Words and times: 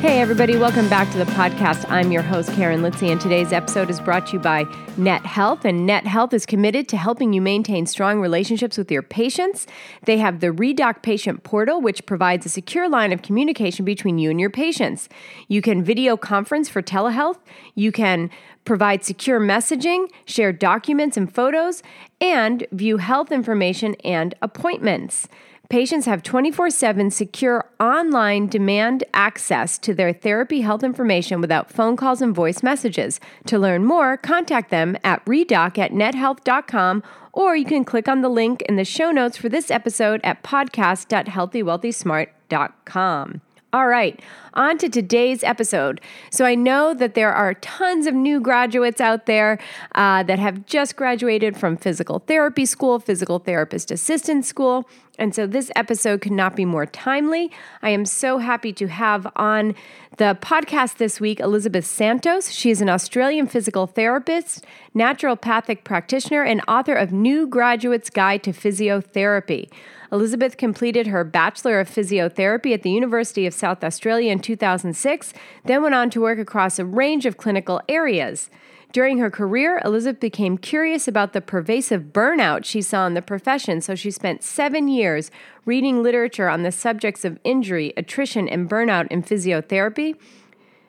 Hey, 0.00 0.20
everybody, 0.20 0.56
welcome 0.56 0.88
back 0.88 1.10
to 1.10 1.18
the 1.18 1.24
podcast. 1.24 1.84
I'm 1.90 2.12
your 2.12 2.22
host, 2.22 2.52
Karen 2.52 2.82
Litzy, 2.82 3.10
and 3.10 3.20
today's 3.20 3.52
episode 3.52 3.90
is 3.90 3.98
brought 3.98 4.28
to 4.28 4.34
you 4.34 4.38
by 4.38 4.64
Net 4.96 5.26
Health. 5.26 5.64
And 5.64 5.86
Net 5.86 6.06
Health 6.06 6.32
is 6.32 6.46
committed 6.46 6.86
to 6.90 6.96
helping 6.96 7.32
you 7.32 7.40
maintain 7.40 7.84
strong 7.84 8.20
relationships 8.20 8.78
with 8.78 8.92
your 8.92 9.02
patients. 9.02 9.66
They 10.04 10.18
have 10.18 10.38
the 10.38 10.52
ReDoc 10.52 11.02
Patient 11.02 11.42
Portal, 11.42 11.80
which 11.80 12.06
provides 12.06 12.46
a 12.46 12.48
secure 12.48 12.88
line 12.88 13.12
of 13.12 13.22
communication 13.22 13.84
between 13.84 14.18
you 14.18 14.30
and 14.30 14.38
your 14.38 14.50
patients. 14.50 15.08
You 15.48 15.60
can 15.60 15.82
video 15.82 16.16
conference 16.16 16.68
for 16.68 16.80
telehealth, 16.80 17.40
you 17.74 17.90
can 17.90 18.30
provide 18.64 19.02
secure 19.02 19.40
messaging, 19.40 20.08
share 20.26 20.52
documents 20.52 21.16
and 21.16 21.34
photos, 21.34 21.82
and 22.20 22.64
view 22.70 22.98
health 22.98 23.32
information 23.32 23.96
and 24.04 24.36
appointments. 24.42 25.26
Patients 25.70 26.06
have 26.06 26.22
24 26.22 26.70
7 26.70 27.10
secure 27.10 27.68
online 27.78 28.46
demand 28.46 29.04
access 29.12 29.76
to 29.76 29.92
their 29.92 30.14
therapy 30.14 30.62
health 30.62 30.82
information 30.82 31.42
without 31.42 31.70
phone 31.70 31.94
calls 31.94 32.22
and 32.22 32.34
voice 32.34 32.62
messages. 32.62 33.20
To 33.44 33.58
learn 33.58 33.84
more, 33.84 34.16
contact 34.16 34.70
them 34.70 34.96
at 35.04 35.22
redoc 35.26 35.76
at 35.76 35.92
nethealth.com 35.92 37.02
or 37.34 37.54
you 37.54 37.66
can 37.66 37.84
click 37.84 38.08
on 38.08 38.22
the 38.22 38.30
link 38.30 38.62
in 38.62 38.76
the 38.76 38.84
show 38.84 39.10
notes 39.10 39.36
for 39.36 39.50
this 39.50 39.70
episode 39.70 40.22
at 40.24 40.42
podcast.healthywealthysmart.com. 40.42 43.40
All 43.70 43.86
right, 43.86 44.18
on 44.54 44.78
to 44.78 44.88
today's 44.88 45.44
episode. 45.44 46.00
So, 46.30 46.46
I 46.46 46.54
know 46.54 46.94
that 46.94 47.12
there 47.12 47.34
are 47.34 47.52
tons 47.52 48.06
of 48.06 48.14
new 48.14 48.40
graduates 48.40 48.98
out 48.98 49.26
there 49.26 49.58
uh, 49.94 50.22
that 50.22 50.38
have 50.38 50.64
just 50.64 50.96
graduated 50.96 51.54
from 51.54 51.76
physical 51.76 52.20
therapy 52.20 52.64
school, 52.64 52.98
physical 52.98 53.38
therapist 53.38 53.90
assistant 53.90 54.46
school. 54.46 54.88
And 55.18 55.34
so, 55.34 55.46
this 55.46 55.70
episode 55.74 56.20
could 56.20 56.32
not 56.32 56.54
be 56.54 56.64
more 56.64 56.86
timely. 56.86 57.50
I 57.82 57.90
am 57.90 58.04
so 58.04 58.38
happy 58.38 58.72
to 58.74 58.86
have 58.86 59.26
on 59.34 59.74
the 60.16 60.38
podcast 60.40 60.98
this 60.98 61.20
week 61.20 61.40
Elizabeth 61.40 61.84
Santos. 61.84 62.50
She 62.50 62.70
is 62.70 62.80
an 62.80 62.88
Australian 62.88 63.48
physical 63.48 63.88
therapist, 63.88 64.64
naturopathic 64.94 65.82
practitioner, 65.82 66.42
and 66.44 66.62
author 66.68 66.94
of 66.94 67.12
New 67.12 67.48
Graduate's 67.48 68.10
Guide 68.10 68.44
to 68.44 68.52
Physiotherapy. 68.52 69.68
Elizabeth 70.10 70.56
completed 70.56 71.08
her 71.08 71.24
Bachelor 71.24 71.80
of 71.80 71.90
Physiotherapy 71.90 72.72
at 72.72 72.82
the 72.82 72.90
University 72.90 73.44
of 73.46 73.52
South 73.52 73.84
Australia 73.84 74.32
in 74.32 74.38
2006, 74.38 75.34
then 75.64 75.82
went 75.82 75.94
on 75.94 76.10
to 76.10 76.20
work 76.20 76.38
across 76.38 76.78
a 76.78 76.84
range 76.84 77.26
of 77.26 77.36
clinical 77.36 77.80
areas. 77.88 78.50
During 78.90 79.18
her 79.18 79.30
career, 79.30 79.82
Elizabeth 79.84 80.18
became 80.18 80.56
curious 80.56 81.06
about 81.06 81.34
the 81.34 81.42
pervasive 81.42 82.04
burnout 82.04 82.64
she 82.64 82.80
saw 82.80 83.06
in 83.06 83.14
the 83.14 83.20
profession, 83.20 83.82
so 83.82 83.94
she 83.94 84.10
spent 84.10 84.42
seven 84.42 84.88
years 84.88 85.30
reading 85.66 86.02
literature 86.02 86.48
on 86.48 86.62
the 86.62 86.72
subjects 86.72 87.24
of 87.24 87.38
injury, 87.44 87.92
attrition, 87.98 88.48
and 88.48 88.68
burnout 88.68 89.06
in 89.08 89.22
physiotherapy. 89.22 90.16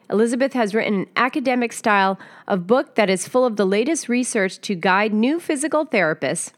Elizabeth 0.10 0.54
has 0.54 0.74
written 0.74 1.02
an 1.02 1.08
academic 1.18 1.74
style 1.74 2.18
of 2.48 2.66
book 2.66 2.96
that 2.96 3.10
is 3.10 3.28
full 3.28 3.46
of 3.46 3.58
the 3.58 3.66
latest 3.66 4.08
research 4.08 4.60
to 4.62 4.76
guide 4.76 5.14
new 5.14 5.40
physical 5.40 5.86
therapists 5.86 6.54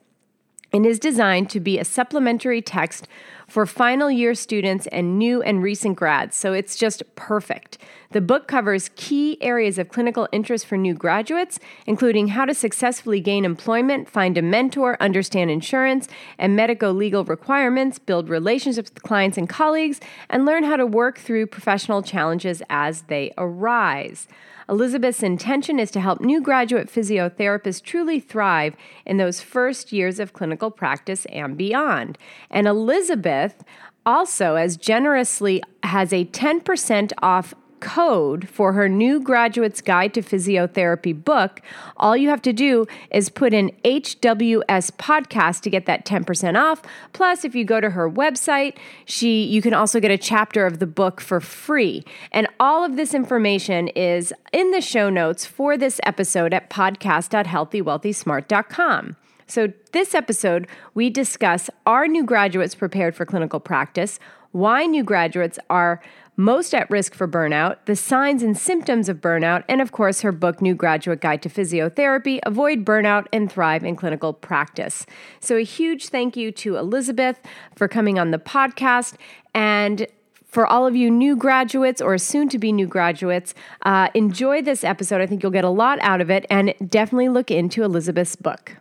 and 0.72 0.86
is 0.86 1.00
designed 1.00 1.50
to 1.50 1.60
be 1.60 1.78
a 1.78 1.84
supplementary 1.84 2.62
text 2.62 3.08
for 3.48 3.66
final 3.66 4.10
year 4.10 4.34
students 4.34 4.88
and 4.88 5.18
new 5.18 5.42
and 5.42 5.62
recent 5.62 5.98
grads, 5.98 6.38
so 6.38 6.54
it's 6.54 6.78
just 6.78 7.04
perfect. 7.16 7.78
The 8.12 8.20
book 8.20 8.46
covers 8.46 8.90
key 8.98 9.38
areas 9.40 9.78
of 9.78 9.88
clinical 9.88 10.28
interest 10.34 10.66
for 10.66 10.76
new 10.76 10.94
graduates, 10.94 11.60
including 11.88 12.30
how 12.30 12.44
to 12.44 12.54
successfully 12.54 13.22
gain 13.22 13.46
employment, 13.46 14.10
find 14.10 14.38
a 14.38 14.42
mentor, 14.42 14.98
understand 15.00 15.50
insurance 15.50 16.10
and 16.38 16.54
medico 16.54 16.92
legal 16.92 17.24
requirements, 17.24 18.00
build 18.00 18.28
relationships 18.28 18.92
with 18.94 19.04
clients 19.04 19.38
and 19.38 19.48
colleagues, 19.48 20.02
and 20.30 20.46
learn 20.46 20.66
how 20.66 20.76
to 20.76 20.86
work 20.86 21.20
through 21.20 21.48
professional 21.48 22.02
challenges 22.02 22.62
as 22.70 23.04
they 23.04 23.32
arise. 23.38 24.28
Elizabeth's 24.68 25.24
intention 25.24 25.80
is 25.80 25.90
to 25.92 26.02
help 26.02 26.20
new 26.20 26.42
graduate 26.42 26.90
physiotherapists 26.90 27.82
truly 27.82 28.20
thrive 28.20 28.76
in 29.06 29.18
those 29.18 29.42
first 29.42 29.94
years 29.94 30.20
of 30.20 30.34
clinical 30.34 30.70
practice 30.70 31.26
and 31.28 31.58
beyond. 31.58 32.18
And 32.50 32.68
Elizabeth 32.68 33.64
also, 34.06 34.56
as 34.56 34.78
generously, 34.78 35.62
has 35.84 36.12
a 36.12 36.26
10% 36.26 37.12
off 37.22 37.54
code 37.82 38.48
for 38.48 38.72
her 38.74 38.88
new 38.88 39.20
graduate's 39.20 39.82
guide 39.82 40.14
to 40.14 40.22
physiotherapy 40.22 41.24
book, 41.24 41.62
all 41.98 42.16
you 42.16 42.30
have 42.30 42.44
to 42.44 42.54
do 42.54 42.86
is 43.12 43.30
put 43.30 43.54
in 43.54 43.72
HWS 43.84 44.92
podcast 44.92 45.62
to 45.62 45.70
get 45.70 45.88
that 45.88 46.06
10% 46.06 46.58
off. 46.58 46.82
Plus, 47.12 47.44
if 47.44 47.54
you 47.56 47.66
go 47.66 47.82
to 47.82 47.90
her 47.90 48.10
website, 48.10 48.78
she 49.06 49.44
you 49.44 49.62
can 49.62 49.74
also 49.74 50.00
get 50.00 50.12
a 50.12 50.18
chapter 50.18 50.66
of 50.66 50.80
the 50.80 50.88
book 50.88 51.20
for 51.20 51.42
free. 51.42 52.06
And 52.32 52.48
all 52.60 52.86
of 52.86 52.96
this 52.96 53.14
information 53.14 53.90
is 53.90 54.34
in 54.54 54.72
the 54.72 54.82
show 54.82 55.10
notes 55.10 55.46
for 55.46 55.78
this 55.78 56.00
episode 56.04 56.54
at 56.54 56.70
podcast.healthywealthysmart.com. 56.70 59.18
So, 59.48 59.74
this 59.92 60.16
episode, 60.16 60.68
we 60.94 61.10
discuss 61.10 61.70
are 61.86 62.08
new 62.08 62.24
graduates 62.24 62.74
prepared 62.74 63.14
for 63.16 63.26
clinical 63.26 63.60
practice? 63.60 64.18
Why 64.54 64.86
new 64.86 65.04
graduates 65.04 65.60
are 65.70 66.02
most 66.38 66.74
at 66.74 66.90
risk 66.90 67.14
for 67.14 67.28
burnout, 67.28 67.78
the 67.86 67.96
signs 67.96 68.42
and 68.42 68.58
symptoms 68.58 69.10
of 69.10 69.18
burnout, 69.22 69.64
and 69.68 69.82
of 69.82 69.92
course, 69.92 70.22
her 70.22 70.32
book, 70.32 70.62
New 70.62 70.74
Graduate 70.74 71.22
Guide 71.22 71.42
to 71.44 71.50
Physiotherapy 71.50 72.40
Avoid 72.46 72.86
Burnout 72.86 73.28
and 73.34 73.52
Thrive 73.52 73.84
in 73.84 73.96
Clinical 73.96 74.34
Practice. 74.34 75.06
So, 75.40 75.58
a 75.58 75.64
huge 75.64 76.08
thank 76.08 76.36
you 76.36 76.52
to 76.54 76.78
Elizabeth 76.78 77.40
for 77.76 77.88
coming 77.88 78.18
on 78.18 78.32
the 78.32 78.40
podcast. 78.40 79.16
And 79.54 80.08
for 80.46 80.68
all 80.68 80.86
of 80.86 80.96
you 80.96 81.10
new 81.10 81.36
graduates 81.36 82.02
or 82.02 82.18
soon 82.18 82.50
to 82.50 82.60
be 82.60 82.72
new 82.72 82.88
graduates, 82.88 83.54
uh, 83.84 84.10
enjoy 84.14 84.62
this 84.62 84.84
episode. 84.84 85.22
I 85.22 85.26
think 85.26 85.44
you'll 85.44 85.52
get 85.52 85.64
a 85.64 85.70
lot 85.70 85.98
out 86.02 86.22
of 86.22 86.30
it 86.30 86.46
and 86.50 86.74
definitely 86.88 87.30
look 87.30 87.50
into 87.50 87.84
Elizabeth's 87.84 88.36
book. 88.36 88.78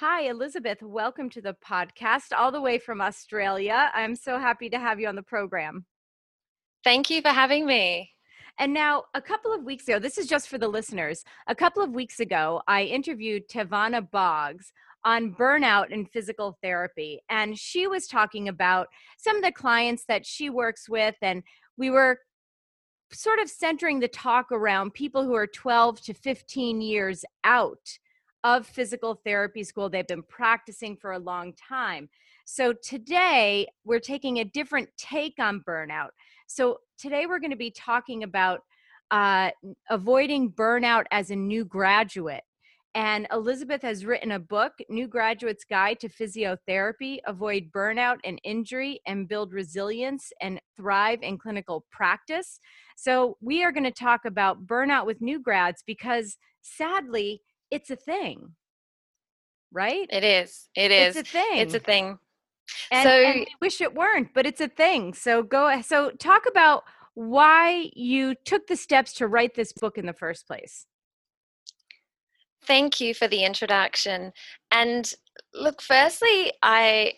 Hi, 0.00 0.28
Elizabeth. 0.28 0.80
Welcome 0.80 1.28
to 1.30 1.40
the 1.40 1.56
podcast, 1.56 2.26
all 2.32 2.52
the 2.52 2.60
way 2.60 2.78
from 2.78 3.00
Australia. 3.00 3.90
I'm 3.92 4.14
so 4.14 4.38
happy 4.38 4.70
to 4.70 4.78
have 4.78 5.00
you 5.00 5.08
on 5.08 5.16
the 5.16 5.24
program. 5.24 5.86
Thank 6.84 7.10
you 7.10 7.20
for 7.20 7.30
having 7.30 7.66
me. 7.66 8.12
And 8.60 8.72
now, 8.72 9.06
a 9.14 9.20
couple 9.20 9.52
of 9.52 9.64
weeks 9.64 9.88
ago, 9.88 9.98
this 9.98 10.16
is 10.16 10.28
just 10.28 10.48
for 10.48 10.56
the 10.56 10.68
listeners. 10.68 11.24
A 11.48 11.54
couple 11.56 11.82
of 11.82 11.90
weeks 11.90 12.20
ago, 12.20 12.62
I 12.68 12.84
interviewed 12.84 13.48
Tavana 13.48 14.08
Boggs 14.08 14.72
on 15.04 15.34
burnout 15.34 15.92
and 15.92 16.08
physical 16.08 16.56
therapy. 16.62 17.20
And 17.28 17.58
she 17.58 17.88
was 17.88 18.06
talking 18.06 18.46
about 18.46 18.86
some 19.16 19.34
of 19.34 19.42
the 19.42 19.50
clients 19.50 20.04
that 20.06 20.24
she 20.24 20.48
works 20.48 20.88
with. 20.88 21.16
And 21.22 21.42
we 21.76 21.90
were 21.90 22.20
sort 23.12 23.40
of 23.40 23.50
centering 23.50 23.98
the 23.98 24.06
talk 24.06 24.52
around 24.52 24.94
people 24.94 25.24
who 25.24 25.34
are 25.34 25.48
12 25.48 26.00
to 26.02 26.14
15 26.14 26.80
years 26.80 27.24
out 27.42 27.98
of 28.48 28.66
physical 28.66 29.20
therapy 29.26 29.62
school. 29.62 29.90
They've 29.90 30.06
been 30.06 30.22
practicing 30.22 30.96
for 30.96 31.12
a 31.12 31.18
long 31.18 31.52
time. 31.52 32.08
So 32.46 32.72
today 32.72 33.68
we're 33.84 34.00
taking 34.00 34.38
a 34.38 34.44
different 34.44 34.88
take 34.96 35.34
on 35.38 35.62
burnout. 35.68 36.10
So 36.46 36.78
today 36.96 37.26
we're 37.26 37.40
going 37.40 37.50
to 37.50 37.56
be 37.56 37.70
talking 37.70 38.22
about 38.22 38.60
uh, 39.10 39.50
avoiding 39.90 40.50
burnout 40.52 41.04
as 41.10 41.30
a 41.30 41.36
new 41.36 41.66
graduate. 41.66 42.42
And 42.94 43.26
Elizabeth 43.32 43.82
has 43.82 44.06
written 44.06 44.32
a 44.32 44.38
book, 44.38 44.72
New 44.88 45.08
Graduate's 45.08 45.64
Guide 45.64 46.00
to 46.00 46.08
Physiotherapy 46.08 47.18
Avoid 47.26 47.70
Burnout 47.70 48.16
and 48.24 48.40
Injury 48.44 49.00
and 49.06 49.28
Build 49.28 49.52
Resilience 49.52 50.32
and 50.40 50.58
Thrive 50.74 51.18
in 51.22 51.36
Clinical 51.36 51.84
Practice. 51.92 52.60
So, 52.96 53.36
we 53.42 53.62
are 53.62 53.72
going 53.72 53.84
to 53.84 53.92
talk 53.92 54.24
about 54.24 54.66
burnout 54.66 55.04
with 55.04 55.20
new 55.20 55.38
grads 55.38 55.84
because 55.86 56.38
sadly, 56.62 57.42
it's 57.70 57.90
a 57.90 57.96
thing 57.96 58.54
right? 59.72 60.06
It 60.10 60.24
is 60.24 60.68
it 60.74 60.90
is 60.90 61.16
it's 61.16 61.28
a 61.28 61.32
thing 61.32 61.58
it's 61.58 61.74
a 61.74 61.78
thing. 61.78 62.18
and, 62.90 63.08
so 63.08 63.10
and 63.10 63.46
wish 63.60 63.80
it 63.80 63.94
weren't 63.94 64.32
but 64.34 64.46
it's 64.46 64.60
a 64.60 64.68
thing. 64.68 65.14
So 65.14 65.42
go 65.42 65.80
so 65.82 66.10
talk 66.10 66.44
about 66.48 66.84
why 67.14 67.90
you 67.94 68.34
took 68.44 68.66
the 68.66 68.76
steps 68.76 69.12
to 69.14 69.26
write 69.26 69.54
this 69.54 69.72
book 69.72 69.98
in 69.98 70.06
the 70.06 70.12
first 70.12 70.46
place. 70.46 70.86
Thank 72.64 73.00
you 73.00 73.14
for 73.14 73.28
the 73.28 73.44
introduction. 73.44 74.32
And 74.70 75.12
look 75.54 75.80
firstly 75.80 76.52
i 76.62 77.12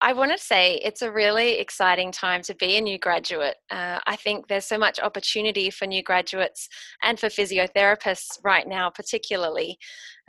I 0.00 0.12
want 0.12 0.30
to 0.30 0.38
say 0.38 0.76
it's 0.76 1.02
a 1.02 1.10
really 1.10 1.58
exciting 1.58 2.12
time 2.12 2.42
to 2.42 2.54
be 2.54 2.76
a 2.76 2.80
new 2.80 2.98
graduate. 2.98 3.56
Uh, 3.68 3.98
I 4.06 4.14
think 4.16 4.46
there's 4.46 4.64
so 4.64 4.78
much 4.78 5.00
opportunity 5.00 5.70
for 5.70 5.86
new 5.86 6.02
graduates 6.04 6.68
and 7.02 7.18
for 7.18 7.26
physiotherapists 7.26 8.38
right 8.44 8.66
now, 8.66 8.90
particularly. 8.90 9.76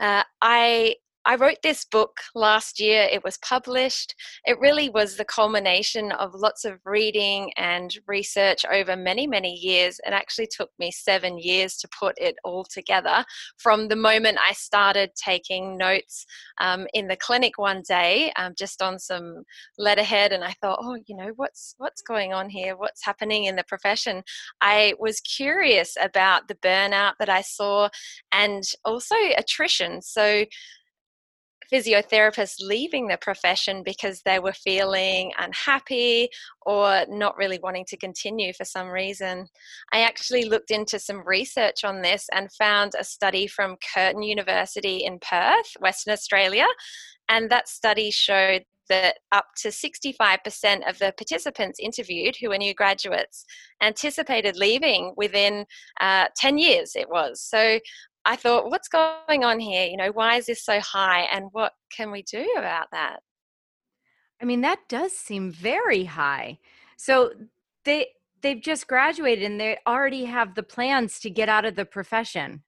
Uh, 0.00 0.24
I 0.42 0.96
I 1.26 1.36
wrote 1.36 1.58
this 1.62 1.84
book 1.84 2.16
last 2.34 2.80
year. 2.80 3.02
It 3.02 3.22
was 3.22 3.36
published. 3.38 4.14
It 4.46 4.58
really 4.58 4.88
was 4.88 5.16
the 5.16 5.24
culmination 5.24 6.12
of 6.12 6.34
lots 6.34 6.64
of 6.64 6.80
reading 6.84 7.52
and 7.58 7.94
research 8.06 8.64
over 8.70 8.96
many, 8.96 9.26
many 9.26 9.54
years. 9.54 10.00
It 10.06 10.12
actually 10.12 10.48
took 10.50 10.70
me 10.78 10.90
seven 10.90 11.38
years 11.38 11.76
to 11.78 11.88
put 11.88 12.14
it 12.18 12.36
all 12.42 12.64
together 12.64 13.24
from 13.58 13.88
the 13.88 13.96
moment 13.96 14.38
I 14.40 14.54
started 14.54 15.10
taking 15.14 15.76
notes 15.76 16.24
um, 16.58 16.86
in 16.94 17.06
the 17.06 17.16
clinic 17.16 17.58
one 17.58 17.82
day, 17.86 18.32
um, 18.36 18.54
just 18.56 18.80
on 18.80 18.98
some 18.98 19.44
letterhead. 19.76 20.32
And 20.32 20.42
I 20.42 20.54
thought, 20.62 20.78
oh, 20.80 20.96
you 21.06 21.16
know, 21.16 21.32
what's, 21.36 21.74
what's 21.76 22.00
going 22.00 22.32
on 22.32 22.48
here? 22.48 22.76
What's 22.76 23.04
happening 23.04 23.44
in 23.44 23.56
the 23.56 23.64
profession? 23.64 24.22
I 24.62 24.94
was 24.98 25.20
curious 25.20 25.96
about 26.00 26.48
the 26.48 26.54
burnout 26.54 27.12
that 27.18 27.28
I 27.28 27.42
saw 27.42 27.90
and 28.32 28.64
also 28.86 29.16
attrition. 29.36 30.00
So, 30.00 30.44
physiotherapists 31.72 32.56
leaving 32.60 33.08
the 33.08 33.18
profession 33.18 33.82
because 33.82 34.22
they 34.22 34.38
were 34.38 34.52
feeling 34.52 35.32
unhappy 35.38 36.28
or 36.62 37.04
not 37.08 37.36
really 37.36 37.58
wanting 37.62 37.84
to 37.86 37.96
continue 37.96 38.52
for 38.52 38.64
some 38.64 38.88
reason. 38.88 39.46
I 39.92 40.00
actually 40.02 40.44
looked 40.44 40.70
into 40.70 40.98
some 40.98 41.22
research 41.26 41.84
on 41.84 42.02
this 42.02 42.26
and 42.32 42.52
found 42.52 42.92
a 42.98 43.04
study 43.04 43.46
from 43.46 43.76
Curtin 43.94 44.22
University 44.22 45.04
in 45.04 45.18
Perth, 45.20 45.76
Western 45.80 46.12
Australia. 46.12 46.66
And 47.28 47.50
that 47.50 47.68
study 47.68 48.10
showed 48.10 48.64
that 48.90 49.18
up 49.32 49.46
to 49.56 49.68
65% 49.68 50.88
of 50.88 50.98
the 50.98 51.14
participants 51.16 51.78
interviewed 51.80 52.36
who 52.36 52.50
were 52.50 52.58
new 52.58 52.74
graduates 52.74 53.46
anticipated 53.82 54.56
leaving 54.56 55.14
within 55.16 55.64
uh, 56.00 56.26
10 56.36 56.58
years 56.58 56.92
it 56.96 57.08
was 57.08 57.40
so 57.40 57.78
I 58.24 58.36
thought, 58.36 58.70
what's 58.70 58.88
going 58.88 59.44
on 59.44 59.60
here? 59.60 59.86
You 59.86 59.96
know, 59.96 60.10
why 60.12 60.36
is 60.36 60.46
this 60.46 60.64
so 60.64 60.80
high? 60.80 61.22
And 61.32 61.46
what 61.52 61.72
can 61.94 62.10
we 62.10 62.22
do 62.22 62.46
about 62.58 62.88
that? 62.92 63.20
I 64.40 64.44
mean, 64.44 64.62
that 64.62 64.80
does 64.88 65.12
seem 65.12 65.50
very 65.50 66.04
high. 66.04 66.58
So 66.96 67.32
they 67.84 68.08
they've 68.42 68.60
just 68.60 68.86
graduated 68.86 69.44
and 69.44 69.60
they 69.60 69.78
already 69.86 70.24
have 70.24 70.54
the 70.54 70.62
plans 70.62 71.20
to 71.20 71.30
get 71.30 71.48
out 71.48 71.64
of 71.64 71.76
the 71.76 71.84
profession. 71.84 72.62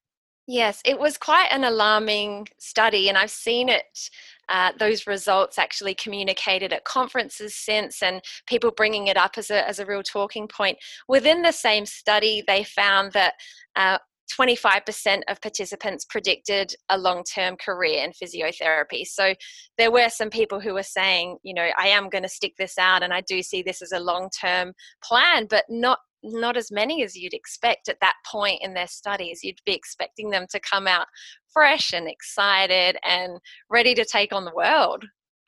Yes, 0.48 0.82
it 0.84 0.98
was 0.98 1.16
quite 1.16 1.46
an 1.52 1.62
alarming 1.62 2.48
study, 2.58 3.08
and 3.08 3.16
I've 3.16 3.30
seen 3.30 3.68
it, 3.68 4.10
uh, 4.48 4.72
those 4.76 5.06
results 5.06 5.56
actually 5.56 5.94
communicated 5.94 6.72
at 6.72 6.82
conferences 6.82 7.54
since, 7.54 8.02
and 8.02 8.20
people 8.48 8.72
bringing 8.72 9.06
it 9.06 9.16
up 9.16 9.38
as 9.38 9.50
a, 9.50 9.66
as 9.68 9.78
a 9.78 9.86
real 9.86 10.02
talking 10.02 10.48
point. 10.48 10.78
Within 11.06 11.42
the 11.42 11.52
same 11.52 11.86
study, 11.86 12.42
they 12.44 12.64
found 12.64 13.12
that 13.12 13.34
uh, 13.76 13.98
25% 14.38 15.22
of 15.28 15.40
participants 15.40 16.04
predicted 16.04 16.74
a 16.88 16.98
long 16.98 17.24
term 17.24 17.56
career 17.56 18.04
in 18.04 18.12
physiotherapy. 18.12 19.06
So 19.06 19.34
there 19.78 19.90
were 19.90 20.08
some 20.08 20.30
people 20.30 20.60
who 20.60 20.74
were 20.74 20.82
saying, 20.82 21.38
you 21.42 21.54
know, 21.54 21.68
I 21.78 21.88
am 21.88 22.08
going 22.08 22.22
to 22.22 22.28
stick 22.28 22.54
this 22.58 22.78
out 22.78 23.02
and 23.02 23.12
I 23.12 23.22
do 23.22 23.42
see 23.42 23.62
this 23.62 23.82
as 23.82 23.92
a 23.92 24.00
long 24.00 24.30
term 24.30 24.72
plan, 25.04 25.46
but 25.48 25.64
not 25.68 25.98
not 26.24 26.56
as 26.56 26.70
many 26.70 27.02
as 27.02 27.16
you'd 27.16 27.34
expect 27.34 27.88
at 27.88 27.98
that 28.00 28.14
point 28.24 28.60
in 28.62 28.74
their 28.74 28.86
studies. 28.86 29.42
You'd 29.42 29.60
be 29.66 29.74
expecting 29.74 30.30
them 30.30 30.46
to 30.50 30.60
come 30.60 30.86
out 30.86 31.06
fresh 31.52 31.92
and 31.92 32.08
excited 32.08 32.96
and 33.04 33.40
ready 33.68 33.92
to 33.94 34.04
take 34.04 34.32
on 34.32 34.44
the 34.44 34.54
world. 34.54 35.04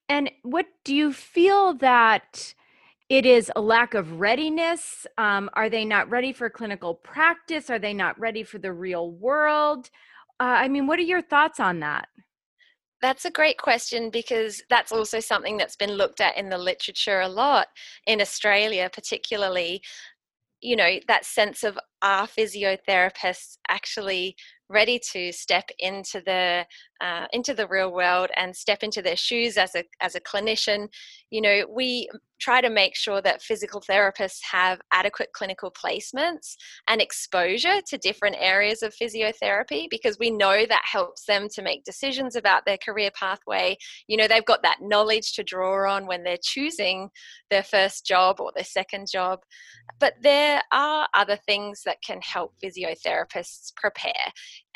And 0.08 0.30
what 0.42 0.66
do 0.84 0.94
you 0.94 1.12
feel 1.12 1.74
that 1.74 2.54
it 3.08 3.26
is 3.26 3.52
a 3.54 3.60
lack 3.60 3.94
of 3.94 4.20
readiness. 4.20 5.06
Um, 5.18 5.50
are 5.54 5.68
they 5.68 5.84
not 5.84 6.10
ready 6.10 6.32
for 6.32 6.48
clinical 6.48 6.94
practice? 6.94 7.68
Are 7.70 7.78
they 7.78 7.94
not 7.94 8.18
ready 8.18 8.42
for 8.42 8.58
the 8.58 8.72
real 8.72 9.10
world? 9.10 9.90
Uh, 10.40 10.56
I 10.58 10.68
mean, 10.68 10.86
what 10.86 10.98
are 10.98 11.02
your 11.02 11.22
thoughts 11.22 11.60
on 11.60 11.80
that? 11.80 12.08
That's 13.02 13.26
a 13.26 13.30
great 13.30 13.58
question 13.58 14.08
because 14.08 14.62
that's 14.70 14.90
also 14.90 15.20
something 15.20 15.58
that's 15.58 15.76
been 15.76 15.92
looked 15.92 16.22
at 16.22 16.38
in 16.38 16.48
the 16.48 16.56
literature 16.56 17.20
a 17.20 17.28
lot 17.28 17.68
in 18.06 18.20
Australia, 18.20 18.88
particularly. 18.90 19.82
You 20.62 20.76
know, 20.76 20.98
that 21.08 21.26
sense 21.26 21.62
of 21.62 21.78
are 22.00 22.26
physiotherapists 22.26 23.58
actually 23.68 24.36
ready 24.68 24.98
to 25.12 25.32
step 25.32 25.68
into 25.78 26.20
the 26.24 26.66
uh, 27.00 27.26
into 27.32 27.54
the 27.54 27.68
real 27.68 27.92
world 27.92 28.30
and 28.36 28.54
step 28.56 28.82
into 28.82 29.02
their 29.02 29.16
shoes 29.16 29.56
as 29.56 29.74
a 29.74 29.84
as 30.00 30.14
a 30.14 30.20
clinician 30.20 30.88
you 31.30 31.40
know 31.40 31.64
we 31.68 32.08
try 32.40 32.60
to 32.60 32.70
make 32.70 32.96
sure 32.96 33.20
that 33.22 33.42
physical 33.42 33.80
therapists 33.80 34.38
have 34.50 34.80
adequate 34.92 35.30
clinical 35.32 35.72
placements 35.72 36.56
and 36.88 37.00
exposure 37.00 37.80
to 37.86 37.98
different 37.98 38.36
areas 38.38 38.82
of 38.82 38.94
physiotherapy 38.94 39.86
because 39.90 40.18
we 40.18 40.30
know 40.30 40.64
that 40.66 40.82
helps 40.84 41.24
them 41.26 41.48
to 41.54 41.62
make 41.62 41.84
decisions 41.84 42.36
about 42.36 42.64
their 42.66 42.78
career 42.78 43.10
pathway. 43.18 43.76
You 44.08 44.16
know 44.16 44.28
they've 44.28 44.44
got 44.44 44.62
that 44.62 44.78
knowledge 44.80 45.34
to 45.34 45.42
draw 45.42 45.90
on 45.90 46.06
when 46.06 46.22
they're 46.22 46.36
choosing 46.42 47.08
their 47.50 47.62
first 47.62 48.06
job 48.06 48.40
or 48.40 48.52
their 48.54 48.64
second 48.64 49.06
job. 49.10 49.40
But 49.98 50.14
there 50.22 50.62
are 50.72 51.08
other 51.14 51.36
things 51.36 51.82
that 51.84 51.98
can 52.04 52.20
help 52.22 52.54
physiotherapists 52.62 53.74
prepare 53.76 54.12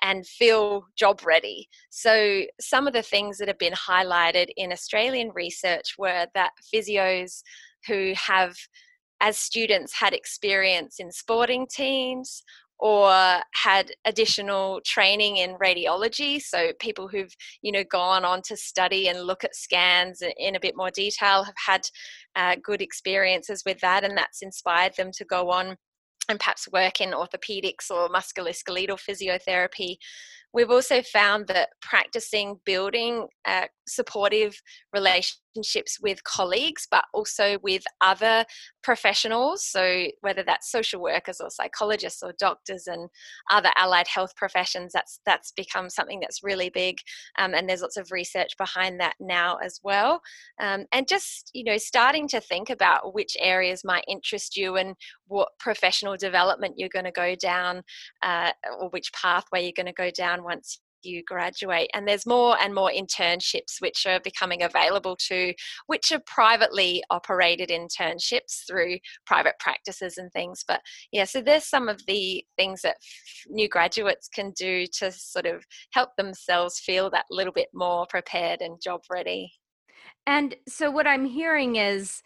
and 0.02 0.26
feel 0.26 0.86
job 0.96 1.22
ready. 1.24 1.68
So, 1.90 2.42
some 2.60 2.86
of 2.86 2.92
the 2.92 3.02
things 3.02 3.38
that 3.38 3.48
have 3.48 3.58
been 3.58 3.74
highlighted 3.74 4.48
in 4.56 4.72
Australian 4.72 5.30
research 5.34 5.94
were 5.98 6.26
that 6.34 6.52
physios 6.72 7.42
who 7.86 8.12
have, 8.16 8.56
as 9.20 9.38
students, 9.38 9.94
had 9.94 10.12
experience 10.12 10.96
in 10.98 11.10
sporting 11.10 11.66
teams 11.66 12.42
or 12.80 13.10
had 13.54 13.90
additional 14.04 14.80
training 14.84 15.38
in 15.38 15.56
radiology 15.56 16.40
so 16.40 16.70
people 16.78 17.08
who've 17.08 17.34
you 17.60 17.72
know 17.72 17.82
gone 17.90 18.24
on 18.24 18.40
to 18.40 18.56
study 18.56 19.08
and 19.08 19.20
look 19.22 19.42
at 19.42 19.54
scans 19.54 20.22
in 20.38 20.54
a 20.54 20.60
bit 20.60 20.76
more 20.76 20.90
detail 20.90 21.42
have 21.42 21.54
had 21.66 21.80
uh, 22.36 22.56
good 22.62 22.80
experiences 22.80 23.62
with 23.66 23.80
that 23.80 24.04
and 24.04 24.16
that's 24.16 24.42
inspired 24.42 24.92
them 24.96 25.10
to 25.12 25.24
go 25.24 25.50
on 25.50 25.76
and 26.28 26.38
perhaps 26.38 26.68
work 26.72 27.00
in 27.00 27.10
orthopedics 27.10 27.90
or 27.90 28.08
musculoskeletal 28.08 28.98
physiotherapy 28.98 29.96
We've 30.52 30.70
also 30.70 31.02
found 31.02 31.46
that 31.48 31.70
practicing 31.82 32.58
building 32.64 33.26
uh, 33.44 33.66
supportive 33.86 34.60
relationships 34.94 35.42
with 36.00 36.24
colleagues, 36.24 36.86
but 36.90 37.04
also 37.14 37.58
with 37.62 37.82
other 38.00 38.44
professionals, 38.82 39.64
so 39.64 40.06
whether 40.20 40.42
that's 40.42 40.70
social 40.70 41.00
workers 41.00 41.40
or 41.40 41.50
psychologists 41.50 42.22
or 42.22 42.32
doctors 42.38 42.86
and 42.86 43.08
other 43.50 43.70
allied 43.76 44.08
health 44.08 44.34
professions, 44.36 44.92
that's 44.92 45.20
that's 45.26 45.52
become 45.52 45.90
something 45.90 46.20
that's 46.20 46.42
really 46.42 46.70
big, 46.70 46.98
um, 47.38 47.54
and 47.54 47.68
there's 47.68 47.82
lots 47.82 47.96
of 47.96 48.10
research 48.12 48.56
behind 48.58 49.00
that 49.00 49.14
now 49.20 49.56
as 49.56 49.80
well. 49.82 50.20
Um, 50.60 50.86
and 50.92 51.06
just 51.08 51.50
you 51.54 51.64
know, 51.64 51.78
starting 51.78 52.28
to 52.28 52.40
think 52.40 52.70
about 52.70 53.14
which 53.14 53.36
areas 53.40 53.84
might 53.84 54.04
interest 54.08 54.56
you 54.56 54.76
and 54.76 54.94
what 55.26 55.48
professional 55.58 56.16
development 56.16 56.74
you're 56.76 56.88
going 56.88 57.04
to 57.04 57.12
go 57.12 57.34
down, 57.34 57.82
uh, 58.22 58.50
or 58.80 58.88
which 58.90 59.12
pathway 59.12 59.62
you're 59.62 59.72
going 59.76 59.86
to 59.86 59.92
go 59.92 60.10
down 60.10 60.44
once 60.44 60.80
you 61.02 61.22
graduate 61.24 61.90
and 61.94 62.06
there's 62.06 62.26
more 62.26 62.56
and 62.60 62.74
more 62.74 62.90
internships 62.90 63.80
which 63.80 64.06
are 64.06 64.20
becoming 64.20 64.62
available 64.62 65.16
to 65.16 65.52
which 65.86 66.12
are 66.12 66.20
privately 66.26 67.02
operated 67.10 67.70
internships 67.70 68.66
through 68.66 68.96
private 69.26 69.54
practices 69.58 70.18
and 70.18 70.32
things 70.32 70.64
but 70.66 70.80
yeah 71.12 71.24
so 71.24 71.40
there's 71.40 71.64
some 71.64 71.88
of 71.88 72.04
the 72.06 72.44
things 72.56 72.82
that 72.82 72.96
new 73.48 73.68
graduates 73.68 74.28
can 74.28 74.52
do 74.52 74.86
to 74.86 75.10
sort 75.12 75.46
of 75.46 75.64
help 75.92 76.10
themselves 76.16 76.78
feel 76.78 77.10
that 77.10 77.24
little 77.30 77.52
bit 77.52 77.68
more 77.74 78.06
prepared 78.08 78.60
and 78.60 78.80
job 78.82 79.00
ready. 79.10 79.52
And 80.26 80.54
so 80.68 80.90
what 80.90 81.06
i'm 81.06 81.24
hearing 81.24 81.76
is 81.76 82.22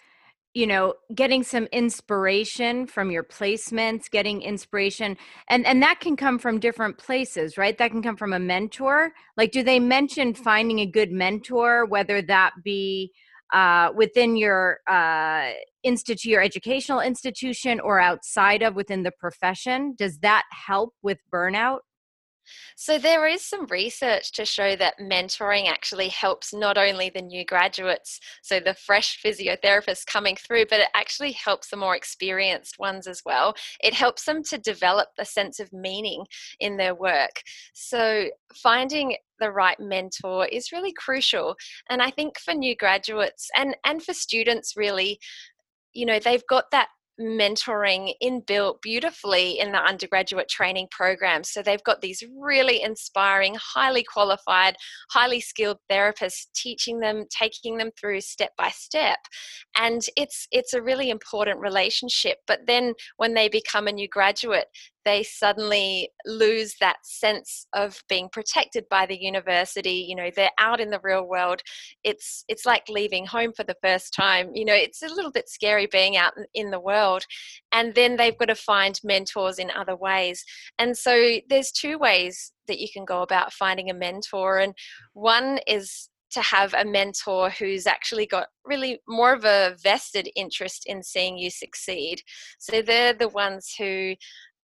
you 0.55 0.67
know 0.67 0.95
getting 1.15 1.43
some 1.43 1.67
inspiration 1.73 2.87
from 2.87 3.11
your 3.11 3.25
placements 3.25 4.11
getting 4.11 4.43
inspiration 4.43 5.17
and 5.49 5.67
and 5.67 5.83
that 5.83 6.01
can 6.01 6.17
come 6.17 6.39
from 6.39 6.61
different 6.61 6.99
places 6.99 7.57
right? 7.57 7.79
That 7.79 7.91
can 7.91 8.03
come 8.03 8.17
from 8.17 8.33
a 8.33 8.39
mentor 8.39 9.13
like 9.37 9.53
do 9.53 9.63
they 9.63 9.81
mention 9.81 10.35
finding 10.35 10.81
a 10.81 10.87
good 10.87 11.11
mentor 11.11 11.87
whether 11.87 12.23
that 12.23 12.53
be 12.65 13.13
uh, 13.53 13.91
within 13.95 14.37
your 14.37 14.79
uh, 14.89 15.51
institute 15.83 16.31
your 16.31 16.43
educational 16.43 17.01
institution 17.01 17.81
or 17.81 18.01
outside 18.01 18.63
of 18.63 18.75
within 18.75 19.03
the 19.03 19.13
profession? 19.13 19.95
Does 19.97 20.19
that 20.19 20.45
help 20.51 20.95
with 21.03 21.19
burnout 21.33 21.81
so, 22.77 22.99
there 22.99 23.27
is 23.27 23.43
some 23.43 23.67
research 23.67 24.33
to 24.33 24.45
show 24.45 24.77
that 24.77 24.99
mentoring 25.01 25.69
actually 25.69 26.09
helps 26.09 26.53
not 26.53 26.79
only 26.79 27.11
the 27.11 27.23
new 27.23 27.45
graduates, 27.45 28.21
so 28.43 28.61
the 28.61 28.75
fresh 28.75 29.21
physiotherapists 29.23 30.07
coming 30.07 30.37
through, 30.37 30.67
but 30.67 30.81
it 30.81 30.89
actually 30.95 31.33
helps 31.33 31.69
the 31.69 31.77
more 31.77 31.97
experienced 31.97 32.79
ones 32.79 33.07
as 33.07 33.23
well. 33.25 33.55
It 33.81 33.95
helps 33.95 34.25
them 34.25 34.43
to 34.45 34.59
develop 34.59 35.09
a 35.19 35.25
sense 35.25 35.61
of 35.61 35.73
meaning 35.73 36.25
in 36.61 36.77
their 36.77 36.95
work. 36.95 37.43
So, 37.75 38.29
finding 38.55 39.17
the 39.41 39.51
right 39.51 39.79
mentor 39.81 40.47
is 40.47 40.73
really 40.73 40.93
crucial. 40.93 41.57
And 41.91 42.01
I 42.01 42.11
think 42.11 42.39
for 42.39 42.55
new 42.55 42.77
graduates 42.77 43.51
and, 43.57 43.77
and 43.85 44.03
for 44.03 44.15
students, 44.15 44.75
really, 44.77 45.19
you 45.93 46.07
know, 46.07 46.19
they've 46.19 46.47
got 46.49 46.71
that 46.71 46.89
mentoring 47.21 48.13
inbuilt 48.23 48.81
beautifully 48.83 49.59
in 49.59 49.73
the 49.73 49.79
undergraduate 49.79 50.49
training 50.49 50.89
program. 50.91 51.45
So 51.45 51.63
they've 51.63 51.83
got 51.83 52.01
these 52.01 52.23
really 52.39 52.83
inspiring, 52.83 53.57
highly 53.61 54.03
qualified, 54.05 54.77
highly 55.11 55.41
skilled 55.41 55.79
therapists 55.91 56.47
teaching 56.55 57.01
them, 57.01 57.25
taking 57.31 57.77
them 57.77 57.91
through 57.99 58.23
step 58.23 58.51
by 58.57 58.71
step. 58.71 59.19
And 59.77 60.03
it's 60.17 60.47
it's 60.51 60.75
a 60.75 60.83
really 60.83 61.11
important 61.11 61.61
relationship. 61.61 62.39
But 62.47 62.61
then 62.67 62.95
when 63.17 63.35
they 63.35 63.49
become 63.49 63.87
a 63.87 63.93
new 63.93 64.09
graduate, 64.09 64.67
they 65.05 65.23
suddenly 65.23 66.09
lose 66.27 66.75
that 66.81 66.97
sense 67.05 67.67
of 67.73 68.03
being 68.09 68.29
protected 68.31 68.85
by 68.89 69.07
the 69.07 69.21
university 69.21 70.07
you 70.09 70.15
know 70.15 70.31
they're 70.35 70.51
out 70.59 70.81
in 70.81 70.91
the 70.91 71.01
real 71.03 71.27
world. 71.27 71.61
It's 72.05 72.45
it's 72.49 72.67
like 72.67 72.89
leaving 72.89 73.27
home 73.27 73.53
for 73.57 73.65
the 73.65 73.77
first 73.83 74.15
time 74.15 74.51
you 74.55 74.65
know 74.65 74.75
it's 74.75 75.03
a 75.03 75.09
little 75.09 75.33
bit 75.33 75.49
scary 75.49 75.87
being 75.87 76.17
out 76.17 76.33
in 76.55 76.71
the 76.71 76.81
world. 76.81 77.25
And 77.73 77.95
then 77.95 78.17
they've 78.17 78.39
got 78.39 78.47
to 78.47 78.55
find 78.55 78.99
mentors 79.05 79.59
in 79.59 79.71
other 79.71 79.97
ways. 79.97 80.45
And 80.79 80.97
so 80.97 81.39
there's 81.49 81.73
two 81.73 81.99
ways 81.99 82.53
that 82.69 82.79
you 82.79 82.89
can 82.93 83.05
go 83.05 83.23
about 83.23 83.53
finding 83.53 83.91
a 83.91 83.95
mentor 83.95 84.59
and 84.59 84.75
one 85.15 85.59
is 85.67 86.09
to 86.33 86.41
have 86.41 86.75
a 86.75 86.85
mentor 86.85 87.51
who's 87.51 87.87
actually 87.87 88.27
got 88.27 88.49
really 88.65 89.01
more 89.07 89.35
of 89.35 89.45
a 89.45 89.77
vested 89.83 90.29
interest 90.35 90.85
in 90.87 91.03
seeing 91.03 91.37
you 91.37 91.51
succeed. 91.51 92.23
So 92.59 92.83
they're 92.83 93.13
the 93.13 93.29
ones 93.29 93.75
who 93.79 94.15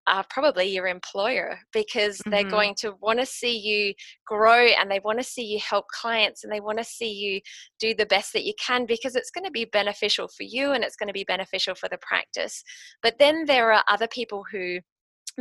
are 0.09 0.25
probably 0.31 0.65
your 0.65 0.87
employer 0.87 1.59
because 1.73 2.19
mm-hmm. 2.19 2.31
they're 2.31 2.45
going 2.51 2.75
to 2.79 2.95
want 3.01 3.19
to 3.19 3.27
see 3.27 3.57
you 3.59 3.95
grow 4.27 4.67
and 4.67 4.91
they 4.91 5.01
want 5.01 5.19
to 5.19 5.25
see 5.25 5.45
you 5.45 5.59
help 5.59 5.87
clients 5.89 6.45
and 6.45 6.53
they 6.53 6.61
want 6.61 6.79
to 6.79 6.85
see 6.85 7.11
you 7.13 7.41
do 7.79 7.95
the 7.95 8.07
best 8.07 8.33
that 8.33 8.45
you 8.45 8.53
can 8.65 8.87
because 8.87 9.15
it's 9.15 9.31
going 9.31 9.45
to 9.45 9.51
be 9.51 9.65
beneficial 9.67 10.29
for 10.29 10.43
you 10.43 10.73
and 10.73 10.85
it's 10.85 10.97
going 10.97 11.09
to 11.09 11.13
be 11.13 11.25
beneficial 11.25 11.75
for 11.75 11.89
the 11.89 11.99
practice. 11.99 12.63
But 13.03 13.19
then 13.19 13.45
there 13.47 13.73
are 13.73 13.85
other 13.89 14.09
people 14.09 14.45
who 14.51 14.79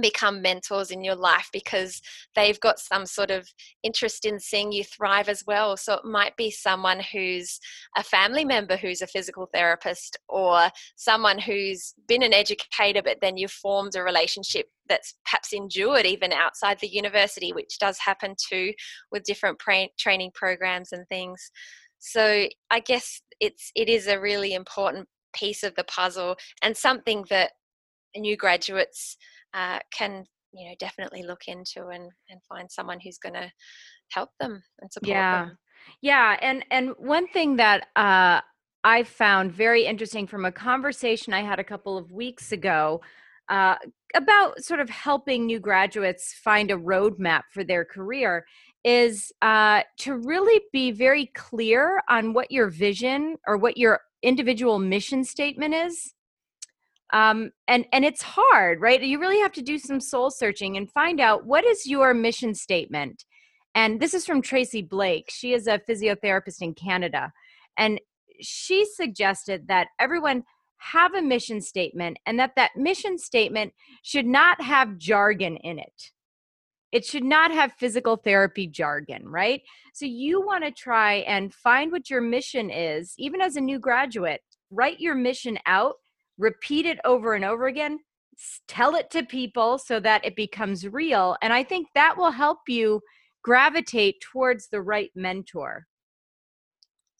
become 0.01 0.41
mentors 0.41 0.91
in 0.91 1.03
your 1.03 1.15
life 1.15 1.49
because 1.51 2.01
they've 2.35 2.59
got 2.59 2.79
some 2.79 3.05
sort 3.05 3.31
of 3.31 3.47
interest 3.83 4.25
in 4.25 4.39
seeing 4.39 4.71
you 4.71 4.83
thrive 4.83 5.29
as 5.29 5.43
well. 5.45 5.77
So 5.77 5.95
it 5.95 6.05
might 6.05 6.35
be 6.37 6.51
someone 6.51 6.99
who's 7.11 7.59
a 7.95 8.03
family 8.03 8.45
member 8.45 8.77
who's 8.77 9.01
a 9.01 9.07
physical 9.07 9.49
therapist, 9.53 10.17
or 10.29 10.69
someone 10.95 11.39
who's 11.39 11.93
been 12.07 12.23
an 12.23 12.33
educator, 12.33 13.01
but 13.01 13.17
then 13.21 13.37
you've 13.37 13.51
formed 13.51 13.95
a 13.95 14.03
relationship 14.03 14.67
that's 14.87 15.15
perhaps 15.25 15.53
endured 15.53 16.05
even 16.05 16.31
outside 16.31 16.79
the 16.79 16.87
university, 16.87 17.51
which 17.51 17.77
does 17.79 17.97
happen 17.99 18.35
too 18.37 18.73
with 19.11 19.23
different 19.23 19.59
pra- 19.59 19.89
training 19.97 20.31
programs 20.33 20.91
and 20.91 21.07
things. 21.07 21.51
So 21.99 22.47
I 22.69 22.79
guess 22.79 23.21
it's 23.39 23.71
it 23.75 23.89
is 23.89 24.07
a 24.07 24.19
really 24.19 24.53
important 24.53 25.07
piece 25.33 25.63
of 25.63 25.75
the 25.75 25.83
puzzle 25.83 26.35
and 26.61 26.75
something 26.75 27.25
that 27.29 27.51
new 28.15 28.37
graduates 28.37 29.17
uh, 29.53 29.79
can 29.93 30.25
you 30.53 30.69
know 30.69 30.75
definitely 30.79 31.23
look 31.23 31.41
into 31.47 31.87
and 31.87 32.09
and 32.29 32.41
find 32.47 32.71
someone 32.71 32.99
who's 33.03 33.17
going 33.17 33.33
to 33.35 33.51
help 34.11 34.29
them 34.39 34.61
and 34.79 34.91
support 34.91 35.09
yeah. 35.09 35.45
them. 35.45 35.57
Yeah, 36.01 36.37
and 36.41 36.65
and 36.71 36.91
one 36.97 37.27
thing 37.27 37.57
that 37.57 37.87
uh, 37.95 38.41
I 38.83 39.03
found 39.03 39.51
very 39.51 39.85
interesting 39.85 40.27
from 40.27 40.45
a 40.45 40.51
conversation 40.51 41.33
I 41.33 41.41
had 41.41 41.59
a 41.59 41.63
couple 41.63 41.97
of 41.97 42.11
weeks 42.11 42.51
ago 42.51 43.01
uh, 43.49 43.75
about 44.15 44.63
sort 44.63 44.79
of 44.79 44.89
helping 44.89 45.45
new 45.45 45.59
graduates 45.59 46.33
find 46.33 46.71
a 46.71 46.77
roadmap 46.77 47.43
for 47.51 47.63
their 47.63 47.85
career 47.85 48.45
is 48.83 49.31
uh, 49.41 49.81
to 49.97 50.17
really 50.17 50.61
be 50.71 50.91
very 50.91 51.27
clear 51.35 52.01
on 52.09 52.33
what 52.33 52.51
your 52.51 52.69
vision 52.69 53.35
or 53.47 53.57
what 53.57 53.77
your 53.77 54.01
individual 54.23 54.79
mission 54.79 55.23
statement 55.23 55.73
is 55.73 56.13
um, 57.13 57.51
and 57.67 57.85
and 57.91 58.03
it's 58.03 58.21
hard 58.21 58.81
right? 58.81 59.01
You 59.01 59.19
really 59.19 59.39
have 59.39 59.53
to 59.53 59.61
do 59.61 59.77
some 59.77 59.99
soul 59.99 60.29
searching 60.29 60.77
and 60.77 60.91
find 60.91 61.19
out 61.19 61.45
what 61.45 61.65
is 61.65 61.87
your 61.87 62.13
mission 62.13 62.53
statement. 62.53 63.25
And 63.75 63.99
this 63.99 64.13
is 64.13 64.25
from 64.25 64.41
tracy 64.41 64.81
blake. 64.81 65.29
She 65.29 65.53
is 65.53 65.67
a 65.67 65.79
physiotherapist 65.79 66.61
in 66.61 66.73
canada. 66.73 67.31
And 67.77 68.01
she 68.41 68.85
suggested 68.85 69.67
that 69.67 69.87
everyone 69.99 70.43
have 70.77 71.13
a 71.13 71.21
mission 71.21 71.61
statement 71.61 72.17
and 72.25 72.39
that 72.39 72.55
that 72.55 72.75
mission 72.75 73.17
statement 73.17 73.73
should 74.01 74.25
not 74.25 74.61
have 74.61 74.97
jargon 74.97 75.57
in 75.57 75.79
it. 75.79 76.11
It 76.91 77.05
should 77.05 77.23
not 77.23 77.51
have 77.51 77.73
physical 77.73 78.15
therapy 78.17 78.67
jargon 78.67 79.27
right? 79.27 79.61
So 79.93 80.05
you 80.05 80.45
want 80.45 80.63
to 80.63 80.71
try 80.71 81.15
and 81.15 81.53
find 81.53 81.91
what 81.91 82.09
your 82.09 82.21
mission 82.21 82.69
is 82.69 83.13
even 83.17 83.41
as 83.41 83.55
a 83.55 83.61
new 83.61 83.79
graduate 83.79 84.41
write 84.71 84.99
your 84.99 85.15
mission 85.15 85.57
out 85.65 85.95
repeat 86.37 86.85
it 86.85 86.99
over 87.05 87.33
and 87.33 87.45
over 87.45 87.67
again 87.67 87.99
tell 88.67 88.93
it 88.93 89.09
to 89.09 89.23
people 89.23 89.79
so 89.79 89.99
that 89.99 90.23
it 90.23 90.35
becomes 90.35 90.87
real 90.87 91.35
and 91.41 91.51
i 91.51 91.63
think 91.63 91.87
that 91.95 92.15
will 92.17 92.31
help 92.31 92.59
you 92.67 93.01
gravitate 93.43 94.15
towards 94.21 94.67
the 94.69 94.81
right 94.81 95.11
mentor 95.15 95.87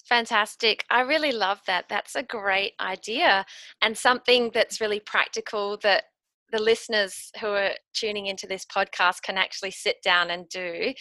Fantastic. 0.08 0.86
I 0.90 1.02
really 1.02 1.34
love 1.34 1.60
that. 1.68 1.90
That's 1.90 2.16
a 2.16 2.24
great 2.24 2.74
idea 2.80 3.46
and 3.82 3.98
something 3.98 4.52
that's 4.54 4.80
really 4.80 5.02
practical 5.02 5.78
that 5.84 6.06
the 6.52 6.62
listeners 6.62 7.30
who 7.42 7.48
are 7.48 7.72
tuning 7.94 8.28
into 8.28 8.48
this 8.48 8.66
podcast 8.66 9.22
can 9.22 9.38
actually 9.38 9.72
sit 9.72 10.02
down 10.02 10.30
and 10.30 10.48
do. 10.48 10.94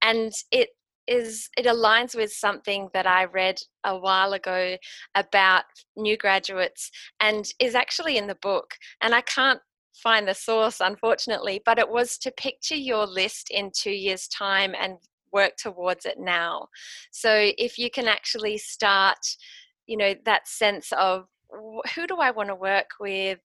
And 0.00 0.32
it 0.50 0.70
is 1.06 1.48
it 1.56 1.66
aligns 1.66 2.14
with 2.14 2.32
something 2.32 2.88
that 2.94 3.06
I 3.06 3.24
read 3.24 3.60
a 3.84 3.98
while 3.98 4.32
ago 4.32 4.76
about 5.14 5.64
new 5.96 6.16
graduates 6.16 6.90
and 7.20 7.48
is 7.58 7.74
actually 7.74 8.16
in 8.16 8.26
the 8.26 8.36
book. 8.36 8.74
And 9.00 9.14
I 9.14 9.20
can't 9.22 9.60
find 9.94 10.26
the 10.26 10.34
source, 10.34 10.80
unfortunately, 10.80 11.62
but 11.64 11.78
it 11.78 11.88
was 11.88 12.18
to 12.18 12.30
picture 12.32 12.76
your 12.76 13.06
list 13.06 13.48
in 13.50 13.70
two 13.74 13.92
years' 13.92 14.28
time 14.28 14.74
and 14.80 14.96
work 15.32 15.56
towards 15.56 16.06
it 16.06 16.18
now. 16.18 16.68
So 17.10 17.50
if 17.58 17.78
you 17.78 17.90
can 17.90 18.08
actually 18.08 18.58
start, 18.58 19.18
you 19.86 19.96
know, 19.96 20.14
that 20.24 20.48
sense 20.48 20.92
of 20.92 21.26
who 21.94 22.06
do 22.06 22.16
I 22.16 22.30
want 22.30 22.48
to 22.48 22.54
work 22.54 22.90
with? 22.98 23.38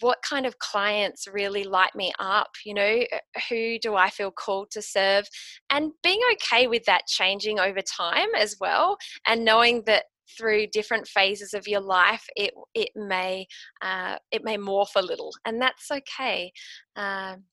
What 0.00 0.18
kind 0.28 0.46
of 0.46 0.58
clients 0.58 1.26
really 1.32 1.64
light 1.64 1.94
me 1.94 2.12
up 2.18 2.48
you 2.64 2.74
know 2.74 3.00
who 3.48 3.78
do 3.78 3.94
i 3.94 4.10
feel 4.10 4.30
called 4.30 4.70
to 4.70 4.82
serve 4.82 5.26
and 5.70 5.92
being 6.02 6.20
okay 6.32 6.66
with 6.66 6.84
that 6.84 7.06
changing 7.06 7.58
over 7.58 7.80
time 7.80 8.28
as 8.36 8.56
well 8.60 8.96
and 9.26 9.44
knowing 9.44 9.82
that 9.86 10.04
through 10.36 10.66
different 10.66 11.08
phases 11.08 11.54
of 11.54 11.66
your 11.66 11.80
life 11.80 12.24
it 12.36 12.52
it 12.74 12.90
may 12.94 13.46
uh, 13.82 14.16
it 14.30 14.44
may 14.44 14.58
morph 14.58 14.94
a 14.96 15.02
little 15.02 15.32
and 15.46 15.60
that's 15.60 15.90
okay 15.90 16.52
um, 16.96 17.44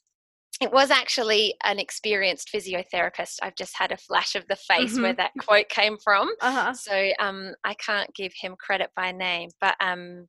it 0.62 0.72
was 0.72 0.90
actually 0.90 1.56
an 1.64 1.80
experienced 1.80 2.50
physiotherapist. 2.54 3.40
I've 3.42 3.56
just 3.56 3.75
had 3.78 3.92
a 3.92 3.98
flash 3.98 4.36
of 4.36 4.48
the 4.48 4.56
face 4.56 4.94
mm-hmm. 4.94 5.02
where 5.02 5.14
that 5.14 5.32
quote 5.40 5.70
came 5.70 5.98
from. 5.98 6.30
Uh-huh. 6.42 6.74
So 6.74 7.12
um, 7.20 7.54
I 7.64 7.74
can't 7.74 8.14
give 8.16 8.32
him 8.40 8.56
credit 8.58 8.90
by 8.96 9.12
name, 9.12 9.50
but 9.60 9.75
um, 9.82 10.28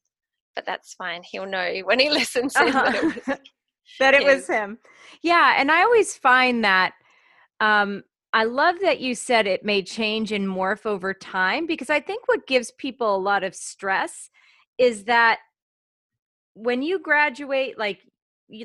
but 0.56 0.66
that's 0.66 0.94
fine. 0.94 1.22
He'll 1.22 1.46
know 1.46 1.82
when 1.84 2.00
he 2.00 2.10
listens 2.10 2.56
uh-huh. 2.56 2.90
that 2.90 3.04
it 3.04 3.26
was, 3.26 3.38
that 4.00 4.14
it 4.14 4.24
was 4.24 4.46
him. 4.48 4.78
Yeah, 5.22 5.54
and 5.56 5.70
I 5.70 5.82
always 5.82 6.16
find 6.16 6.64
that 6.64 6.94
um, 7.60 8.02
I 8.32 8.44
love 8.44 8.76
that 8.82 9.00
you 9.00 9.14
said 9.14 9.46
it 9.46 9.64
may 9.64 9.82
change 9.82 10.32
and 10.32 10.48
morph 10.48 10.84
over 10.84 11.14
time 11.14 11.66
because 11.66 11.90
I 11.90 12.00
think 12.00 12.26
what 12.26 12.46
gives 12.46 12.72
people 12.72 13.14
a 13.14 13.18
lot 13.18 13.44
of 13.44 13.54
stress 13.54 14.30
is 14.78 15.04
that 15.04 15.38
when 16.54 16.82
you 16.82 16.98
graduate, 16.98 17.78
like 17.78 18.00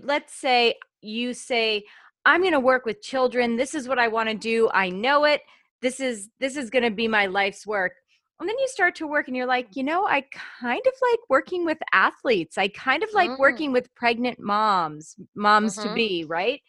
let's 0.03 0.33
say 0.33 0.75
you 1.01 1.33
say, 1.33 1.83
I'm 2.25 2.41
going 2.41 2.53
to 2.53 2.59
work 2.59 2.85
with 2.85 3.01
children. 3.01 3.55
This 3.55 3.73
is 3.73 3.87
what 3.87 3.99
I 3.99 4.07
want 4.07 4.29
to 4.29 4.35
do. 4.35 4.69
I 4.73 4.89
know 4.89 5.25
it. 5.25 5.41
This 5.81 5.99
is 5.99 6.29
this 6.39 6.55
is 6.55 6.69
going 6.69 6.83
to 6.83 6.91
be 6.91 7.07
my 7.07 7.25
life's 7.25 7.65
work 7.65 7.93
and 8.41 8.49
then 8.49 8.57
you 8.57 8.67
start 8.67 8.95
to 8.95 9.07
work 9.07 9.27
and 9.27 9.37
you're 9.37 9.45
like 9.45 9.75
you 9.75 9.83
know 9.83 10.05
i 10.05 10.23
kind 10.59 10.81
of 10.85 10.93
like 11.01 11.19
working 11.29 11.63
with 11.63 11.77
athletes 11.93 12.57
i 12.57 12.67
kind 12.69 13.03
of 13.03 13.09
like 13.13 13.29
mm. 13.29 13.39
working 13.39 13.71
with 13.71 13.93
pregnant 13.95 14.39
moms 14.39 15.15
moms 15.35 15.77
mm-hmm. 15.77 15.89
to 15.89 15.95
be 15.95 16.25
right 16.27 16.61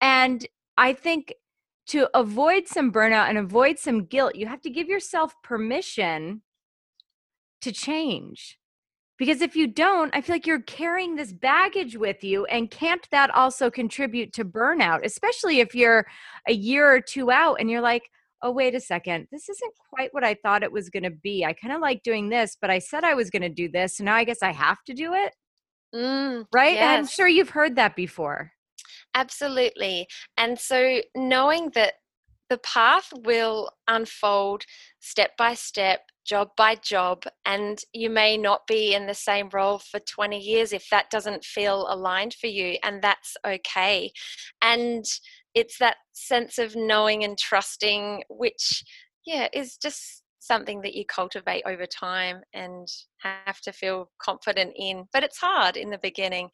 and 0.00 0.46
i 0.76 0.92
think 0.92 1.34
to 1.86 2.08
avoid 2.14 2.68
some 2.68 2.92
burnout 2.92 3.28
and 3.28 3.38
avoid 3.38 3.78
some 3.78 4.04
guilt 4.04 4.34
you 4.34 4.46
have 4.46 4.60
to 4.60 4.70
give 4.70 4.88
yourself 4.88 5.34
permission 5.42 6.42
to 7.62 7.72
change 7.72 8.58
because 9.18 9.40
if 9.40 9.56
you 9.56 9.66
don't 9.66 10.14
i 10.14 10.20
feel 10.20 10.34
like 10.34 10.46
you're 10.46 10.60
carrying 10.62 11.16
this 11.16 11.32
baggage 11.32 11.96
with 11.96 12.22
you 12.22 12.44
and 12.46 12.70
can't 12.70 13.08
that 13.10 13.30
also 13.30 13.70
contribute 13.70 14.32
to 14.34 14.44
burnout 14.44 15.04
especially 15.04 15.60
if 15.60 15.74
you're 15.74 16.06
a 16.46 16.52
year 16.52 16.92
or 16.92 17.00
two 17.00 17.30
out 17.30 17.56
and 17.58 17.70
you're 17.70 17.80
like 17.80 18.10
oh, 18.42 18.50
wait 18.50 18.74
a 18.74 18.80
second, 18.80 19.28
this 19.30 19.48
isn't 19.48 19.72
quite 19.90 20.12
what 20.12 20.24
I 20.24 20.34
thought 20.34 20.62
it 20.62 20.72
was 20.72 20.90
going 20.90 21.02
to 21.02 21.10
be. 21.10 21.44
I 21.44 21.52
kind 21.52 21.74
of 21.74 21.80
like 21.80 22.02
doing 22.02 22.28
this, 22.28 22.56
but 22.60 22.70
I 22.70 22.78
said 22.78 23.04
I 23.04 23.14
was 23.14 23.30
going 23.30 23.42
to 23.42 23.48
do 23.48 23.68
this. 23.68 23.96
So 23.96 24.04
now 24.04 24.14
I 24.14 24.24
guess 24.24 24.42
I 24.42 24.52
have 24.52 24.82
to 24.84 24.94
do 24.94 25.14
it. 25.14 25.32
Mm, 25.94 26.46
right? 26.52 26.74
Yes. 26.74 26.82
And 26.82 26.98
I'm 26.98 27.06
sure 27.06 27.28
you've 27.28 27.50
heard 27.50 27.76
that 27.76 27.96
before. 27.96 28.52
Absolutely. 29.14 30.06
And 30.36 30.58
so 30.58 31.00
knowing 31.14 31.70
that 31.74 31.94
the 32.50 32.58
path 32.58 33.08
will 33.24 33.70
unfold 33.88 34.64
step 35.00 35.30
by 35.36 35.54
step, 35.54 36.00
job 36.24 36.50
by 36.56 36.74
job, 36.76 37.24
and 37.44 37.80
you 37.92 38.10
may 38.10 38.36
not 38.36 38.66
be 38.66 38.94
in 38.94 39.06
the 39.06 39.14
same 39.14 39.48
role 39.52 39.78
for 39.78 40.00
20 40.00 40.38
years 40.38 40.72
if 40.72 40.86
that 40.90 41.10
doesn't 41.10 41.44
feel 41.44 41.86
aligned 41.88 42.34
for 42.34 42.46
you, 42.46 42.76
and 42.84 43.02
that's 43.02 43.36
okay. 43.46 44.12
And 44.62 45.04
it's 45.56 45.78
that 45.78 45.96
sense 46.12 46.58
of 46.58 46.76
knowing 46.76 47.24
and 47.24 47.38
trusting, 47.38 48.22
which, 48.28 48.84
yeah, 49.24 49.48
is 49.54 49.78
just 49.78 50.22
something 50.38 50.82
that 50.82 50.94
you 50.94 51.04
cultivate 51.06 51.62
over 51.66 51.86
time 51.86 52.42
and 52.52 52.86
have 53.22 53.60
to 53.62 53.72
feel 53.72 54.10
confident 54.22 54.72
in. 54.76 55.04
But 55.14 55.24
it's 55.24 55.38
hard 55.38 55.78
in 55.78 55.88
the 55.90 55.98
beginning 55.98 56.50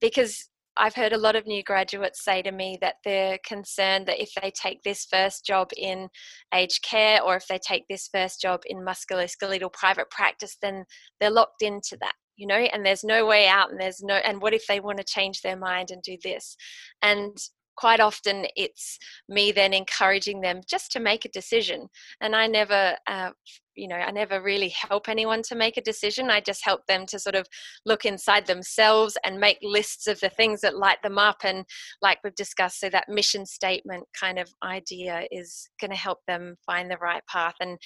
because 0.00 0.48
I've 0.76 0.94
heard 0.94 1.12
a 1.12 1.18
lot 1.18 1.36
of 1.36 1.46
new 1.46 1.64
graduates 1.64 2.24
say 2.24 2.42
to 2.42 2.52
me 2.52 2.78
that 2.80 2.96
they're 3.04 3.38
concerned 3.44 4.06
that 4.06 4.22
if 4.22 4.30
they 4.40 4.50
take 4.50 4.82
this 4.82 5.04
first 5.04 5.44
job 5.44 5.70
in 5.76 6.08
aged 6.54 6.82
care 6.82 7.22
or 7.22 7.36
if 7.36 7.46
they 7.48 7.58
take 7.58 7.84
this 7.88 8.08
first 8.12 8.40
job 8.40 8.60
in 8.66 8.84
musculoskeletal 8.84 9.72
private 9.72 10.10
practice, 10.10 10.56
then 10.62 10.84
they're 11.20 11.30
locked 11.30 11.62
into 11.62 11.96
that, 12.00 12.14
you 12.36 12.46
know, 12.46 12.54
and 12.54 12.86
there's 12.86 13.04
no 13.04 13.26
way 13.26 13.48
out 13.48 13.70
and 13.70 13.80
there's 13.80 14.00
no, 14.02 14.14
and 14.14 14.40
what 14.40 14.54
if 14.54 14.64
they 14.68 14.78
want 14.78 14.98
to 14.98 15.04
change 15.04 15.42
their 15.42 15.56
mind 15.56 15.90
and 15.90 16.02
do 16.02 16.16
this? 16.22 16.56
And 17.02 17.36
quite 17.76 18.00
often 18.00 18.46
it's 18.56 18.98
me 19.28 19.52
then 19.52 19.72
encouraging 19.72 20.40
them 20.40 20.60
just 20.68 20.92
to 20.92 21.00
make 21.00 21.24
a 21.24 21.30
decision. 21.30 21.88
And 22.20 22.34
i 22.34 22.46
never 22.46 22.96
uh, 23.06 23.30
you 23.76 23.88
know 23.88 23.96
i 23.96 24.10
never 24.10 24.40
really 24.40 24.68
help 24.68 25.08
anyone 25.08 25.42
to 25.42 25.54
make 25.54 25.76
a 25.76 25.82
decision. 25.82 26.30
I 26.30 26.40
just 26.40 26.64
help 26.64 26.86
them 26.86 27.06
to 27.06 27.18
sort 27.18 27.34
of 27.34 27.46
look 27.84 28.04
inside 28.04 28.46
themselves 28.46 29.16
and 29.24 29.38
make 29.38 29.58
lists 29.62 30.06
of 30.06 30.20
the 30.20 30.28
things 30.28 30.60
that 30.60 30.76
light 30.76 31.02
them 31.02 31.18
up. 31.18 31.38
And 31.44 31.64
like 32.02 32.18
we've 32.22 32.34
discussed 32.34 32.80
so 32.80 32.88
that 32.90 33.08
mission 33.08 33.46
statement 33.46 34.04
kind 34.18 34.38
of 34.38 34.48
idea 34.62 35.26
is 35.30 35.68
going 35.80 35.90
to 35.90 35.96
help 35.96 36.18
them 36.26 36.56
find 36.66 36.90
the 36.90 36.98
right 36.98 37.22
path 37.26 37.54
and 37.60 37.78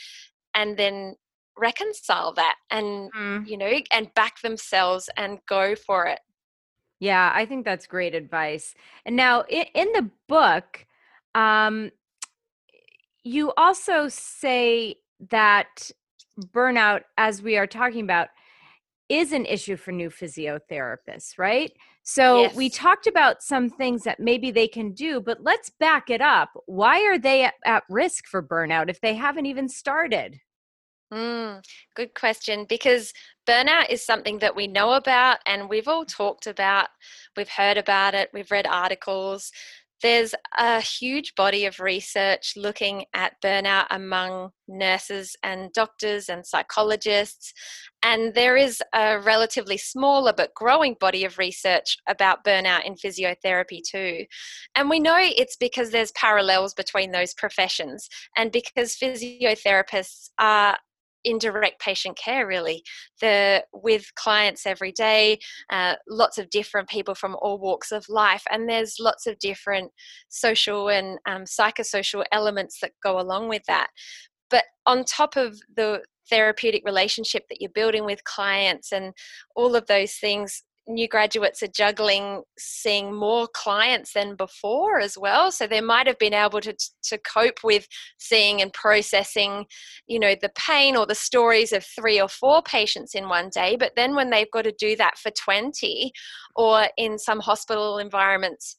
and 0.55 0.77
then 0.77 1.15
reconcile 1.57 2.33
that 2.35 2.55
and 2.71 3.11
mm. 3.13 3.47
you 3.47 3.57
know 3.57 3.73
and 3.93 4.13
back 4.15 4.41
themselves 4.43 5.11
and 5.17 5.39
go 5.49 5.75
for 5.75 6.07
it 6.07 6.21
yeah, 7.01 7.33
I 7.35 7.47
think 7.47 7.65
that's 7.65 7.87
great 7.87 8.15
advice. 8.15 8.75
And 9.05 9.17
now 9.17 9.43
in, 9.49 9.67
in 9.75 9.93
the 9.93 10.11
book, 10.29 10.87
um, 11.35 11.91
you 13.23 13.53
also 13.57 14.09
say 14.09 14.97
that 15.31 15.91
burnout, 16.53 17.03
as 17.17 17.43
we 17.43 17.57
are 17.57 17.67
talking 17.67 18.03
about, 18.03 18.29
is 19.09 19.33
an 19.33 19.47
issue 19.47 19.77
for 19.77 19.93
new 19.93 20.11
physiotherapists, 20.11 21.39
right? 21.39 21.73
So 22.03 22.43
yes. 22.43 22.55
we 22.55 22.69
talked 22.71 23.07
about 23.07 23.43
some 23.43 23.71
things 23.71 24.03
that 24.05 24.21
maybe 24.21 24.51
they 24.51 24.69
can 24.69 24.93
do, 24.93 25.21
but 25.21 25.43
let's 25.43 25.71
back 25.71 26.11
it 26.11 26.21
up. 26.21 26.51
Why 26.67 27.05
are 27.05 27.19
they 27.19 27.45
at, 27.45 27.55
at 27.65 27.85
risk 27.89 28.27
for 28.27 28.43
burnout 28.43 28.89
if 28.89 29.01
they 29.01 29.15
haven't 29.15 29.47
even 29.47 29.69
started? 29.69 30.41
Mm, 31.13 31.65
good 31.97 32.15
question. 32.15 32.67
Because 32.69 33.13
burnout 33.49 33.91
is 33.91 34.05
something 34.05 34.39
that 34.41 34.57
we 34.57 34.67
know 34.67 34.93
about 34.93 35.39
and 35.47 35.69
we've 35.69 35.89
all 35.89 36.05
talked 36.05 36.47
about, 36.47 36.89
we've 37.37 37.49
heard 37.49 37.79
about 37.79 38.15
it, 38.15 38.31
we've 38.35 38.51
read 38.51 38.67
articles. 38.67 39.51
There's 40.01 40.33
a 40.57 40.81
huge 40.81 41.35
body 41.35 41.65
of 41.65 41.81
research 41.81 42.53
looking 42.57 43.07
at 43.15 43.41
burnout 43.43 43.87
among 43.91 44.51
nurses 44.69 45.35
and 45.43 45.73
doctors 45.73 46.29
and 46.29 46.47
psychologists. 46.47 47.53
And 48.05 48.33
there 48.33 48.57
is 48.57 48.81
a 48.95 49.19
relatively 49.19 49.77
smaller 49.77 50.33
but 50.37 50.55
growing 50.55 50.95
body 51.01 51.25
of 51.25 51.37
research 51.37 51.97
about 52.07 52.45
burnout 52.45 52.85
in 52.85 52.95
physiotherapy 52.95 53.81
too. 53.83 54.25
And 54.77 54.89
we 54.89 55.01
know 55.01 55.17
it's 55.19 55.57
because 55.57 55.91
there's 55.91 56.13
parallels 56.13 56.75
between 56.75 57.11
those 57.11 57.35
professions 57.35 58.09
and 58.37 58.53
because 58.53 58.95
physiotherapists 58.95 60.31
are 60.39 60.77
in 61.25 61.39
direct 61.39 61.81
patient 61.81 62.17
care 62.17 62.47
really. 62.47 62.83
The 63.21 63.65
with 63.73 64.15
clients 64.15 64.67
every 64.67 64.93
day 64.93 65.39
uh, 65.71 65.95
lots 66.09 66.39
of 66.39 66.51
different 66.51 66.89
people 66.89 67.15
from 67.15 67.37
all 67.41 67.59
walks 67.59 67.93
of 67.93 68.09
life 68.09 68.43
and 68.51 68.69
there's 68.69 68.97
lots 69.01 69.27
of 69.27 69.39
different 69.39 69.91
social 70.29 70.89
and 70.89 71.19
um, 71.27 71.43
psychosocial 71.43 72.25
elements 72.33 72.79
that 72.81 72.93
go 73.03 73.21
along 73.21 73.49
with 73.49 73.63
that. 73.67 73.89
But 74.51 74.65
on 74.87 75.05
top 75.05 75.37
of 75.37 75.59
the 75.77 76.03
therapeutic 76.31 76.83
relationship 76.85 77.45
that 77.49 77.61
you're 77.61 77.71
building 77.71 78.05
with 78.05 78.25
clients 78.25 78.93
and 78.93 79.13
all 79.57 79.75
of 79.75 79.87
those 79.87 80.15
things 80.15 80.63
new 80.89 81.07
graduates 81.07 81.63
are 81.63 81.69
juggling 81.69 82.43
seeing 82.59 83.15
more 83.15 83.47
clients 83.55 84.15
than 84.15 84.35
before 84.35 84.99
as 84.99 85.17
well. 85.19 85.53
So 85.53 85.67
they 85.67 85.81
might 85.81 86.07
have 86.07 86.19
been 86.19 86.35
able 86.35 86.61
to 86.63 86.75
to 87.05 87.19
cope 87.19 87.63
with 87.63 87.87
seeing 88.19 88.61
and 88.63 88.73
processing 88.73 89.67
you 90.07 90.19
know 90.19 90.35
the 90.41 90.51
pain 90.57 90.97
or 90.97 91.07
the 91.07 91.15
stories 91.15 91.73
of 91.73 91.85
three 91.85 92.21
or 92.21 92.29
four 92.29 92.63
patients 92.63 93.15
in 93.15 93.29
one 93.29 93.51
day. 93.51 93.77
But 93.77 93.93
then 93.97 94.15
when 94.15 94.31
they've 94.31 94.51
got 94.51 94.63
to 94.63 94.73
do 94.73 94.97
that 94.97 95.19
for 95.19 95.31
20 95.31 96.13
or 96.57 96.89
in 96.97 97.19
some 97.19 97.41
hospital 97.41 97.99
environments 97.99 98.77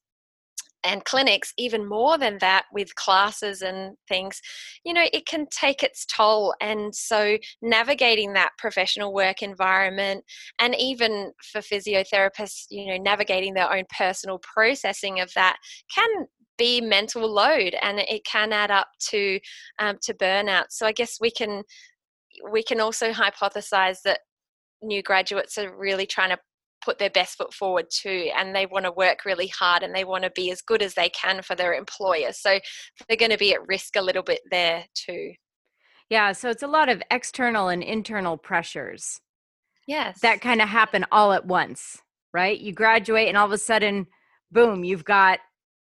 and 0.84 1.04
clinics 1.06 1.54
even 1.58 1.88
more 1.88 2.18
than 2.18 2.38
that 2.40 2.66
with 2.72 2.96
classes 2.96 3.62
and 3.62 3.96
things 4.08 4.42
you 4.86 4.94
know 4.94 5.06
it 5.12 5.26
can 5.26 5.46
take 5.52 5.84
its 5.84 6.06
toll. 6.06 6.54
And 6.62 6.94
so 6.94 7.38
navigating 7.62 8.34
that 8.34 8.52
professional 8.58 9.14
work 9.14 9.42
environment 9.42 10.24
and 10.60 10.76
even 10.76 11.32
for 11.52 11.62
physiotherapists 11.62 12.66
you 12.70 12.88
know 12.88 12.98
navigating 12.98 13.54
their 13.54 13.72
own 13.72 13.84
personal 13.98 14.40
processing 14.40 15.20
of 15.20 15.32
that 15.36 15.58
can 15.94 16.10
be 16.58 16.82
mental 16.82 17.32
load 17.32 17.76
and 17.82 18.00
it 18.00 18.26
can 18.26 18.52
add 18.52 18.72
up 18.72 18.88
to 19.10 19.40
um, 19.80 19.98
to 20.02 20.14
burnout. 20.14 20.66
So 20.70 20.86
i 20.86 20.92
guess 20.92 21.18
we 21.20 21.32
can 21.32 21.64
we 22.52 22.64
can 22.64 22.80
also 22.80 23.12
hypothesize 23.12 24.02
that 24.04 24.20
new 24.82 25.02
graduates 25.02 25.58
are 25.58 25.76
really 25.76 26.06
trying 26.06 26.30
to 26.30 26.38
put 26.84 26.98
their 26.98 27.10
best 27.10 27.38
foot 27.38 27.54
forward 27.54 27.86
too 27.90 28.30
and 28.38 28.56
they 28.56 28.66
want 28.66 28.86
to 28.86 28.92
work 28.92 29.26
really 29.26 29.48
hard 29.48 29.84
and 29.84 29.94
they 29.94 30.04
want 30.04 30.24
to 30.24 30.32
be 30.32 30.52
as 30.52 30.62
good 30.62 30.82
as 30.82 30.94
they 30.94 31.10
can 31.10 31.42
for 31.42 31.56
their 31.56 31.74
employer 31.74 32.32
so 32.32 32.60
they're 33.08 33.18
going 33.18 33.32
to 33.32 33.38
be 33.38 33.54
at 33.54 33.68
risk 33.68 33.96
a 33.96 34.02
little 34.02 34.24
bit 34.24 34.42
there 34.52 34.86
too. 34.94 35.34
Yeah 36.10 36.32
so 36.32 36.50
it's 36.50 36.64
a 36.64 36.68
lot 36.68 36.90
of 36.90 37.02
external 37.12 37.70
and 37.70 37.84
internal 37.84 38.38
pressures 38.38 39.20
yes 39.88 40.20
that 40.22 40.42
kind 40.42 40.62
of 40.62 40.70
happen 40.70 41.06
all 41.12 41.34
at 41.34 41.46
once 41.46 41.98
right? 42.34 42.60
You 42.60 42.74
graduate 42.74 43.28
and 43.28 43.38
all 43.38 43.48
of 43.48 43.52
a 43.52 43.58
sudden 43.58 44.08
boom 44.52 44.84
you've 44.84 45.06
got 45.06 45.40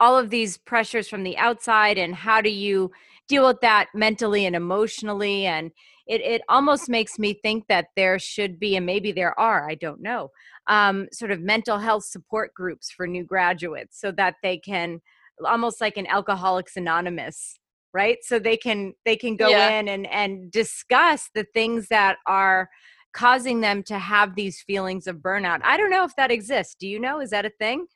all 0.01 0.17
of 0.17 0.29
these 0.29 0.57
pressures 0.57 1.07
from 1.07 1.23
the 1.23 1.37
outside 1.37 1.97
and 1.97 2.13
how 2.13 2.41
do 2.41 2.49
you 2.49 2.91
deal 3.29 3.47
with 3.47 3.61
that 3.61 3.87
mentally 3.93 4.45
and 4.45 4.55
emotionally? 4.55 5.45
And 5.45 5.71
it, 6.07 6.19
it 6.19 6.41
almost 6.49 6.89
makes 6.89 7.17
me 7.17 7.33
think 7.33 7.67
that 7.69 7.87
there 7.95 8.19
should 8.19 8.59
be 8.59 8.75
and 8.75 8.85
maybe 8.85 9.13
there 9.13 9.39
are 9.39 9.69
i 9.69 9.75
don't 9.75 10.01
know 10.01 10.29
um, 10.67 11.07
sort 11.13 11.31
of 11.31 11.39
mental 11.39 11.77
health 11.77 12.03
support 12.03 12.53
groups 12.53 12.91
for 12.91 13.07
new 13.07 13.23
graduates 13.23 14.01
so 14.01 14.11
that 14.11 14.35
they 14.43 14.57
can 14.57 14.99
almost 15.45 15.79
like 15.79 15.95
an 15.95 16.07
alcoholics 16.07 16.75
anonymous 16.75 17.59
right? 17.93 18.17
So 18.21 18.39
they 18.39 18.57
can 18.57 18.93
they 19.05 19.15
can 19.15 19.35
go 19.35 19.49
yeah. 19.49 19.79
in 19.79 19.87
and 19.87 20.07
and 20.07 20.51
discuss 20.51 21.29
the 21.33 21.45
things 21.53 21.87
that 21.89 22.17
are 22.27 22.69
causing 23.13 23.61
them 23.61 23.83
to 23.83 23.99
have 23.99 24.35
these 24.35 24.61
feelings 24.61 25.07
of 25.07 25.17
burnout. 25.17 25.59
I 25.63 25.77
don't 25.77 25.89
know 25.89 26.05
if 26.05 26.15
that 26.15 26.31
exists. 26.31 26.75
Do 26.79 26.87
you 26.87 26.99
know? 26.99 27.19
Is 27.19 27.31
that 27.31 27.45
a 27.45 27.51
thing? 27.59 27.87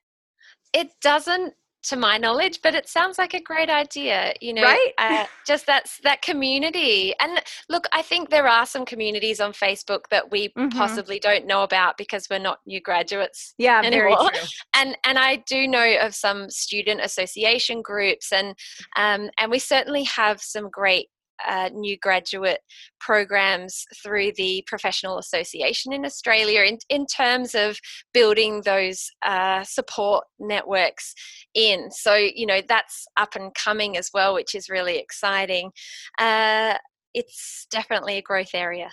It 0.73 0.89
doesn't 1.01 1.53
to 1.85 1.95
my 1.95 2.17
knowledge 2.17 2.59
but 2.61 2.75
it 2.75 2.87
sounds 2.87 3.17
like 3.17 3.33
a 3.33 3.41
great 3.41 3.69
idea 3.69 4.33
you 4.41 4.53
know 4.53 4.63
right? 4.63 4.91
uh, 4.97 5.25
just 5.45 5.65
that's 5.65 5.99
that 6.03 6.21
community 6.21 7.13
and 7.19 7.41
look 7.69 7.85
i 7.93 8.01
think 8.01 8.29
there 8.29 8.47
are 8.47 8.65
some 8.65 8.85
communities 8.85 9.39
on 9.39 9.51
facebook 9.51 10.01
that 10.09 10.31
we 10.31 10.49
mm-hmm. 10.49 10.69
possibly 10.69 11.19
don't 11.19 11.45
know 11.45 11.63
about 11.63 11.97
because 11.97 12.27
we're 12.29 12.39
not 12.39 12.59
new 12.65 12.81
graduates 12.81 13.53
yeah 13.57 13.81
anymore 13.85 14.29
and 14.75 14.97
and 15.03 15.17
i 15.17 15.37
do 15.47 15.67
know 15.67 15.95
of 16.01 16.15
some 16.15 16.49
student 16.49 17.01
association 17.01 17.81
groups 17.81 18.31
and 18.31 18.55
um, 18.95 19.29
and 19.39 19.51
we 19.51 19.59
certainly 19.59 20.03
have 20.03 20.41
some 20.41 20.69
great 20.69 21.09
uh, 21.47 21.69
new 21.73 21.97
graduate 21.97 22.59
programs 22.99 23.85
through 24.03 24.31
the 24.37 24.63
Professional 24.67 25.17
Association 25.17 25.93
in 25.93 26.05
Australia 26.05 26.61
in, 26.61 26.77
in 26.89 27.05
terms 27.05 27.55
of 27.55 27.77
building 28.13 28.61
those 28.65 29.09
uh, 29.25 29.63
support 29.63 30.25
networks 30.39 31.13
in. 31.53 31.91
So, 31.91 32.15
you 32.15 32.45
know, 32.45 32.61
that's 32.67 33.05
up 33.17 33.35
and 33.35 33.53
coming 33.53 33.97
as 33.97 34.09
well, 34.13 34.33
which 34.33 34.55
is 34.55 34.69
really 34.69 34.97
exciting. 34.97 35.71
Uh, 36.19 36.75
it's 37.13 37.67
definitely 37.71 38.17
a 38.17 38.21
growth 38.21 38.51
area. 38.53 38.91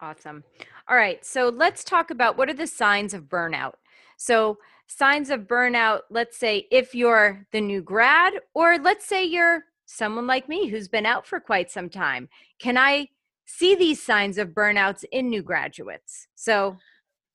Awesome. 0.00 0.44
All 0.88 0.96
right. 0.96 1.24
So 1.24 1.48
let's 1.48 1.82
talk 1.82 2.10
about 2.10 2.36
what 2.36 2.50
are 2.50 2.54
the 2.54 2.66
signs 2.66 3.14
of 3.14 3.24
burnout. 3.24 3.72
So, 4.18 4.58
signs 4.88 5.30
of 5.30 5.42
burnout, 5.42 6.02
let's 6.10 6.38
say 6.38 6.66
if 6.70 6.94
you're 6.94 7.46
the 7.52 7.60
new 7.60 7.82
grad, 7.82 8.34
or 8.54 8.78
let's 8.78 9.06
say 9.06 9.24
you're 9.24 9.64
someone 9.86 10.26
like 10.26 10.48
me 10.48 10.68
who's 10.68 10.88
been 10.88 11.06
out 11.06 11.26
for 11.26 11.40
quite 11.40 11.70
some 11.70 11.88
time? 11.88 12.28
Can 12.58 12.76
I 12.76 13.08
see 13.46 13.74
these 13.74 14.02
signs 14.02 14.38
of 14.38 14.50
burnouts 14.50 15.04
in 15.10 15.30
new 15.30 15.42
graduates? 15.42 16.28
So 16.34 16.76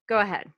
go 0.07 0.19
ahead. 0.19 0.51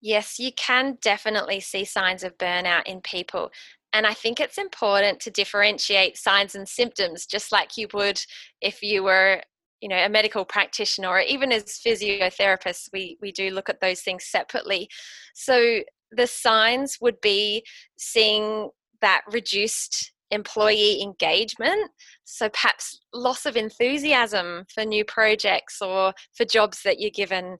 Yes, 0.00 0.38
you 0.38 0.52
can 0.52 0.98
definitely 1.00 1.60
see 1.60 1.84
signs 1.84 2.22
of 2.22 2.36
burnout 2.38 2.86
in 2.86 3.00
people. 3.00 3.50
And 3.92 4.06
I 4.06 4.12
think 4.12 4.40
it's 4.40 4.58
important 4.58 5.20
to 5.20 5.30
differentiate 5.30 6.18
signs 6.18 6.54
and 6.54 6.68
symptoms, 6.68 7.24
just 7.24 7.50
like 7.50 7.78
you 7.78 7.88
would 7.94 8.20
if 8.60 8.82
you 8.82 9.02
were 9.02 9.40
you 9.80 9.88
know 9.88 10.04
a 10.04 10.08
medical 10.08 10.44
practitioner 10.44 11.08
or 11.08 11.20
even 11.20 11.52
as 11.52 11.64
physiotherapists 11.64 12.88
we 12.92 13.18
we 13.20 13.30
do 13.30 13.50
look 13.50 13.68
at 13.68 13.80
those 13.80 14.00
things 14.00 14.24
separately 14.24 14.88
so 15.34 15.80
the 16.10 16.26
signs 16.26 16.98
would 17.00 17.20
be 17.20 17.64
seeing 17.98 18.70
that 19.00 19.22
reduced 19.30 20.12
employee 20.30 21.02
engagement. 21.02 21.90
So 22.24 22.48
perhaps 22.48 22.98
loss 23.12 23.46
of 23.46 23.56
enthusiasm 23.56 24.64
for 24.74 24.84
new 24.84 25.04
projects 25.04 25.80
or 25.80 26.12
for 26.36 26.44
jobs 26.44 26.80
that 26.84 27.00
you're 27.00 27.10
given 27.10 27.56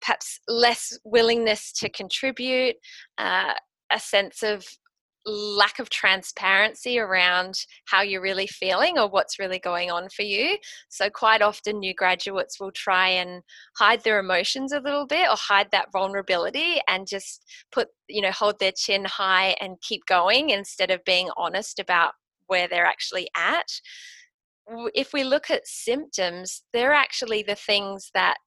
perhaps 0.00 0.40
less 0.48 0.98
willingness 1.04 1.72
to 1.72 1.88
contribute 1.90 2.76
uh, 3.18 3.52
a 3.92 4.00
sense 4.00 4.42
of 4.42 4.64
lack 5.26 5.78
of 5.78 5.90
transparency 5.90 6.98
around 6.98 7.54
how 7.86 8.02
you're 8.02 8.22
really 8.22 8.46
feeling 8.46 8.98
or 8.98 9.08
what's 9.08 9.38
really 9.38 9.58
going 9.58 9.90
on 9.90 10.08
for 10.08 10.22
you. 10.22 10.56
So, 10.88 11.10
quite 11.10 11.42
often, 11.42 11.78
new 11.78 11.94
graduates 11.94 12.58
will 12.58 12.72
try 12.72 13.08
and 13.08 13.42
hide 13.76 14.02
their 14.02 14.18
emotions 14.18 14.72
a 14.72 14.80
little 14.80 15.06
bit 15.06 15.28
or 15.28 15.36
hide 15.36 15.70
that 15.72 15.92
vulnerability 15.92 16.80
and 16.88 17.06
just 17.06 17.44
put, 17.70 17.88
you 18.08 18.22
know, 18.22 18.32
hold 18.32 18.58
their 18.58 18.72
chin 18.72 19.04
high 19.04 19.56
and 19.60 19.80
keep 19.82 20.06
going 20.06 20.50
instead 20.50 20.90
of 20.90 21.04
being 21.04 21.28
honest 21.36 21.78
about 21.78 22.14
where 22.46 22.68
they're 22.68 22.86
actually 22.86 23.28
at. 23.36 23.68
If 24.94 25.12
we 25.12 25.24
look 25.24 25.50
at 25.50 25.66
symptoms, 25.66 26.62
they're 26.72 26.92
actually 26.92 27.42
the 27.42 27.56
things 27.56 28.10
that 28.14 28.38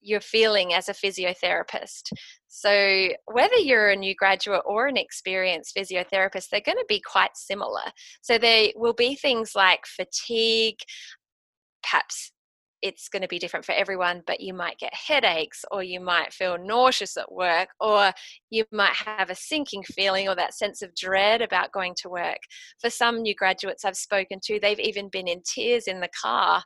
you're 0.00 0.20
feeling 0.20 0.74
as 0.74 0.88
a 0.88 0.92
physiotherapist. 0.92 2.12
So, 2.48 3.08
whether 3.26 3.56
you're 3.56 3.90
a 3.90 3.96
new 3.96 4.14
graduate 4.14 4.62
or 4.64 4.86
an 4.86 4.96
experienced 4.96 5.76
physiotherapist, 5.76 6.48
they're 6.50 6.60
going 6.60 6.78
to 6.78 6.86
be 6.88 7.00
quite 7.00 7.36
similar. 7.36 7.92
So, 8.22 8.38
there 8.38 8.68
will 8.76 8.94
be 8.94 9.14
things 9.14 9.52
like 9.54 9.86
fatigue, 9.86 10.78
perhaps 11.82 12.32
it's 12.82 13.08
going 13.08 13.22
to 13.22 13.28
be 13.28 13.38
different 13.38 13.66
for 13.66 13.72
everyone, 13.72 14.22
but 14.26 14.40
you 14.40 14.54
might 14.54 14.78
get 14.78 14.92
headaches, 14.94 15.64
or 15.70 15.82
you 15.82 16.00
might 16.00 16.32
feel 16.32 16.56
nauseous 16.58 17.16
at 17.16 17.30
work, 17.30 17.68
or 17.80 18.12
you 18.50 18.64
might 18.72 18.94
have 18.94 19.30
a 19.30 19.34
sinking 19.34 19.82
feeling 19.82 20.28
or 20.28 20.36
that 20.36 20.54
sense 20.54 20.82
of 20.82 20.94
dread 20.94 21.42
about 21.42 21.72
going 21.72 21.94
to 22.02 22.08
work. 22.08 22.38
For 22.80 22.90
some 22.90 23.22
new 23.22 23.34
graduates 23.34 23.84
I've 23.84 23.96
spoken 23.96 24.38
to, 24.44 24.60
they've 24.60 24.78
even 24.78 25.08
been 25.08 25.28
in 25.28 25.42
tears 25.42 25.86
in 25.88 26.00
the 26.00 26.10
car 26.20 26.62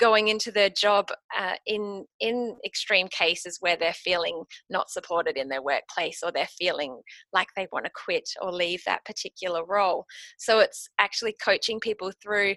going 0.00 0.28
into 0.28 0.50
their 0.50 0.70
job 0.70 1.08
uh, 1.38 1.54
in 1.66 2.04
in 2.18 2.56
extreme 2.64 3.08
cases 3.08 3.58
where 3.60 3.76
they're 3.76 3.92
feeling 3.92 4.42
not 4.68 4.90
supported 4.90 5.36
in 5.36 5.48
their 5.48 5.62
workplace 5.62 6.20
or 6.22 6.32
they're 6.32 6.48
feeling 6.58 7.00
like 7.32 7.48
they 7.54 7.68
want 7.70 7.84
to 7.84 7.90
quit 8.04 8.28
or 8.40 8.50
leave 8.50 8.82
that 8.86 9.04
particular 9.04 9.64
role. 9.64 10.06
So 10.38 10.58
it's 10.58 10.88
actually 10.98 11.36
coaching 11.42 11.78
people 11.78 12.12
through 12.22 12.56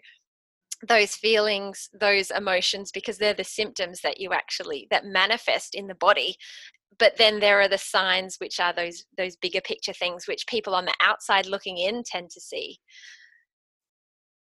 those 0.87 1.15
feelings 1.15 1.89
those 1.99 2.31
emotions 2.31 2.91
because 2.91 3.17
they're 3.17 3.33
the 3.33 3.43
symptoms 3.43 4.01
that 4.01 4.19
you 4.19 4.31
actually 4.31 4.87
that 4.91 5.05
manifest 5.05 5.75
in 5.75 5.87
the 5.87 5.95
body 5.95 6.35
but 6.99 7.17
then 7.17 7.39
there 7.39 7.61
are 7.61 7.69
the 7.69 7.77
signs 7.77 8.35
which 8.39 8.59
are 8.59 8.73
those 8.73 9.05
those 9.17 9.37
bigger 9.37 9.61
picture 9.61 9.93
things 9.93 10.27
which 10.27 10.45
people 10.47 10.75
on 10.75 10.83
the 10.83 10.93
outside 11.01 11.45
looking 11.45 11.77
in 11.77 12.03
tend 12.05 12.29
to 12.29 12.41
see 12.41 12.77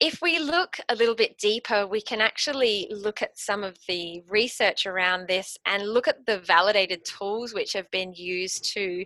if 0.01 0.19
we 0.19 0.39
look 0.39 0.79
a 0.89 0.95
little 0.95 1.13
bit 1.13 1.37
deeper, 1.37 1.85
we 1.85 2.01
can 2.01 2.21
actually 2.21 2.87
look 2.89 3.21
at 3.21 3.37
some 3.37 3.63
of 3.63 3.77
the 3.87 4.23
research 4.27 4.87
around 4.87 5.27
this 5.27 5.55
and 5.67 5.87
look 5.87 6.07
at 6.07 6.25
the 6.25 6.39
validated 6.39 7.05
tools 7.05 7.53
which 7.53 7.73
have 7.73 7.89
been 7.91 8.11
used 8.11 8.65
to, 8.73 9.05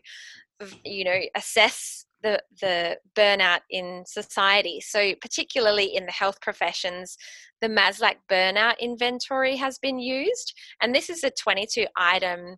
you 0.86 1.04
know, 1.04 1.20
assess 1.36 2.06
the, 2.24 2.42
the 2.62 2.98
burnout 3.14 3.60
in 3.70 4.04
society. 4.08 4.80
So, 4.80 5.14
particularly 5.22 5.96
in 5.96 6.06
the 6.06 6.14
health 6.14 6.40
professions, 6.40 7.18
the 7.60 7.68
Maslach 7.68 8.16
Burnout 8.32 8.80
Inventory 8.80 9.58
has 9.58 9.78
been 9.78 10.00
used. 10.00 10.54
And 10.82 10.96
this 10.96 11.10
is 11.10 11.26
a 11.26 11.30
22 11.30 11.88
item 11.98 12.56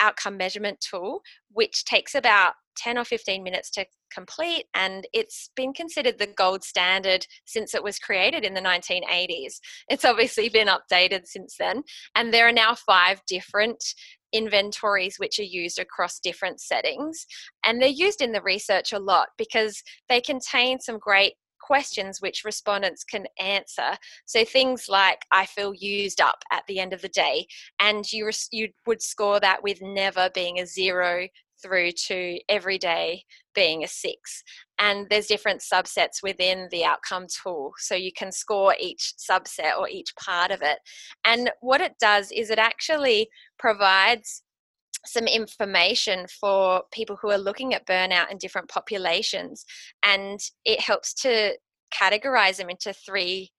outcome 0.00 0.36
measurement 0.36 0.80
tool, 0.80 1.20
which 1.52 1.84
takes 1.84 2.16
about 2.16 2.54
10 2.76 2.98
or 2.98 3.04
15 3.04 3.42
minutes 3.42 3.70
to 3.70 3.84
complete 4.12 4.64
and 4.74 5.06
it's 5.12 5.50
been 5.56 5.72
considered 5.72 6.18
the 6.18 6.26
gold 6.26 6.62
standard 6.62 7.26
since 7.44 7.74
it 7.74 7.82
was 7.82 7.98
created 7.98 8.44
in 8.44 8.54
the 8.54 8.60
1980s 8.60 9.58
it's 9.88 10.04
obviously 10.04 10.48
been 10.48 10.68
updated 10.68 11.26
since 11.26 11.56
then 11.58 11.82
and 12.14 12.32
there 12.32 12.46
are 12.46 12.52
now 12.52 12.74
five 12.74 13.20
different 13.26 13.82
inventories 14.32 15.16
which 15.18 15.38
are 15.38 15.44
used 15.44 15.78
across 15.78 16.18
different 16.18 16.60
settings 16.60 17.26
and 17.64 17.80
they're 17.80 17.88
used 17.88 18.20
in 18.20 18.32
the 18.32 18.42
research 18.42 18.92
a 18.92 18.98
lot 18.98 19.28
because 19.38 19.82
they 20.08 20.20
contain 20.20 20.78
some 20.78 20.98
great 20.98 21.34
questions 21.66 22.20
which 22.20 22.44
respondents 22.44 23.02
can 23.04 23.26
answer. 23.40 23.96
So 24.24 24.44
things 24.44 24.86
like 24.88 25.18
I 25.32 25.46
feel 25.46 25.74
used 25.74 26.20
up 26.20 26.38
at 26.52 26.62
the 26.68 26.78
end 26.78 26.92
of 26.92 27.02
the 27.02 27.08
day, 27.08 27.46
and 27.80 28.10
you 28.12 28.30
you 28.52 28.68
would 28.86 29.02
score 29.02 29.40
that 29.40 29.62
with 29.62 29.78
never 29.82 30.30
being 30.34 30.60
a 30.60 30.66
zero, 30.66 31.26
through 31.66 31.92
to 31.92 32.38
every 32.48 32.78
day 32.78 33.24
being 33.54 33.82
a 33.82 33.88
six. 33.88 34.42
And 34.78 35.06
there's 35.10 35.26
different 35.26 35.60
subsets 35.60 36.22
within 36.22 36.68
the 36.70 36.84
outcome 36.84 37.26
tool. 37.42 37.72
So 37.78 37.94
you 37.94 38.12
can 38.12 38.30
score 38.30 38.74
each 38.78 39.14
subset 39.18 39.78
or 39.78 39.88
each 39.88 40.14
part 40.16 40.50
of 40.50 40.62
it. 40.62 40.78
And 41.24 41.50
what 41.60 41.80
it 41.80 41.94
does 42.00 42.30
is 42.30 42.50
it 42.50 42.58
actually 42.58 43.28
provides 43.58 44.42
some 45.04 45.26
information 45.26 46.26
for 46.40 46.82
people 46.92 47.16
who 47.20 47.30
are 47.30 47.38
looking 47.38 47.74
at 47.74 47.86
burnout 47.86 48.30
in 48.30 48.38
different 48.38 48.68
populations. 48.68 49.64
And 50.02 50.38
it 50.64 50.80
helps 50.80 51.14
to 51.22 51.56
categorize 51.94 52.56
them 52.56 52.70
into 52.70 52.92
three 52.92 53.50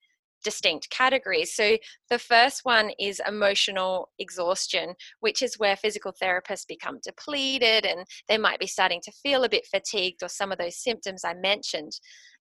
distinct 0.48 0.90
categories. 0.90 1.54
So 1.54 1.78
the 2.10 2.18
first 2.18 2.62
one 2.64 2.92
is 2.98 3.20
emotional 3.28 4.08
exhaustion, 4.18 4.94
which 5.20 5.42
is 5.42 5.60
where 5.60 5.76
physical 5.76 6.14
therapists 6.24 6.66
become 6.66 7.00
depleted 7.04 7.86
and 7.86 8.06
they 8.30 8.38
might 8.38 8.58
be 8.58 8.66
starting 8.66 9.02
to 9.04 9.12
feel 9.12 9.44
a 9.44 9.50
bit 9.50 9.68
fatigued 9.70 10.24
or 10.24 10.30
some 10.30 10.54
of 10.54 10.58
those 10.58 10.82
symptoms 10.82 11.26
I 11.26 11.34
mentioned. 11.34 11.92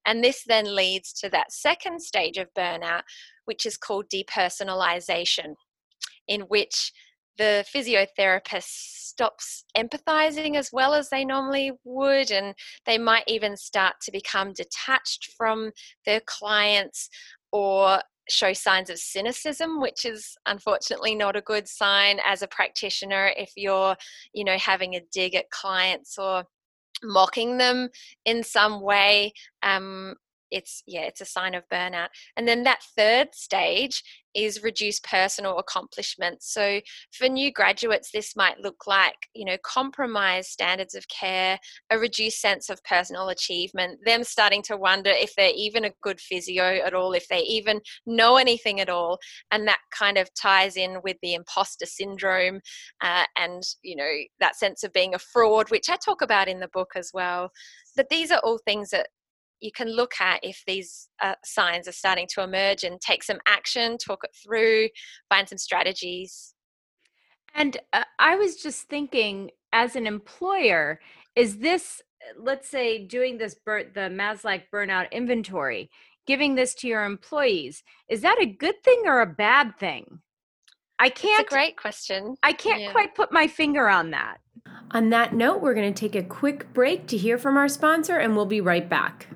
And 0.07 0.23
this 0.23 0.45
then 0.47 0.73
leads 0.73 1.13
to 1.15 1.29
that 1.31 1.51
second 1.51 2.01
stage 2.01 2.37
of 2.39 2.55
burnout, 2.57 3.03
which 3.45 3.67
is 3.67 3.77
called 3.77 4.05
depersonalization, 4.09 5.57
in 6.29 6.43
which 6.43 6.93
the 7.39 7.65
physiotherapist 7.75 8.95
stops 9.17 9.65
empathizing 9.77 10.57
as 10.57 10.71
well 10.73 10.95
as 10.95 11.09
they 11.09 11.25
normally 11.25 11.73
would, 11.85 12.31
and 12.31 12.55
they 12.85 12.99
might 12.99 13.25
even 13.27 13.57
start 13.57 13.95
to 14.03 14.13
become 14.13 14.53
detached 14.53 15.31
from 15.37 15.73
their 16.05 16.21
clients 16.27 17.09
or 17.57 18.01
show 18.29 18.53
signs 18.53 18.91
of 18.91 18.99
cynicism 18.99 19.81
which 19.81 20.05
is 20.05 20.37
unfortunately 20.47 21.15
not 21.15 21.37
a 21.37 21.41
good 21.53 21.69
sign 21.69 22.19
as 22.25 22.43
a 22.43 22.49
practitioner 22.49 23.31
if 23.37 23.53
you're 23.57 23.95
you 24.33 24.45
know 24.45 24.59
having 24.59 24.95
a 24.97 25.01
dig 25.13 25.37
at 25.37 25.49
clients 25.51 26.19
or 26.19 26.45
mocking 27.03 27.59
them 27.59 27.89
in 28.25 28.43
some 28.43 28.81
way. 28.81 29.33
Um, 29.63 30.15
it's 30.51 30.83
yeah 30.87 31.03
it's 31.03 31.21
a 31.21 31.27
sign 31.27 31.55
of 31.55 31.69
burnout. 31.73 32.09
And 32.37 32.47
then 32.47 32.65
that 32.65 32.81
third 32.97 33.35
stage 33.35 34.03
is 34.35 34.63
reduce 34.63 35.01
personal 35.01 35.57
accomplishments 35.57 36.53
so 36.53 36.79
for 37.11 37.27
new 37.27 37.51
graduates 37.51 38.11
this 38.11 38.37
might 38.37 38.61
look 38.61 38.87
like 38.87 39.17
you 39.35 39.47
know 39.47 39.57
compromised 39.65 40.51
standards 40.51 40.95
of 40.95 41.09
care 41.09 41.59
a 41.89 41.99
reduced 41.99 42.39
sense 42.39 42.69
of 42.69 42.83
personal 42.85 43.31
achievement 43.31 43.99
them 44.05 44.23
starting 44.23 44.61
to 44.63 44.77
wonder 44.77 45.09
if 45.11 45.35
they're 45.37 45.53
even 45.57 45.87
a 45.87 45.93
good 46.03 46.21
physio 46.21 46.81
at 46.85 46.93
all 46.93 47.13
if 47.13 47.27
they 47.29 47.41
even 47.41 47.81
know 48.07 48.37
anything 48.37 48.81
at 48.81 48.89
all. 48.89 49.19
And 49.51 49.67
that 49.69 49.81
kind 49.91 50.19
of 50.19 50.29
ties 50.35 50.77
in 50.77 50.99
with 51.03 51.17
the 51.23 51.35
imposter 51.35 51.87
syndrome 51.87 52.61
uh, 53.01 53.25
and 53.37 53.63
you 53.83 53.97
know 53.97 54.13
that 54.41 54.57
sense 54.57 54.83
of 54.83 54.93
being 54.93 55.15
a 55.15 55.19
fraud 55.19 55.71
which 55.71 55.89
i 55.91 55.97
talk 55.97 56.23
about 56.23 56.49
in 56.49 56.61
the 56.61 56.69
book 56.69 56.93
as 56.95 57.11
well. 57.13 57.51
But 57.97 58.09
these 58.11 58.31
are 58.31 58.41
all 58.41 58.59
things 58.59 58.91
that 58.91 59.09
you 59.61 59.71
can 59.73 59.89
look 59.89 60.13
at 60.21 60.41
if 60.43 60.63
these 60.67 61.09
uh, 61.23 61.35
signs 61.45 61.89
are 61.89 61.93
starting 61.93 62.27
to 62.35 62.43
emerge 62.43 62.85
and 62.85 63.01
take 63.01 63.23
some 63.23 63.39
action, 63.47 63.99
talk 63.99 64.25
it 64.25 64.37
through, 64.45 64.89
find 65.29 65.49
some 65.49 65.59
strategies. 65.59 66.55
And 67.55 67.79
uh, 67.93 68.05
I 68.19 68.37
was 68.37 68.57
just 68.57 68.89
thinking, 68.89 69.51
as 69.73 69.97
an 69.97 70.07
employer, 70.07 71.01
is 71.35 71.59
this, 71.59 72.03
let's 72.39 72.69
say, 72.69 73.07
doing 73.07 73.39
this 73.39 73.55
bur- 73.55 73.91
the 73.95 74.11
Maslach 74.11 74.65
burnout 74.73 75.11
inventory, 75.11 75.91
giving 76.27 76.55
this 76.55 76.75
to 76.75 76.89
your 76.89 77.05
employees, 77.05 77.83
is 78.09 78.21
that 78.23 78.39
a 78.41 78.47
good 78.47 78.83
thing 78.85 79.05
or 79.07 79.21
a 79.21 79.27
bad 79.27 79.79
thing? 79.79 80.21
I 80.99 81.09
can't. 81.11 81.43
It's 81.43 81.53
a 81.53 81.55
great 81.55 81.77
question. 81.77 82.37
I 82.43 82.53
can't 82.53 82.81
yeah. 82.81 82.93
quite 82.93 83.15
put 83.15 83.33
my 83.33 83.47
finger 83.47 83.89
on 83.89 84.11
that. 84.11 84.39
On 84.93 85.11
that 85.11 85.35
note, 85.35 85.61
we're 85.61 85.75
going 85.75 85.93
to 85.93 85.99
take 85.99 86.15
a 86.15 86.23
quick 86.23 86.73
break 86.73 87.07
to 87.09 87.17
hear 87.17 87.39
from 87.39 87.57
our 87.57 87.69
sponsor, 87.69 88.17
and 88.17 88.37
we'll 88.37 88.47
be 88.47 88.61
right 88.61 88.89
back. 88.89 89.27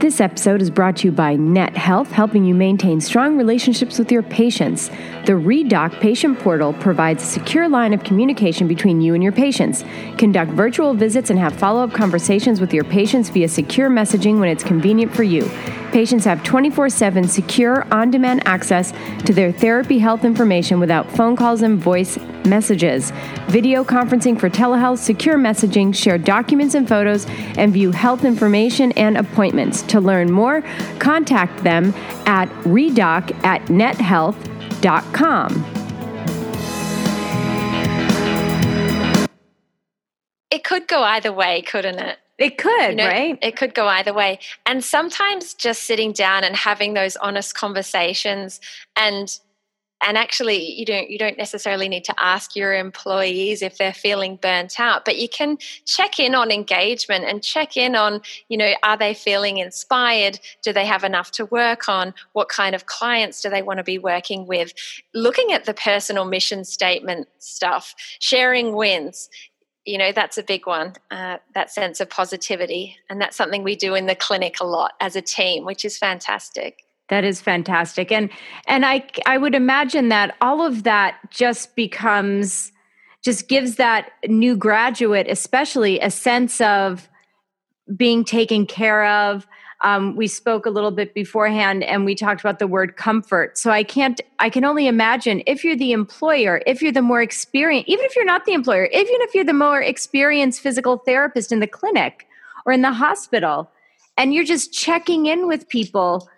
This 0.00 0.20
episode 0.20 0.62
is 0.62 0.70
brought 0.70 0.98
to 0.98 1.08
you 1.08 1.12
by 1.12 1.34
Net 1.34 1.76
Health, 1.76 2.12
helping 2.12 2.44
you 2.44 2.54
maintain 2.54 3.00
strong 3.00 3.36
relationships 3.36 3.98
with 3.98 4.12
your 4.12 4.22
patients. 4.22 4.90
The 5.26 5.32
ReDoc 5.32 5.98
patient 5.98 6.38
portal 6.38 6.72
provides 6.72 7.24
a 7.24 7.26
secure 7.26 7.68
line 7.68 7.92
of 7.92 8.04
communication 8.04 8.68
between 8.68 9.00
you 9.00 9.14
and 9.14 9.24
your 9.24 9.32
patients. 9.32 9.82
Conduct 10.16 10.52
virtual 10.52 10.94
visits 10.94 11.30
and 11.30 11.38
have 11.40 11.52
follow 11.52 11.82
up 11.82 11.92
conversations 11.92 12.60
with 12.60 12.72
your 12.72 12.84
patients 12.84 13.28
via 13.28 13.48
secure 13.48 13.90
messaging 13.90 14.38
when 14.38 14.48
it's 14.48 14.62
convenient 14.62 15.12
for 15.12 15.24
you. 15.24 15.50
Patients 15.90 16.26
have 16.26 16.44
24 16.44 16.90
7 16.90 17.26
secure, 17.26 17.84
on 17.92 18.10
demand 18.10 18.46
access 18.46 18.92
to 19.24 19.32
their 19.32 19.50
therapy 19.50 19.98
health 19.98 20.24
information 20.24 20.78
without 20.78 21.10
phone 21.10 21.34
calls 21.34 21.62
and 21.62 21.76
voice 21.78 22.18
messages. 22.44 23.10
Video 23.48 23.84
conferencing 23.84 24.38
for 24.38 24.50
telehealth, 24.50 24.98
secure 24.98 25.36
messaging, 25.36 25.94
share 25.94 26.18
documents 26.18 26.74
and 26.74 26.86
photos, 26.86 27.26
and 27.56 27.72
view 27.72 27.90
health 27.90 28.24
information 28.24 28.92
and 28.92 29.16
appointments. 29.16 29.82
To 29.88 30.00
learn 30.00 30.30
more, 30.30 30.62
contact 30.98 31.64
them 31.64 31.94
at 32.26 32.48
redoc 32.64 33.32
at 33.44 33.62
nethealth.com. 33.66 35.64
It 40.50 40.64
could 40.64 40.88
go 40.88 41.02
either 41.02 41.32
way, 41.32 41.62
couldn't 41.62 41.98
it? 41.98 42.18
It 42.38 42.56
could, 42.56 42.90
You 42.90 42.94
know, 42.96 43.08
right? 43.08 43.38
It 43.42 43.56
could 43.56 43.74
go 43.74 43.88
either 43.88 44.14
way. 44.14 44.38
And 44.64 44.84
sometimes 44.84 45.54
just 45.54 45.82
sitting 45.82 46.12
down 46.12 46.44
and 46.44 46.54
having 46.54 46.94
those 46.94 47.16
honest 47.16 47.54
conversations 47.54 48.60
and 48.94 49.38
and 50.00 50.16
actually 50.16 50.72
you 50.72 50.84
don't 50.84 51.10
you 51.10 51.18
don't 51.18 51.38
necessarily 51.38 51.88
need 51.88 52.04
to 52.04 52.14
ask 52.18 52.54
your 52.54 52.74
employees 52.74 53.62
if 53.62 53.78
they're 53.78 53.92
feeling 53.92 54.36
burnt 54.36 54.78
out 54.78 55.04
but 55.04 55.18
you 55.18 55.28
can 55.28 55.58
check 55.84 56.18
in 56.18 56.34
on 56.34 56.50
engagement 56.50 57.24
and 57.24 57.42
check 57.42 57.76
in 57.76 57.94
on 57.94 58.20
you 58.48 58.56
know 58.56 58.72
are 58.82 58.96
they 58.96 59.14
feeling 59.14 59.58
inspired? 59.58 60.40
Do 60.62 60.72
they 60.72 60.86
have 60.86 61.04
enough 61.04 61.30
to 61.32 61.46
work 61.46 61.88
on? 61.88 62.14
What 62.32 62.48
kind 62.48 62.74
of 62.74 62.86
clients 62.86 63.40
do 63.40 63.50
they 63.50 63.62
want 63.62 63.78
to 63.78 63.84
be 63.84 63.98
working 63.98 64.46
with? 64.46 64.72
Looking 65.14 65.52
at 65.52 65.64
the 65.64 65.74
personal 65.74 66.24
mission 66.24 66.64
statement 66.64 67.28
stuff 67.38 67.94
sharing 68.20 68.74
wins 68.74 69.28
you 69.84 69.96
know 69.96 70.12
that's 70.12 70.36
a 70.36 70.42
big 70.42 70.66
one 70.66 70.92
uh, 71.10 71.38
that 71.54 71.70
sense 71.70 72.00
of 72.00 72.10
positivity. 72.10 72.96
And 73.08 73.20
that's 73.20 73.36
something 73.36 73.62
we 73.62 73.76
do 73.76 73.94
in 73.94 74.06
the 74.06 74.14
clinic 74.14 74.60
a 74.60 74.64
lot 74.64 74.92
as 75.00 75.16
a 75.16 75.22
team 75.22 75.64
which 75.64 75.84
is 75.84 75.96
fantastic 75.98 76.84
That 77.08 77.24
is 77.24 77.40
fantastic. 77.40 78.12
And 78.12 78.30
and 78.66 78.84
I 78.84 79.04
I 79.26 79.38
would 79.38 79.54
imagine 79.54 80.08
that 80.08 80.36
all 80.40 80.64
of 80.64 80.82
that 80.82 81.16
just 81.30 81.74
becomes 81.74 82.72
just 83.22 83.48
gives 83.48 83.76
that 83.76 84.10
new 84.26 84.56
graduate 84.56 85.26
especially 85.28 85.98
a 86.00 86.10
sense 86.10 86.60
of 86.60 87.08
being 87.96 88.24
taken 88.24 88.66
care 88.66 89.06
of. 89.06 89.46
Um, 89.84 90.16
we 90.16 90.26
spoke 90.26 90.66
a 90.66 90.70
little 90.70 90.90
bit 90.90 91.14
beforehand 91.14 91.84
and 91.84 92.04
we 92.04 92.14
talked 92.14 92.40
about 92.40 92.58
the 92.58 92.66
word 92.66 92.96
comfort. 92.96 93.56
So 93.56 93.70
I 93.70 93.84
can't, 93.84 94.20
I 94.40 94.50
can 94.50 94.64
only 94.64 94.88
imagine 94.88 95.42
if 95.46 95.62
you're 95.62 95.76
the 95.76 95.92
employer, 95.92 96.60
if 96.66 96.82
you're 96.82 96.92
the 96.92 97.02
more 97.02 97.22
experienced, 97.22 97.88
even 97.88 98.04
if 98.04 98.16
you're 98.16 98.24
not 98.24 98.44
the 98.44 98.54
employer, 98.54 98.86
even 98.86 99.20
if 99.20 99.34
you're 99.34 99.44
the 99.44 99.52
more 99.52 99.80
experienced 99.80 100.60
physical 100.60 100.98
therapist 100.98 101.52
in 101.52 101.60
the 101.60 101.68
clinic 101.68 102.26
or 102.66 102.72
in 102.72 102.82
the 102.82 102.92
hospital, 102.92 103.70
and 104.16 104.34
you're 104.34 104.44
just 104.44 104.72
checking 104.72 105.26
in 105.26 105.46
with 105.46 105.68
people 105.68 106.28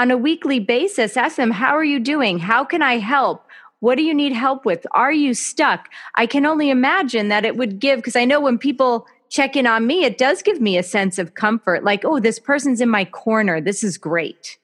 on 0.00 0.10
a 0.10 0.16
weekly 0.16 0.58
basis, 0.58 1.14
ask 1.14 1.36
them, 1.36 1.50
How 1.50 1.76
are 1.76 1.84
you 1.84 2.00
doing? 2.00 2.38
How 2.38 2.64
can 2.64 2.80
I 2.80 2.96
help? 2.96 3.44
What 3.80 3.96
do 3.96 4.02
you 4.02 4.14
need 4.14 4.32
help 4.32 4.64
with? 4.64 4.86
Are 4.92 5.12
you 5.12 5.34
stuck? 5.34 5.90
I 6.14 6.24
can 6.24 6.46
only 6.46 6.70
imagine 6.70 7.28
that 7.28 7.44
it 7.44 7.58
would 7.58 7.78
give, 7.78 7.98
because 7.98 8.16
I 8.16 8.24
know 8.24 8.40
when 8.40 8.56
people 8.56 9.06
check 9.28 9.56
in 9.56 9.66
on 9.66 9.86
me, 9.86 10.04
it 10.04 10.16
does 10.16 10.40
give 10.40 10.58
me 10.58 10.78
a 10.78 10.82
sense 10.82 11.18
of 11.18 11.34
comfort 11.34 11.84
like, 11.84 12.02
oh, 12.06 12.18
this 12.18 12.38
person's 12.38 12.80
in 12.80 12.88
my 12.88 13.04
corner. 13.04 13.60
This 13.60 13.84
is 13.84 13.98
great. 13.98 14.56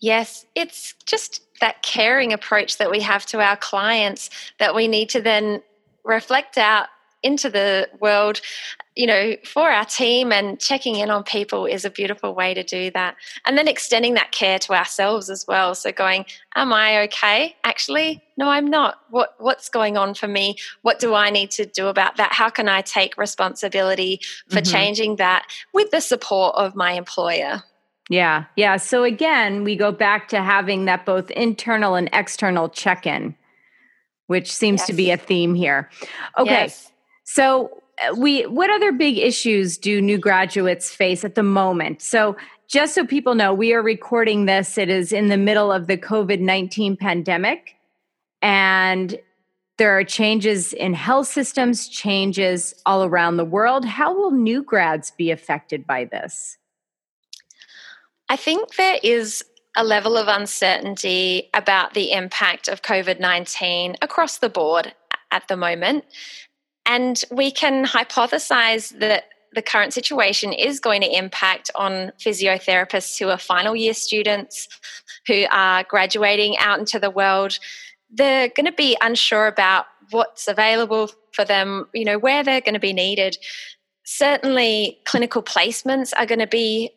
Yes, 0.00 0.44
it's 0.56 0.94
just 1.06 1.40
that 1.60 1.82
caring 1.82 2.32
approach 2.32 2.78
that 2.78 2.90
we 2.90 3.00
have 3.00 3.24
to 3.26 3.40
our 3.40 3.56
clients 3.56 4.30
that 4.58 4.74
we 4.74 4.88
need 4.88 5.10
to 5.10 5.22
then 5.22 5.62
reflect 6.04 6.58
out 6.58 6.88
into 7.24 7.50
the 7.50 7.88
world, 7.98 8.40
you 8.94 9.06
know, 9.08 9.34
for 9.44 9.70
our 9.70 9.84
team 9.84 10.30
and 10.30 10.60
checking 10.60 10.94
in 10.94 11.10
on 11.10 11.24
people 11.24 11.66
is 11.66 11.84
a 11.84 11.90
beautiful 11.90 12.34
way 12.34 12.54
to 12.54 12.62
do 12.62 12.92
that. 12.92 13.16
And 13.44 13.58
then 13.58 13.66
extending 13.66 14.14
that 14.14 14.30
care 14.30 14.60
to 14.60 14.72
ourselves 14.74 15.30
as 15.30 15.44
well. 15.48 15.74
So 15.74 15.90
going, 15.90 16.26
am 16.54 16.72
I 16.72 17.00
okay? 17.04 17.56
Actually, 17.64 18.22
no, 18.36 18.48
I'm 18.48 18.68
not. 18.68 18.98
What 19.10 19.34
what's 19.38 19.68
going 19.68 19.96
on 19.96 20.14
for 20.14 20.28
me? 20.28 20.56
What 20.82 21.00
do 21.00 21.14
I 21.14 21.30
need 21.30 21.50
to 21.52 21.66
do 21.66 21.88
about 21.88 22.16
that? 22.18 22.32
How 22.32 22.50
can 22.50 22.68
I 22.68 22.82
take 22.82 23.16
responsibility 23.18 24.20
for 24.48 24.60
Mhm. 24.60 24.70
changing 24.70 25.16
that 25.16 25.46
with 25.72 25.90
the 25.90 26.00
support 26.00 26.54
of 26.56 26.76
my 26.76 26.92
employer? 26.92 27.64
Yeah. 28.10 28.44
Yeah. 28.54 28.76
So 28.76 29.02
again, 29.02 29.64
we 29.64 29.76
go 29.76 29.90
back 29.90 30.28
to 30.28 30.42
having 30.42 30.84
that 30.84 31.06
both 31.06 31.30
internal 31.30 31.94
and 31.94 32.10
external 32.12 32.68
check 32.68 33.06
in, 33.06 33.34
which 34.26 34.52
seems 34.52 34.84
to 34.84 34.92
be 34.92 35.10
a 35.10 35.16
theme 35.16 35.54
here. 35.54 35.88
Okay. 36.38 36.50
Yes. 36.50 36.92
So 37.24 37.82
uh, 37.98 38.14
we 38.14 38.46
what 38.46 38.70
other 38.70 38.92
big 38.92 39.18
issues 39.18 39.76
do 39.76 40.00
new 40.00 40.18
graduates 40.18 40.90
face 40.90 41.24
at 41.24 41.34
the 41.34 41.42
moment? 41.42 42.00
So 42.02 42.36
just 42.68 42.94
so 42.94 43.04
people 43.04 43.34
know, 43.34 43.52
we 43.52 43.72
are 43.74 43.82
recording 43.82 44.46
this. 44.46 44.78
It 44.78 44.88
is 44.88 45.12
in 45.12 45.28
the 45.28 45.36
middle 45.36 45.72
of 45.72 45.86
the 45.86 45.98
COVID 45.98 46.40
19 46.40 46.96
pandemic. 46.96 47.76
And 48.40 49.18
there 49.76 49.98
are 49.98 50.04
changes 50.04 50.72
in 50.72 50.94
health 50.94 51.26
systems, 51.26 51.88
changes 51.88 52.74
all 52.86 53.04
around 53.04 53.36
the 53.36 53.44
world. 53.44 53.84
How 53.84 54.14
will 54.14 54.30
new 54.30 54.62
grads 54.62 55.10
be 55.10 55.30
affected 55.30 55.86
by 55.86 56.04
this? 56.04 56.58
I 58.28 58.36
think 58.36 58.76
there 58.76 58.98
is 59.02 59.44
a 59.76 59.82
level 59.82 60.16
of 60.16 60.28
uncertainty 60.28 61.50
about 61.52 61.94
the 61.94 62.12
impact 62.12 62.68
of 62.68 62.82
COVID 62.82 63.18
19 63.18 63.96
across 64.00 64.38
the 64.38 64.48
board 64.48 64.94
at 65.30 65.48
the 65.48 65.56
moment. 65.56 66.04
And 66.86 67.22
we 67.30 67.50
can 67.50 67.84
hypothesize 67.84 68.98
that 68.98 69.24
the 69.54 69.62
current 69.62 69.94
situation 69.94 70.52
is 70.52 70.80
going 70.80 71.00
to 71.00 71.16
impact 71.16 71.70
on 71.74 72.12
physiotherapists 72.18 73.18
who 73.18 73.28
are 73.28 73.38
final 73.38 73.74
year 73.76 73.94
students, 73.94 74.68
who 75.26 75.44
are 75.50 75.84
graduating 75.84 76.56
out 76.58 76.78
into 76.78 76.98
the 76.98 77.10
world. 77.10 77.58
They're 78.10 78.48
going 78.48 78.66
to 78.66 78.72
be 78.72 78.96
unsure 79.00 79.46
about 79.46 79.86
what's 80.10 80.48
available 80.48 81.10
for 81.32 81.44
them, 81.44 81.86
you 81.94 82.04
know, 82.04 82.18
where 82.18 82.42
they're 82.42 82.60
going 82.60 82.74
to 82.74 82.80
be 82.80 82.92
needed. 82.92 83.36
Certainly, 84.04 84.98
clinical 85.06 85.42
placements 85.42 86.12
are 86.16 86.26
going 86.26 86.40
to 86.40 86.46
be 86.46 86.90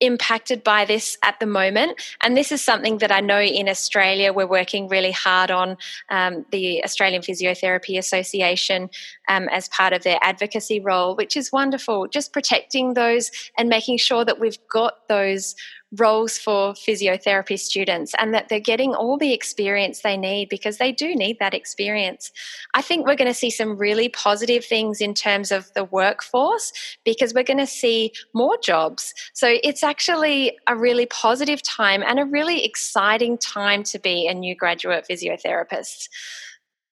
impacted 0.00 0.62
by 0.62 0.84
this 0.84 1.18
at 1.22 1.40
the 1.40 1.46
moment. 1.46 2.00
And 2.22 2.36
this 2.36 2.52
is 2.52 2.62
something 2.62 2.98
that 2.98 3.10
I 3.10 3.20
know 3.20 3.40
in 3.40 3.68
Australia 3.68 4.32
we're 4.32 4.46
working 4.46 4.88
really 4.88 5.12
hard 5.12 5.50
on, 5.50 5.76
um, 6.08 6.44
the 6.50 6.84
Australian 6.84 7.22
Physiotherapy 7.22 7.98
Association, 7.98 8.90
um, 9.28 9.48
as 9.48 9.68
part 9.68 9.92
of 9.92 10.04
their 10.04 10.18
advocacy 10.22 10.80
role, 10.80 11.16
which 11.16 11.36
is 11.36 11.52
wonderful. 11.52 12.06
Just 12.06 12.32
protecting 12.32 12.94
those 12.94 13.30
and 13.56 13.68
making 13.68 13.98
sure 13.98 14.24
that 14.24 14.38
we've 14.38 14.58
got 14.70 15.08
those 15.08 15.54
roles 15.96 16.36
for 16.36 16.74
physiotherapy 16.74 17.58
students 17.58 18.14
and 18.18 18.34
that 18.34 18.48
they're 18.48 18.60
getting 18.60 18.94
all 18.94 19.16
the 19.16 19.32
experience 19.32 20.00
they 20.00 20.16
need 20.16 20.48
because 20.48 20.78
they 20.78 20.92
do 20.92 21.14
need 21.14 21.38
that 21.38 21.54
experience. 21.54 22.30
I 22.74 22.82
think 22.82 23.06
we're 23.06 23.16
going 23.16 23.30
to 23.30 23.34
see 23.34 23.50
some 23.50 23.76
really 23.78 24.08
positive 24.08 24.64
things 24.64 25.00
in 25.00 25.14
terms 25.14 25.50
of 25.50 25.72
the 25.74 25.84
workforce 25.84 26.72
because 27.04 27.32
we're 27.32 27.42
going 27.42 27.58
to 27.58 27.66
see 27.66 28.12
more 28.34 28.58
jobs. 28.62 29.14
So 29.32 29.58
it's 29.62 29.82
actually 29.82 30.58
a 30.66 30.76
really 30.76 31.06
positive 31.06 31.62
time 31.62 32.02
and 32.02 32.18
a 32.18 32.24
really 32.24 32.64
exciting 32.64 33.38
time 33.38 33.82
to 33.84 33.98
be 33.98 34.28
a 34.28 34.34
new 34.34 34.54
graduate 34.54 35.06
physiotherapist. 35.10 36.08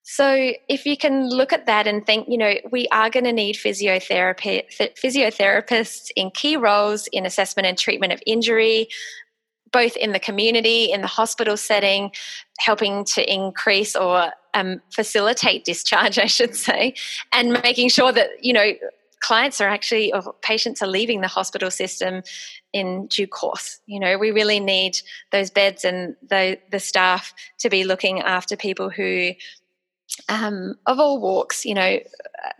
So 0.08 0.52
if 0.68 0.86
you 0.86 0.96
can 0.96 1.28
look 1.28 1.52
at 1.52 1.66
that 1.66 1.88
and 1.88 2.06
think, 2.06 2.28
you 2.28 2.38
know, 2.38 2.54
we 2.70 2.86
are 2.92 3.10
going 3.10 3.24
to 3.24 3.32
need 3.32 3.56
physiotherapy 3.56 4.62
physiotherapists 4.94 6.10
in 6.14 6.30
key 6.30 6.56
roles 6.56 7.08
in 7.08 7.26
assessment 7.26 7.66
and 7.66 7.76
treatment 7.76 8.12
of 8.12 8.22
injury, 8.24 8.86
both 9.72 9.96
in 9.96 10.12
the 10.12 10.20
community, 10.20 10.92
in 10.92 11.00
the 11.00 11.08
hospital 11.08 11.56
setting, 11.56 12.12
helping 12.60 13.04
to 13.06 13.34
increase 13.34 13.96
or 13.96 14.30
um, 14.54 14.80
facilitate 14.92 15.64
discharge, 15.64 16.18
I 16.20 16.26
should 16.26 16.54
say, 16.54 16.94
and 17.32 17.52
making 17.64 17.88
sure 17.88 18.12
that 18.12 18.28
you 18.40 18.52
know 18.52 18.74
clients 19.18 19.60
are 19.60 19.68
actually 19.68 20.12
or 20.12 20.36
patients 20.40 20.82
are 20.82 20.86
leaving 20.86 21.20
the 21.20 21.26
hospital 21.26 21.72
system 21.72 22.22
in 22.72 23.08
due 23.08 23.26
course. 23.26 23.80
You 23.86 23.98
know, 23.98 24.18
we 24.18 24.30
really 24.30 24.60
need 24.60 24.98
those 25.32 25.50
beds 25.50 25.84
and 25.84 26.14
the 26.30 26.60
the 26.70 26.78
staff 26.78 27.34
to 27.58 27.68
be 27.68 27.82
looking 27.82 28.20
after 28.20 28.56
people 28.56 28.88
who 28.88 29.32
um, 30.28 30.74
of 30.86 30.98
all 30.98 31.20
walks, 31.20 31.64
you 31.64 31.74
know, 31.74 31.98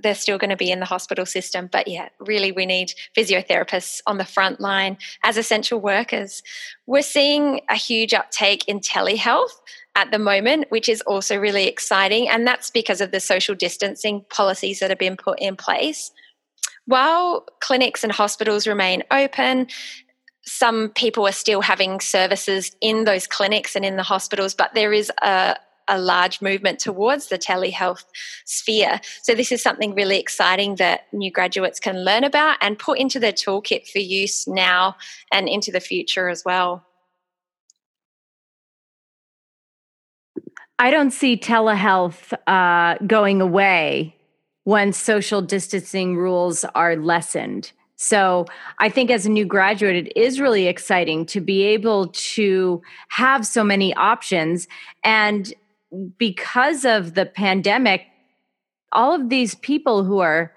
they're 0.03 0.15
still 0.15 0.39
going 0.39 0.51
to 0.51 0.57
be 0.57 0.71
in 0.71 0.81
the 0.81 0.87
hospital 0.87 1.27
system. 1.27 1.69
But 1.71 1.89
yeah, 1.89 2.09
really, 2.19 2.53
we 2.53 2.67
need 2.67 2.93
physiotherapists 3.17 4.01
on 4.07 4.19
the 4.19 4.25
front 4.25 4.61
line 4.61 4.99
as 5.23 5.37
essential 5.37 5.81
workers. 5.81 6.43
We're 6.87 7.03
seeing 7.03 7.61
a 7.69 7.77
huge 7.77 8.13
uptake 8.13 8.67
in 8.69 8.81
telehealth 8.81 9.53
at 9.95 10.11
the 10.11 10.19
moment, 10.19 10.67
which 10.71 10.89
is 10.89 11.01
also 11.03 11.39
really 11.39 11.67
exciting. 11.67 12.29
And 12.29 12.47
that's 12.47 12.71
because 12.71 13.01
of 13.01 13.11
the 13.11 13.21
social 13.21 13.55
distancing 13.55 14.25
policies 14.29 14.81
that 14.81 14.91
have 14.91 14.99
been 14.99 15.17
put 15.17 15.41
in 15.41 15.57
place. 15.57 16.13
While 16.85 17.47
clinics 17.61 18.05
and 18.05 18.13
hospitals 18.13 18.67
remain 18.67 19.03
open, 19.11 19.69
some 20.45 20.91
people 20.91 21.27
are 21.27 21.33
still 21.33 21.61
having 21.61 21.99
services 21.99 22.71
in 22.81 23.05
those 23.05 23.27
clinics 23.27 23.75
and 23.75 23.85
in 23.85 23.97
the 23.97 24.05
hospitals, 24.05 24.55
but 24.55 24.73
there 24.75 24.93
is 24.93 25.11
a, 25.23 25.57
a 25.89 25.99
large 25.99 26.43
movement 26.43 26.79
towards 26.79 27.29
the 27.29 27.39
telehealth 27.39 28.05
sphere. 28.45 29.01
So, 29.23 29.35
this 29.35 29.53
is 29.53 29.63
something 29.63 29.95
really 29.95 30.19
exciting 30.19 30.77
that 30.77 31.07
new 31.13 31.31
graduates 31.31 31.81
can 31.81 32.05
learn 32.05 32.25
about 32.25 32.57
and 32.61 32.79
put 32.79 32.99
into 32.99 33.21
their 33.21 33.33
toolkit 33.33 33.89
for 33.89 33.99
use 33.99 34.47
now 34.47 34.97
and 35.33 35.49
into 35.49 35.71
the 35.71 35.81
future 35.81 36.29
as 36.29 36.45
well. 36.45 36.85
I 40.79 40.91
don't 40.91 41.11
see 41.11 41.37
telehealth 41.39 42.35
uh, 42.47 42.99
going 43.07 43.41
away 43.41 44.15
when 44.65 44.93
social 44.93 45.41
distancing 45.41 46.17
rules 46.17 46.65
are 46.75 46.97
lessened. 46.97 47.73
So 47.97 48.45
I 48.79 48.91
think 48.91 49.11
as 49.11 49.25
a 49.25 49.31
new 49.31 49.47
graduate, 49.47 49.97
it 49.97 50.17
is 50.17 50.39
really 50.39 50.67
exciting 50.67 51.25
to 51.27 51.41
be 51.41 51.63
able 51.63 52.09
to 52.09 52.83
have 53.09 53.47
so 53.47 53.65
many 53.65 53.95
options. 53.95 54.69
And 55.03 55.53
because 56.19 56.85
of 56.85 57.15
the 57.15 57.27
pandemic, 57.27 58.03
all 58.93 59.13
of 59.13 59.29
these 59.29 59.55
people 59.55 60.05
who 60.05 60.19
are 60.21 60.53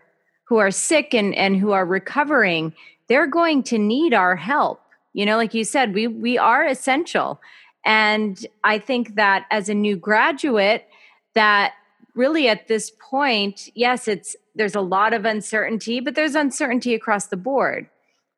who 0.45 0.58
are 0.58 0.71
sick 0.71 1.13
and, 1.13 1.36
and 1.36 1.58
who 1.58 1.71
are 1.71 1.86
recovering, 1.86 2.73
they're 3.08 3.28
going 3.28 3.62
to 3.62 3.78
need 3.78 4.13
our 4.15 4.36
help. 4.36 4.82
You 5.13 5.25
know, 5.25 5.38
like 5.38 5.54
you 5.54 5.63
said, 5.63 5.93
we 5.93 6.08
we 6.08 6.38
are 6.38 6.65
essential. 6.65 7.39
And 7.86 8.45
I 8.63 8.80
think 8.80 9.15
that 9.15 9.45
as 9.52 9.69
a 9.69 9.73
new 9.73 9.95
graduate, 9.95 10.86
that 11.34 11.73
really 12.15 12.47
at 12.49 12.67
this 12.67 12.91
point, 12.99 13.69
yes, 13.75 14.08
it's 14.08 14.36
there's 14.56 14.75
a 14.75 14.82
lot 14.82 15.13
of 15.13 15.25
uncertainty, 15.25 15.99
but 15.99 16.15
there's 16.15 16.36
uncertainty 16.36 16.93
across 16.93 17.28
the 17.28 17.38
board. 17.38 17.88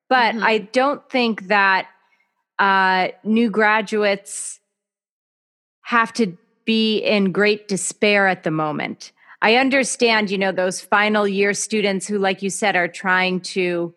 But 0.10 0.36
mm-hmm. 0.36 0.44
I 0.44 0.58
don't 0.60 1.10
think 1.10 1.48
that 1.48 1.88
uh, 2.60 3.10
new 3.24 3.50
graduates 3.50 4.60
have 5.84 6.14
to 6.14 6.38
be 6.72 7.00
in 7.00 7.34
great 7.34 7.68
despair 7.68 8.30
at 8.30 8.44
the 8.44 8.50
moment. 8.50 9.12
I 9.42 9.56
understand, 9.56 10.32
you 10.32 10.38
know, 10.38 10.54
those 10.54 10.80
final 10.80 11.28
year 11.28 11.54
students 11.54 12.08
who, 12.08 12.18
like 12.18 12.42
you 12.42 12.50
said, 12.50 12.78
are 12.78 12.88
trying 12.88 13.42
to 13.56 13.94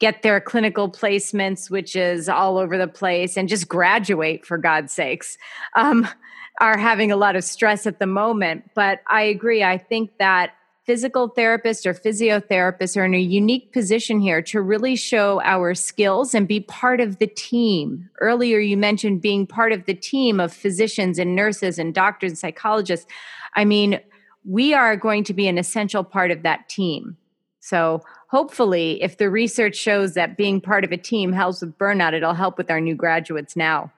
get 0.00 0.22
their 0.22 0.40
clinical 0.40 0.90
placements, 0.90 1.70
which 1.70 1.94
is 1.94 2.28
all 2.28 2.58
over 2.58 2.76
the 2.76 2.88
place, 2.88 3.36
and 3.36 3.48
just 3.48 3.68
graduate 3.68 4.44
for 4.44 4.58
God's 4.58 4.92
sakes, 4.92 5.38
um, 5.76 6.08
are 6.60 6.76
having 6.76 7.12
a 7.12 7.16
lot 7.16 7.36
of 7.36 7.44
stress 7.44 7.86
at 7.86 8.00
the 8.00 8.08
moment. 8.08 8.68
But 8.74 9.02
I 9.06 9.22
agree. 9.22 9.62
I 9.62 9.78
think 9.78 10.10
that 10.18 10.50
physical 10.86 11.28
therapists 11.28 11.84
or 11.84 11.92
physiotherapists 11.92 12.96
are 12.96 13.04
in 13.04 13.14
a 13.14 13.20
unique 13.20 13.72
position 13.72 14.20
here 14.20 14.40
to 14.40 14.62
really 14.62 14.94
show 14.94 15.42
our 15.42 15.74
skills 15.74 16.32
and 16.32 16.46
be 16.46 16.60
part 16.60 17.00
of 17.00 17.18
the 17.18 17.26
team. 17.26 18.08
Earlier, 18.20 18.60
you 18.60 18.76
mentioned 18.76 19.20
being 19.20 19.46
part 19.46 19.72
of 19.72 19.84
the 19.86 19.94
team 19.94 20.38
of 20.38 20.52
physicians 20.52 21.18
and 21.18 21.34
nurses 21.34 21.78
and 21.78 21.92
doctors 21.92 22.30
and 22.30 22.38
psychologists. 22.38 23.06
I 23.56 23.64
mean, 23.64 24.00
we 24.44 24.74
are 24.74 24.96
going 24.96 25.24
to 25.24 25.34
be 25.34 25.48
an 25.48 25.58
essential 25.58 26.04
part 26.04 26.30
of 26.30 26.42
that 26.44 26.68
team. 26.68 27.16
So, 27.58 28.00
hopefully, 28.28 29.02
if 29.02 29.18
the 29.18 29.28
research 29.28 29.74
shows 29.74 30.14
that 30.14 30.36
being 30.36 30.60
part 30.60 30.84
of 30.84 30.92
a 30.92 30.96
team 30.96 31.32
helps 31.32 31.62
with 31.62 31.76
burnout, 31.76 32.12
it'll 32.12 32.32
help 32.32 32.58
with 32.58 32.70
our 32.70 32.80
new 32.80 32.94
graduates 32.94 33.56
now. 33.56 33.90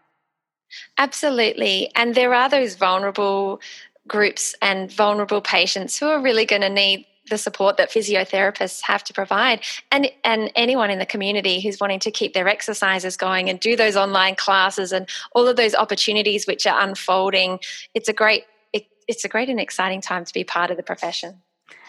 Absolutely. 0.96 1.90
And 1.94 2.14
there 2.14 2.34
are 2.34 2.48
those 2.48 2.74
vulnerable 2.74 3.60
groups 4.08 4.54
and 4.62 4.90
vulnerable 4.90 5.40
patients 5.40 5.98
who 5.98 6.06
are 6.06 6.20
really 6.20 6.44
going 6.44 6.62
to 6.62 6.68
need 6.68 7.06
the 7.30 7.38
support 7.38 7.76
that 7.76 7.90
physiotherapists 7.90 8.80
have 8.82 9.04
to 9.04 9.12
provide 9.12 9.60
and 9.92 10.10
and 10.24 10.50
anyone 10.56 10.90
in 10.90 10.98
the 10.98 11.06
community 11.06 11.60
who's 11.60 11.78
wanting 11.78 12.00
to 12.00 12.10
keep 12.10 12.32
their 12.32 12.48
exercises 12.48 13.18
going 13.18 13.50
and 13.50 13.60
do 13.60 13.76
those 13.76 13.96
online 13.96 14.34
classes 14.34 14.92
and 14.92 15.08
all 15.32 15.46
of 15.46 15.56
those 15.56 15.74
opportunities 15.74 16.46
which 16.46 16.66
are 16.66 16.80
unfolding 16.80 17.58
it's 17.94 18.08
a 18.08 18.14
great 18.14 18.44
it, 18.72 18.86
it's 19.06 19.24
a 19.24 19.28
great 19.28 19.50
and 19.50 19.60
exciting 19.60 20.00
time 20.00 20.24
to 20.24 20.32
be 20.32 20.42
part 20.42 20.70
of 20.70 20.76
the 20.78 20.82
profession 20.82 21.42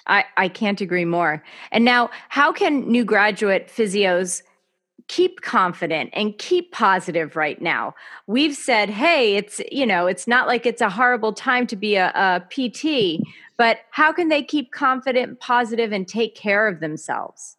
I, 0.08 0.26
I 0.38 0.48
can't 0.48 0.82
agree 0.82 1.06
more. 1.06 1.44
And 1.72 1.86
now, 1.86 2.10
how 2.30 2.52
can 2.52 2.90
new 2.90 3.06
graduate 3.06 3.68
physios 3.68 4.42
keep 5.10 5.42
confident 5.42 6.10
and 6.14 6.38
keep 6.38 6.72
positive 6.72 7.36
right 7.36 7.62
now? 7.62 7.94
We've 8.28 8.56
said, 8.56 8.90
hey, 8.90 9.36
it's 9.36 9.60
you 9.70 9.86
know, 9.86 10.08
it's 10.08 10.28
not 10.28 10.48
like 10.48 10.66
it's 10.66 10.82
a 10.82 10.90
horrible 10.90 11.34
time 11.34 11.68
to 11.68 11.76
be 11.76 11.96
a, 11.96 12.08
a 12.16 12.42
PT, 12.50 13.22
but 13.58 13.80
how 13.92 14.14
can 14.14 14.30
they 14.30 14.42
keep 14.42 14.72
confident, 14.72 15.42
positive, 15.42 15.92
and 15.92 16.08
take 16.08 16.36
care 16.36 16.68
of 16.68 16.80
themselves? 16.80 17.58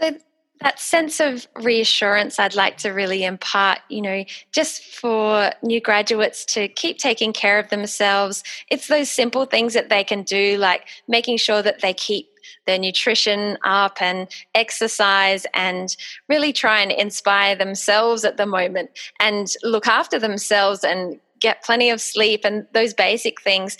So 0.00 0.16
that 0.60 0.78
sense 0.78 1.20
of 1.20 1.46
reassurance 1.56 2.38
I'd 2.38 2.54
like 2.54 2.78
to 2.78 2.90
really 2.90 3.24
impart, 3.24 3.78
you 3.88 4.00
know, 4.00 4.24
just 4.52 4.82
for 4.82 5.52
new 5.62 5.80
graduates 5.80 6.44
to 6.46 6.68
keep 6.68 6.98
taking 6.98 7.32
care 7.32 7.58
of 7.58 7.68
themselves. 7.68 8.42
It's 8.70 8.88
those 8.88 9.10
simple 9.10 9.44
things 9.44 9.74
that 9.74 9.90
they 9.90 10.02
can 10.02 10.22
do, 10.22 10.56
like 10.56 10.86
making 11.08 11.36
sure 11.36 11.62
that 11.62 11.80
they 11.80 11.92
keep 11.92 12.28
their 12.66 12.78
nutrition 12.78 13.58
up 13.64 14.00
and 14.00 14.28
exercise 14.54 15.46
and 15.54 15.96
really 16.28 16.52
try 16.52 16.80
and 16.80 16.92
inspire 16.92 17.54
themselves 17.54 18.24
at 18.24 18.36
the 18.36 18.46
moment 18.46 18.90
and 19.20 19.52
look 19.62 19.86
after 19.86 20.18
themselves 20.18 20.84
and 20.84 21.18
get 21.40 21.62
plenty 21.62 21.90
of 21.90 22.00
sleep 22.00 22.42
and 22.44 22.66
those 22.72 22.94
basic 22.94 23.40
things 23.42 23.76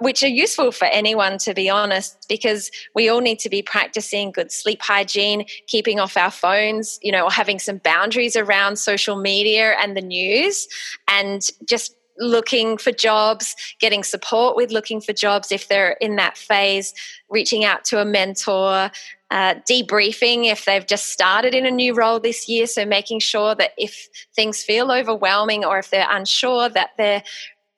which 0.00 0.22
are 0.22 0.28
useful 0.28 0.70
for 0.70 0.84
anyone, 0.86 1.38
to 1.38 1.52
be 1.54 1.68
honest, 1.68 2.24
because 2.28 2.70
we 2.94 3.08
all 3.08 3.20
need 3.20 3.40
to 3.40 3.50
be 3.50 3.62
practicing 3.62 4.30
good 4.30 4.52
sleep 4.52 4.80
hygiene, 4.80 5.44
keeping 5.66 5.98
off 5.98 6.16
our 6.16 6.30
phones, 6.30 7.00
you 7.02 7.10
know, 7.10 7.24
or 7.24 7.32
having 7.32 7.58
some 7.58 7.78
boundaries 7.78 8.36
around 8.36 8.78
social 8.78 9.16
media 9.16 9.74
and 9.80 9.96
the 9.96 10.00
news, 10.00 10.68
and 11.08 11.42
just 11.66 11.96
looking 12.18 12.76
for 12.78 12.92
jobs, 12.92 13.56
getting 13.80 14.02
support 14.02 14.56
with 14.56 14.70
looking 14.70 15.00
for 15.00 15.12
jobs 15.12 15.52
if 15.52 15.68
they're 15.68 15.92
in 16.00 16.16
that 16.16 16.36
phase, 16.36 16.94
reaching 17.30 17.64
out 17.64 17.84
to 17.86 18.00
a 18.00 18.04
mentor, 18.04 18.90
uh, 19.30 19.54
debriefing 19.68 20.50
if 20.50 20.64
they've 20.64 20.86
just 20.86 21.06
started 21.06 21.54
in 21.54 21.66
a 21.66 21.70
new 21.70 21.94
role 21.94 22.18
this 22.18 22.48
year. 22.48 22.66
So 22.66 22.84
making 22.84 23.20
sure 23.20 23.54
that 23.54 23.72
if 23.76 24.08
things 24.34 24.62
feel 24.62 24.90
overwhelming 24.90 25.64
or 25.64 25.78
if 25.78 25.90
they're 25.90 26.08
unsure, 26.10 26.68
that 26.70 26.90
they're 26.96 27.22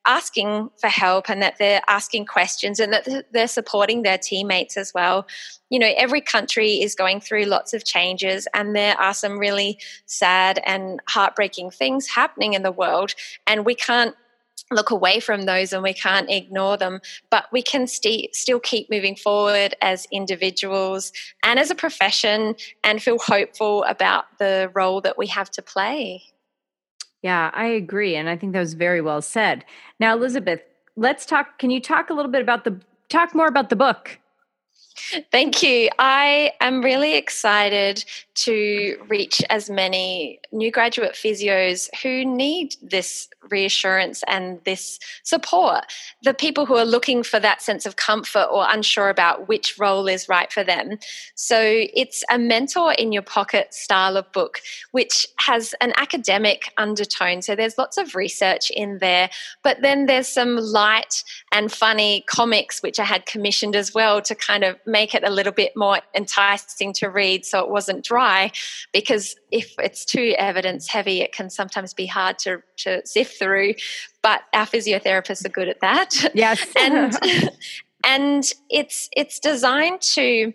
asking 0.06 0.70
for 0.80 0.88
help 0.88 1.28
and 1.28 1.42
that 1.42 1.58
they're 1.58 1.82
asking 1.86 2.24
questions 2.24 2.80
and 2.80 2.92
that 2.92 3.26
they're 3.32 3.46
supporting 3.46 4.02
their 4.02 4.16
teammates 4.16 4.76
as 4.76 4.92
well. 4.94 5.26
You 5.68 5.78
know, 5.78 5.92
every 5.96 6.20
country 6.20 6.80
is 6.80 6.94
going 6.94 7.20
through 7.20 7.44
lots 7.44 7.74
of 7.74 7.84
changes, 7.84 8.48
and 8.54 8.74
there 8.74 8.98
are 8.98 9.14
some 9.14 9.38
really 9.38 9.78
sad 10.06 10.58
and 10.64 11.00
heartbreaking 11.06 11.70
things 11.70 12.08
happening 12.08 12.54
in 12.54 12.62
the 12.62 12.72
world, 12.72 13.14
and 13.46 13.64
we 13.64 13.74
can't 13.74 14.14
look 14.70 14.90
away 14.90 15.20
from 15.20 15.42
those 15.42 15.72
and 15.72 15.82
we 15.82 15.92
can't 15.92 16.30
ignore 16.30 16.76
them 16.76 17.00
but 17.30 17.46
we 17.52 17.62
can 17.62 17.86
st- 17.86 18.34
still 18.34 18.60
keep 18.60 18.90
moving 18.90 19.16
forward 19.16 19.74
as 19.82 20.06
individuals 20.12 21.12
and 21.42 21.58
as 21.58 21.70
a 21.70 21.74
profession 21.74 22.54
and 22.84 23.02
feel 23.02 23.18
hopeful 23.18 23.84
about 23.84 24.24
the 24.38 24.70
role 24.74 25.00
that 25.00 25.18
we 25.18 25.26
have 25.26 25.50
to 25.50 25.62
play 25.62 26.22
yeah, 27.22 27.50
I 27.52 27.66
agree. 27.66 28.16
And 28.16 28.28
I 28.28 28.36
think 28.36 28.52
that 28.52 28.60
was 28.60 28.74
very 28.74 29.00
well 29.00 29.20
said. 29.20 29.64
Now, 29.98 30.16
Elizabeth, 30.16 30.60
let's 30.96 31.26
talk. 31.26 31.58
Can 31.58 31.70
you 31.70 31.80
talk 31.80 32.10
a 32.10 32.14
little 32.14 32.30
bit 32.30 32.40
about 32.40 32.64
the, 32.64 32.80
talk 33.08 33.34
more 33.34 33.46
about 33.46 33.68
the 33.68 33.76
book? 33.76 34.19
Thank 35.32 35.62
you. 35.62 35.88
I 35.98 36.52
am 36.60 36.82
really 36.82 37.16
excited 37.16 38.04
to 38.34 38.96
reach 39.08 39.42
as 39.50 39.68
many 39.68 40.40
new 40.52 40.70
graduate 40.70 41.12
physios 41.12 41.88
who 42.02 42.24
need 42.24 42.76
this 42.82 43.28
reassurance 43.50 44.22
and 44.28 44.60
this 44.64 44.98
support. 45.24 45.84
The 46.22 46.34
people 46.34 46.66
who 46.66 46.76
are 46.76 46.84
looking 46.84 47.22
for 47.22 47.40
that 47.40 47.60
sense 47.60 47.86
of 47.86 47.96
comfort 47.96 48.46
or 48.50 48.66
unsure 48.68 49.08
about 49.08 49.48
which 49.48 49.78
role 49.78 50.06
is 50.06 50.28
right 50.28 50.52
for 50.52 50.64
them. 50.64 50.98
So 51.34 51.58
it's 51.60 52.22
a 52.30 52.38
mentor 52.38 52.92
in 52.92 53.12
your 53.12 53.22
pocket 53.22 53.74
style 53.74 54.16
of 54.16 54.30
book, 54.32 54.60
which 54.92 55.26
has 55.40 55.74
an 55.80 55.92
academic 55.96 56.72
undertone. 56.76 57.42
So 57.42 57.54
there's 57.54 57.78
lots 57.78 57.96
of 57.96 58.14
research 58.14 58.70
in 58.70 58.98
there, 58.98 59.30
but 59.62 59.82
then 59.82 60.06
there's 60.06 60.28
some 60.28 60.56
light 60.56 61.24
and 61.52 61.72
funny 61.72 62.24
comics, 62.26 62.82
which 62.82 62.98
I 62.98 63.04
had 63.04 63.26
commissioned 63.26 63.76
as 63.76 63.92
well 63.94 64.22
to 64.22 64.34
kind 64.34 64.64
of 64.64 64.76
make 64.90 65.14
it 65.14 65.24
a 65.24 65.30
little 65.30 65.52
bit 65.52 65.72
more 65.76 66.00
enticing 66.14 66.92
to 66.94 67.08
read 67.08 67.44
so 67.44 67.60
it 67.60 67.70
wasn't 67.70 68.04
dry. 68.04 68.52
Because 68.92 69.36
if 69.50 69.74
it's 69.78 70.04
too 70.04 70.34
evidence 70.38 70.88
heavy, 70.88 71.20
it 71.20 71.32
can 71.32 71.50
sometimes 71.50 71.94
be 71.94 72.06
hard 72.06 72.38
to, 72.40 72.62
to 72.78 73.04
sift 73.06 73.38
through. 73.38 73.74
But 74.22 74.42
our 74.52 74.66
physiotherapists 74.66 75.44
are 75.44 75.50
good 75.50 75.68
at 75.68 75.80
that. 75.80 76.14
Yes. 76.34 76.66
and 76.78 77.16
and 78.04 78.52
it's 78.68 79.08
it's 79.16 79.38
designed 79.38 80.00
to 80.00 80.52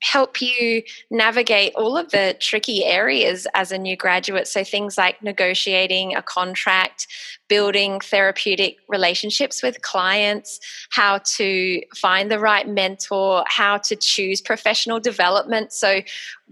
help 0.00 0.40
you 0.40 0.82
navigate 1.10 1.74
all 1.74 1.96
of 1.96 2.10
the 2.10 2.34
tricky 2.40 2.84
areas 2.84 3.46
as 3.54 3.70
a 3.70 3.78
new 3.78 3.96
graduate. 3.96 4.48
So, 4.48 4.64
things 4.64 4.96
like 4.96 5.22
negotiating 5.22 6.14
a 6.14 6.22
contract, 6.22 7.06
building 7.48 8.00
therapeutic 8.00 8.76
relationships 8.88 9.62
with 9.62 9.82
clients, 9.82 10.60
how 10.90 11.18
to 11.36 11.82
find 11.96 12.30
the 12.30 12.38
right 12.38 12.66
mentor, 12.66 13.44
how 13.46 13.78
to 13.78 13.96
choose 13.96 14.40
professional 14.40 15.00
development. 15.00 15.72
So, 15.72 16.00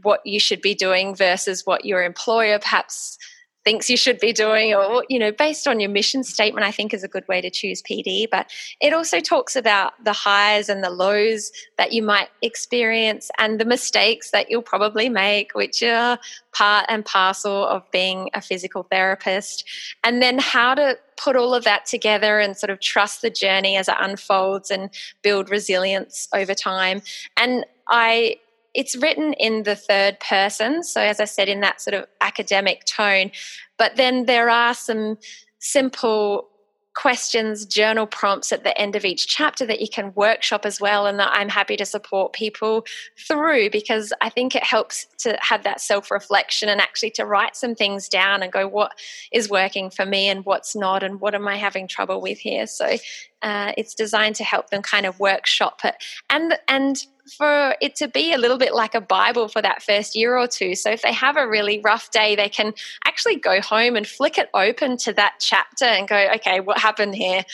what 0.02 0.20
you 0.24 0.38
should 0.38 0.60
be 0.60 0.74
doing 0.74 1.14
versus 1.14 1.64
what 1.64 1.84
your 1.84 2.02
employer 2.02 2.58
perhaps 2.58 3.18
thinks 3.64 3.90
you 3.90 3.96
should 3.96 4.18
be 4.18 4.32
doing 4.32 4.74
or 4.74 5.04
you 5.08 5.18
know 5.18 5.32
based 5.32 5.66
on 5.66 5.80
your 5.80 5.90
mission 5.90 6.22
statement 6.22 6.64
i 6.64 6.70
think 6.70 6.94
is 6.94 7.02
a 7.02 7.08
good 7.08 7.26
way 7.28 7.40
to 7.40 7.50
choose 7.50 7.82
pd 7.82 8.26
but 8.30 8.50
it 8.80 8.92
also 8.92 9.20
talks 9.20 9.56
about 9.56 9.92
the 10.04 10.12
highs 10.12 10.68
and 10.68 10.82
the 10.82 10.90
lows 10.90 11.50
that 11.76 11.92
you 11.92 12.02
might 12.02 12.28
experience 12.42 13.30
and 13.38 13.60
the 13.60 13.64
mistakes 13.64 14.30
that 14.30 14.50
you'll 14.50 14.62
probably 14.62 15.08
make 15.08 15.54
which 15.54 15.82
are 15.82 16.18
part 16.58 16.86
and 16.88 17.04
parcel 17.04 17.66
of 17.66 17.88
being 17.92 18.30
a 18.34 18.40
physical 18.40 18.82
therapist. 18.82 19.64
And 20.02 20.20
then 20.20 20.38
how 20.38 20.74
to 20.74 20.98
put 21.16 21.36
all 21.36 21.54
of 21.54 21.62
that 21.64 21.86
together 21.86 22.40
and 22.40 22.56
sort 22.56 22.70
of 22.70 22.80
trust 22.80 23.22
the 23.22 23.30
journey 23.30 23.76
as 23.76 23.88
it 23.88 23.94
unfolds 24.00 24.70
and 24.70 24.90
build 25.22 25.50
resilience 25.50 26.28
over 26.34 26.54
time. 26.54 27.02
And 27.36 27.64
i 27.90 28.36
it's 28.78 28.94
written 28.94 29.32
in 29.32 29.64
the 29.64 29.74
third 29.74 30.20
person. 30.20 30.84
So, 30.84 31.00
as 31.00 31.18
I 31.18 31.24
said, 31.24 31.48
in 31.48 31.60
that 31.62 31.80
sort 31.80 31.94
of 31.94 32.06
academic 32.20 32.84
tone. 32.84 33.32
But 33.76 33.96
then 33.96 34.26
there 34.26 34.48
are 34.48 34.72
some 34.72 35.18
simple 35.58 36.48
questions, 36.94 37.66
journal 37.66 38.06
prompts 38.06 38.52
at 38.52 38.62
the 38.62 38.76
end 38.80 38.94
of 38.94 39.04
each 39.04 39.26
chapter 39.26 39.66
that 39.66 39.80
you 39.80 39.88
can 39.88 40.12
workshop 40.14 40.64
as 40.64 40.80
well, 40.80 41.06
and 41.06 41.18
that 41.18 41.30
I'm 41.32 41.48
happy 41.48 41.76
to 41.76 41.84
support 41.84 42.32
people 42.32 42.86
through 43.26 43.70
because 43.70 44.12
I 44.20 44.30
think 44.30 44.54
it 44.54 44.62
helps 44.62 45.06
to 45.18 45.36
have 45.40 45.64
that 45.64 45.80
self 45.80 46.12
reflection 46.12 46.68
and 46.68 46.80
actually 46.80 47.10
to 47.12 47.26
write 47.26 47.56
some 47.56 47.74
things 47.74 48.08
down 48.08 48.44
and 48.44 48.52
go, 48.52 48.68
what 48.68 48.92
is 49.32 49.50
working 49.50 49.90
for 49.90 50.06
me 50.06 50.28
and 50.28 50.44
what's 50.44 50.76
not, 50.76 51.02
and 51.02 51.20
what 51.20 51.34
am 51.34 51.48
I 51.48 51.56
having 51.56 51.88
trouble 51.88 52.20
with 52.20 52.38
here? 52.38 52.68
So 52.68 52.96
uh, 53.42 53.72
it's 53.76 53.94
designed 53.94 54.34
to 54.36 54.44
help 54.44 54.70
them 54.70 54.82
kind 54.82 55.06
of 55.06 55.20
workshop 55.20 55.80
it 55.84 55.94
and 56.28 56.58
and 56.66 57.06
for 57.36 57.74
it 57.80 57.94
to 57.96 58.08
be 58.08 58.32
a 58.32 58.38
little 58.38 58.58
bit 58.58 58.74
like 58.74 58.94
a 58.94 59.00
Bible 59.00 59.48
for 59.48 59.60
that 59.62 59.82
first 59.82 60.16
year 60.16 60.36
or 60.36 60.48
two. 60.48 60.74
So 60.74 60.90
if 60.90 61.02
they 61.02 61.12
have 61.12 61.36
a 61.36 61.46
really 61.46 61.80
rough 61.80 62.10
day, 62.10 62.36
they 62.36 62.48
can 62.48 62.72
actually 63.04 63.36
go 63.36 63.60
home 63.60 63.96
and 63.96 64.06
flick 64.06 64.38
it 64.38 64.48
open 64.54 64.96
to 64.98 65.12
that 65.14 65.34
chapter 65.38 65.84
and 65.84 66.08
go, 66.08 66.28
okay, 66.36 66.60
what 66.60 66.78
happened 66.78 67.14
here? 67.14 67.44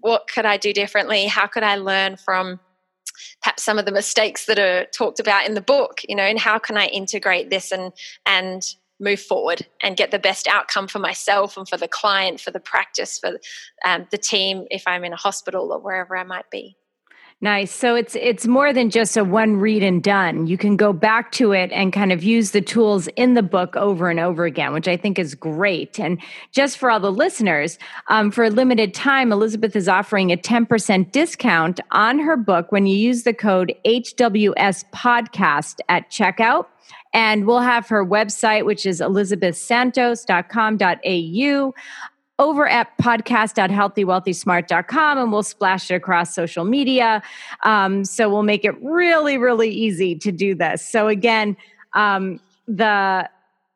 What 0.00 0.28
could 0.32 0.46
I 0.46 0.56
do 0.56 0.72
differently? 0.72 1.26
How 1.26 1.46
could 1.46 1.64
I 1.64 1.76
learn 1.76 2.16
from 2.16 2.60
perhaps 3.42 3.64
some 3.64 3.78
of 3.78 3.84
the 3.84 3.92
mistakes 3.92 4.46
that 4.46 4.58
are 4.58 4.84
talked 4.86 5.18
about 5.18 5.46
in 5.46 5.54
the 5.54 5.60
book? 5.60 6.02
You 6.08 6.16
know, 6.16 6.22
and 6.22 6.38
how 6.38 6.58
can 6.58 6.76
I 6.76 6.86
integrate 6.86 7.50
this 7.50 7.72
and 7.72 7.92
and 8.24 8.62
move 8.98 9.20
forward 9.20 9.66
and 9.82 9.96
get 9.96 10.10
the 10.10 10.18
best 10.18 10.46
outcome 10.48 10.88
for 10.88 10.98
myself 10.98 11.56
and 11.56 11.68
for 11.68 11.76
the 11.76 11.88
client, 11.88 12.40
for 12.40 12.50
the 12.50 12.60
practice, 12.60 13.18
for 13.18 13.38
um, 13.84 14.06
the 14.10 14.18
team 14.18 14.66
if 14.70 14.84
I'm 14.86 15.04
in 15.04 15.12
a 15.12 15.16
hospital 15.16 15.72
or 15.72 15.80
wherever 15.80 16.16
I 16.16 16.24
might 16.24 16.50
be. 16.50 16.76
Nice. 17.42 17.70
So 17.70 17.94
it's 17.94 18.16
it's 18.16 18.46
more 18.46 18.72
than 18.72 18.88
just 18.88 19.14
a 19.14 19.22
one 19.22 19.58
read 19.58 19.82
and 19.82 20.02
done. 20.02 20.46
You 20.46 20.56
can 20.56 20.74
go 20.74 20.94
back 20.94 21.32
to 21.32 21.52
it 21.52 21.70
and 21.70 21.92
kind 21.92 22.10
of 22.10 22.24
use 22.24 22.52
the 22.52 22.62
tools 22.62 23.08
in 23.08 23.34
the 23.34 23.42
book 23.42 23.76
over 23.76 24.08
and 24.08 24.18
over 24.18 24.46
again, 24.46 24.72
which 24.72 24.88
I 24.88 24.96
think 24.96 25.18
is 25.18 25.34
great. 25.34 26.00
And 26.00 26.18
just 26.50 26.78
for 26.78 26.90
all 26.90 26.98
the 26.98 27.12
listeners, 27.12 27.78
um, 28.08 28.30
for 28.30 28.44
a 28.44 28.50
limited 28.50 28.94
time, 28.94 29.32
Elizabeth 29.32 29.76
is 29.76 29.86
offering 29.86 30.32
a 30.32 30.38
ten 30.38 30.64
percent 30.64 31.12
discount 31.12 31.78
on 31.90 32.18
her 32.20 32.38
book 32.38 32.72
when 32.72 32.86
you 32.86 32.96
use 32.96 33.24
the 33.24 33.34
code 33.34 33.74
HWS 33.84 34.86
Podcast 34.94 35.80
at 35.90 36.10
checkout. 36.10 36.64
And 37.12 37.46
we'll 37.46 37.60
have 37.60 37.88
her 37.88 38.04
website, 38.04 38.66
which 38.66 38.84
is 38.86 39.00
elizabethsantos.com.au 39.00 41.74
over 42.38 42.68
at 42.68 42.96
podcast.healthywealthysmart.com 42.98 45.18
and 45.18 45.32
we'll 45.32 45.42
splash 45.42 45.90
it 45.90 45.94
across 45.94 46.34
social 46.34 46.64
media. 46.64 47.22
Um, 47.62 48.04
so 48.04 48.28
we'll 48.28 48.42
make 48.42 48.62
it 48.64 48.74
really, 48.82 49.38
really 49.38 49.70
easy 49.70 50.14
to 50.16 50.30
do 50.30 50.54
this. 50.54 50.86
So 50.86 51.08
again, 51.08 51.56
um, 51.94 52.40
the 52.68 53.30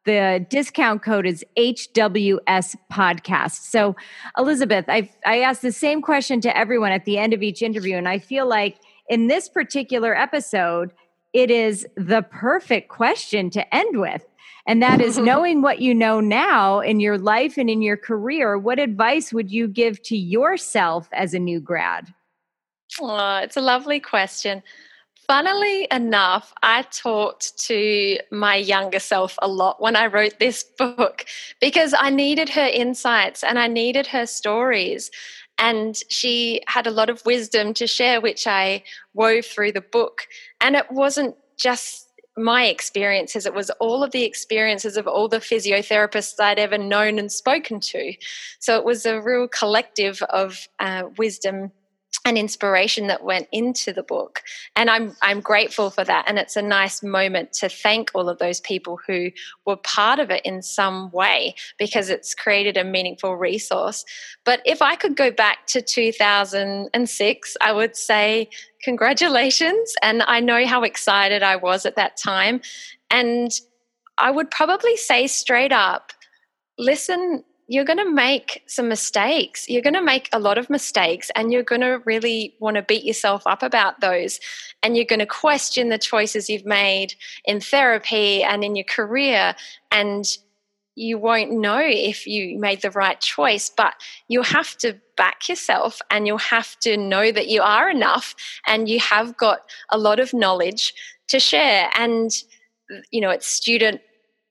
the 0.06 0.46
discount 0.48 1.02
code 1.02 1.26
is 1.26 1.44
HWS 1.58 2.74
podcast. 2.90 3.70
So 3.70 3.94
Elizabeth, 4.36 4.86
I 4.88 5.10
I 5.24 5.40
asked 5.40 5.62
the 5.62 5.72
same 5.72 6.02
question 6.02 6.40
to 6.42 6.56
everyone 6.56 6.92
at 6.92 7.04
the 7.04 7.18
end 7.18 7.32
of 7.32 7.42
each 7.42 7.62
interview, 7.62 7.96
and 7.96 8.08
I 8.08 8.18
feel 8.18 8.48
like 8.48 8.76
in 9.08 9.28
this 9.28 9.48
particular 9.48 10.16
episode, 10.16 10.92
it 11.32 11.50
is 11.50 11.86
the 11.96 12.22
perfect 12.22 12.88
question 12.88 13.50
to 13.50 13.74
end 13.74 14.00
with. 14.00 14.26
And 14.66 14.82
that 14.82 15.00
is 15.00 15.18
knowing 15.30 15.62
what 15.62 15.80
you 15.80 15.94
know 15.94 16.20
now 16.20 16.80
in 16.80 17.00
your 17.00 17.18
life 17.18 17.56
and 17.56 17.70
in 17.70 17.82
your 17.82 17.96
career. 17.96 18.58
What 18.58 18.78
advice 18.78 19.32
would 19.32 19.50
you 19.50 19.68
give 19.68 20.02
to 20.04 20.16
yourself 20.16 21.08
as 21.12 21.34
a 21.34 21.38
new 21.38 21.60
grad? 21.60 22.12
Oh, 23.00 23.36
it's 23.36 23.56
a 23.56 23.60
lovely 23.60 24.00
question. 24.00 24.62
Funnily 25.26 25.86
enough, 25.92 26.52
I 26.64 26.82
talked 26.90 27.56
to 27.66 28.18
my 28.32 28.56
younger 28.56 28.98
self 28.98 29.36
a 29.40 29.46
lot 29.46 29.80
when 29.80 29.94
I 29.94 30.06
wrote 30.06 30.40
this 30.40 30.64
book 30.64 31.24
because 31.60 31.94
I 31.96 32.10
needed 32.10 32.48
her 32.48 32.66
insights 32.66 33.44
and 33.44 33.56
I 33.56 33.68
needed 33.68 34.08
her 34.08 34.26
stories. 34.26 35.08
And 35.56 35.96
she 36.08 36.62
had 36.66 36.88
a 36.88 36.90
lot 36.90 37.10
of 37.10 37.24
wisdom 37.24 37.74
to 37.74 37.86
share, 37.86 38.20
which 38.20 38.48
I 38.48 38.82
wove 39.14 39.44
through 39.44 39.72
the 39.72 39.80
book. 39.80 40.26
And 40.60 40.76
it 40.76 40.86
wasn't 40.90 41.36
just 41.56 42.06
my 42.36 42.66
experiences, 42.66 43.44
it 43.44 43.54
was 43.54 43.70
all 43.80 44.02
of 44.02 44.12
the 44.12 44.24
experiences 44.24 44.96
of 44.96 45.06
all 45.06 45.28
the 45.28 45.38
physiotherapists 45.38 46.40
I'd 46.40 46.58
ever 46.58 46.78
known 46.78 47.18
and 47.18 47.30
spoken 47.30 47.80
to. 47.80 48.14
So 48.60 48.76
it 48.76 48.84
was 48.84 49.04
a 49.04 49.20
real 49.20 49.48
collective 49.48 50.22
of 50.22 50.68
uh, 50.78 51.04
wisdom 51.18 51.72
and 52.24 52.36
inspiration 52.36 53.06
that 53.06 53.24
went 53.24 53.48
into 53.52 53.92
the 53.92 54.02
book. 54.02 54.42
And 54.76 54.90
i'm 54.90 55.16
i'm 55.22 55.40
grateful 55.40 55.90
for 55.90 56.04
that. 56.04 56.24
And 56.28 56.38
it's 56.38 56.56
a 56.56 56.62
nice 56.62 57.02
moment 57.02 57.52
to 57.54 57.68
thank 57.68 58.10
all 58.14 58.28
of 58.28 58.38
those 58.38 58.60
people 58.60 58.98
who 59.06 59.30
were 59.64 59.76
part 59.76 60.18
of 60.18 60.30
it 60.30 60.44
in 60.44 60.62
some 60.62 61.10
way 61.12 61.54
because 61.78 62.10
it's 62.10 62.34
created 62.34 62.76
a 62.76 62.84
meaningful 62.84 63.36
resource. 63.36 64.04
But 64.44 64.60
if 64.64 64.82
i 64.82 64.96
could 64.96 65.16
go 65.16 65.30
back 65.30 65.66
to 65.68 65.80
2006 65.80 67.56
i 67.60 67.72
would 67.72 67.96
say 67.96 68.48
congratulations. 68.82 69.94
And 70.02 70.22
i 70.22 70.40
know 70.40 70.66
how 70.66 70.82
excited 70.82 71.42
i 71.42 71.56
was 71.56 71.86
at 71.86 71.96
that 71.96 72.16
time. 72.16 72.60
And 73.10 73.50
i 74.18 74.30
would 74.30 74.50
probably 74.50 74.96
say 74.96 75.26
straight 75.26 75.72
up 75.72 76.12
listen 76.78 77.44
you're 77.70 77.84
going 77.84 78.04
to 78.04 78.12
make 78.12 78.64
some 78.66 78.88
mistakes. 78.88 79.68
You're 79.68 79.80
going 79.80 79.94
to 79.94 80.02
make 80.02 80.28
a 80.32 80.40
lot 80.40 80.58
of 80.58 80.68
mistakes 80.68 81.30
and 81.36 81.52
you're 81.52 81.62
going 81.62 81.82
to 81.82 82.02
really 82.04 82.56
want 82.58 82.74
to 82.74 82.82
beat 82.82 83.04
yourself 83.04 83.46
up 83.46 83.62
about 83.62 84.00
those. 84.00 84.40
And 84.82 84.96
you're 84.96 85.04
going 85.04 85.20
to 85.20 85.26
question 85.26 85.88
the 85.88 85.96
choices 85.96 86.50
you've 86.50 86.66
made 86.66 87.14
in 87.44 87.60
therapy 87.60 88.42
and 88.42 88.64
in 88.64 88.74
your 88.74 88.86
career. 88.86 89.54
And 89.92 90.26
you 90.96 91.16
won't 91.16 91.52
know 91.52 91.78
if 91.80 92.26
you 92.26 92.58
made 92.58 92.82
the 92.82 92.90
right 92.90 93.20
choice, 93.20 93.70
but 93.70 93.94
you 94.26 94.42
have 94.42 94.76
to 94.78 95.00
back 95.16 95.48
yourself 95.48 96.00
and 96.10 96.26
you'll 96.26 96.38
have 96.38 96.76
to 96.80 96.96
know 96.96 97.30
that 97.30 97.46
you 97.46 97.62
are 97.62 97.88
enough 97.88 98.34
and 98.66 98.88
you 98.88 98.98
have 98.98 99.36
got 99.36 99.60
a 99.90 99.96
lot 99.96 100.18
of 100.18 100.34
knowledge 100.34 100.92
to 101.28 101.38
share. 101.38 101.88
And, 101.94 102.32
you 103.12 103.20
know, 103.20 103.30
it's 103.30 103.46
student 103.46 104.00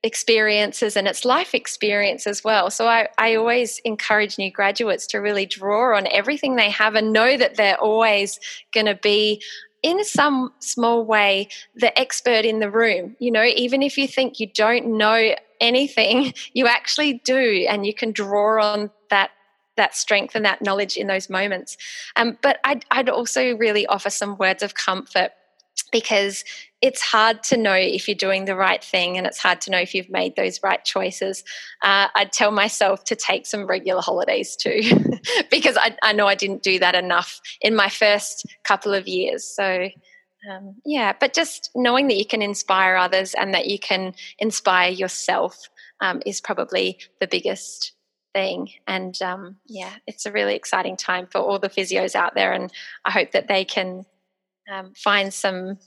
experiences 0.02 0.96
and 0.96 1.06
its 1.06 1.24
life 1.24 1.54
experience 1.54 2.26
as 2.26 2.42
well. 2.42 2.70
So 2.70 2.88
I, 2.88 3.08
I 3.18 3.34
always 3.34 3.80
encourage 3.80 4.38
new 4.38 4.50
graduates 4.50 5.06
to 5.08 5.18
really 5.18 5.46
draw 5.46 5.96
on 5.96 6.06
everything 6.10 6.56
they 6.56 6.70
have 6.70 6.94
and 6.94 7.12
know 7.12 7.36
that 7.36 7.56
they're 7.56 7.78
always 7.78 8.40
going 8.72 8.86
to 8.86 8.94
be 8.94 9.42
in 9.82 10.02
some 10.04 10.52
small 10.58 11.04
way 11.04 11.48
the 11.74 11.96
expert 11.98 12.44
in 12.44 12.60
the 12.60 12.70
room. 12.70 13.16
You 13.18 13.30
know 13.30 13.44
even 13.44 13.82
if 13.82 13.98
you 13.98 14.08
think 14.08 14.40
you 14.40 14.48
don't 14.54 14.96
know 14.98 15.34
anything 15.60 16.32
you 16.54 16.66
actually 16.66 17.14
do 17.24 17.66
and 17.68 17.84
you 17.84 17.94
can 17.94 18.12
draw 18.12 18.62
on 18.62 18.90
that 19.10 19.30
that 19.76 19.96
strength 19.96 20.34
and 20.34 20.44
that 20.44 20.60
knowledge 20.60 20.96
in 20.96 21.06
those 21.06 21.30
moments. 21.30 21.78
Um, 22.16 22.36
but 22.42 22.58
I'd, 22.64 22.84
I'd 22.90 23.08
also 23.08 23.56
really 23.56 23.86
offer 23.86 24.10
some 24.10 24.36
words 24.36 24.62
of 24.62 24.74
comfort 24.74 25.30
because 25.82 26.44
it's 26.82 27.02
hard 27.02 27.42
to 27.44 27.56
know 27.56 27.74
if 27.74 28.08
you're 28.08 28.14
doing 28.14 28.46
the 28.46 28.56
right 28.56 28.82
thing 28.82 29.18
and 29.18 29.26
it's 29.26 29.38
hard 29.38 29.60
to 29.62 29.70
know 29.70 29.78
if 29.78 29.94
you've 29.94 30.10
made 30.10 30.34
those 30.36 30.62
right 30.62 30.82
choices. 30.84 31.44
Uh, 31.82 32.08
I'd 32.14 32.32
tell 32.32 32.50
myself 32.50 33.04
to 33.04 33.16
take 33.16 33.46
some 33.46 33.66
regular 33.66 34.00
holidays 34.00 34.56
too, 34.56 34.80
because 35.50 35.76
I, 35.76 35.96
I, 36.02 36.12
know 36.12 36.26
I 36.26 36.34
didn't 36.34 36.62
do 36.62 36.78
that 36.78 36.94
enough 36.94 37.40
in 37.60 37.74
my 37.74 37.88
first 37.88 38.46
couple 38.64 38.94
of 38.94 39.06
years. 39.06 39.44
So, 39.44 39.88
um, 40.50 40.76
yeah, 40.86 41.12
but 41.18 41.34
just 41.34 41.70
knowing 41.74 42.08
that 42.08 42.16
you 42.16 42.24
can 42.24 42.40
inspire 42.40 42.96
others 42.96 43.34
and 43.34 43.52
that 43.52 43.66
you 43.66 43.78
can 43.78 44.14
inspire 44.38 44.90
yourself 44.90 45.68
um, 46.00 46.22
is 46.24 46.40
probably 46.40 46.98
the 47.20 47.26
biggest 47.26 47.92
thing. 48.32 48.70
And 48.86 49.20
um, 49.20 49.56
yeah, 49.66 49.92
it's 50.06 50.24
a 50.24 50.32
really 50.32 50.54
exciting 50.54 50.96
time 50.96 51.26
for 51.26 51.38
all 51.38 51.58
the 51.58 51.68
physios 51.68 52.14
out 52.14 52.34
there. 52.34 52.52
And 52.52 52.72
I 53.04 53.10
hope 53.10 53.32
that 53.32 53.48
they 53.48 53.64
can 53.64 54.06
um, 54.70 54.92
find 54.94 55.32
some 55.32 55.78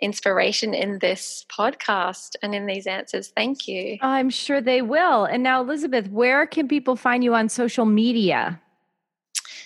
inspiration 0.00 0.72
in 0.74 0.98
this 0.98 1.44
podcast 1.50 2.36
and 2.42 2.54
in 2.54 2.66
these 2.66 2.86
answers. 2.86 3.28
Thank 3.28 3.68
you. 3.68 3.98
I'm 4.00 4.30
sure 4.30 4.60
they 4.60 4.82
will. 4.82 5.24
And 5.24 5.42
now, 5.42 5.60
Elizabeth, 5.60 6.08
where 6.08 6.46
can 6.46 6.68
people 6.68 6.96
find 6.96 7.22
you 7.22 7.34
on 7.34 7.48
social 7.48 7.84
media? 7.84 8.60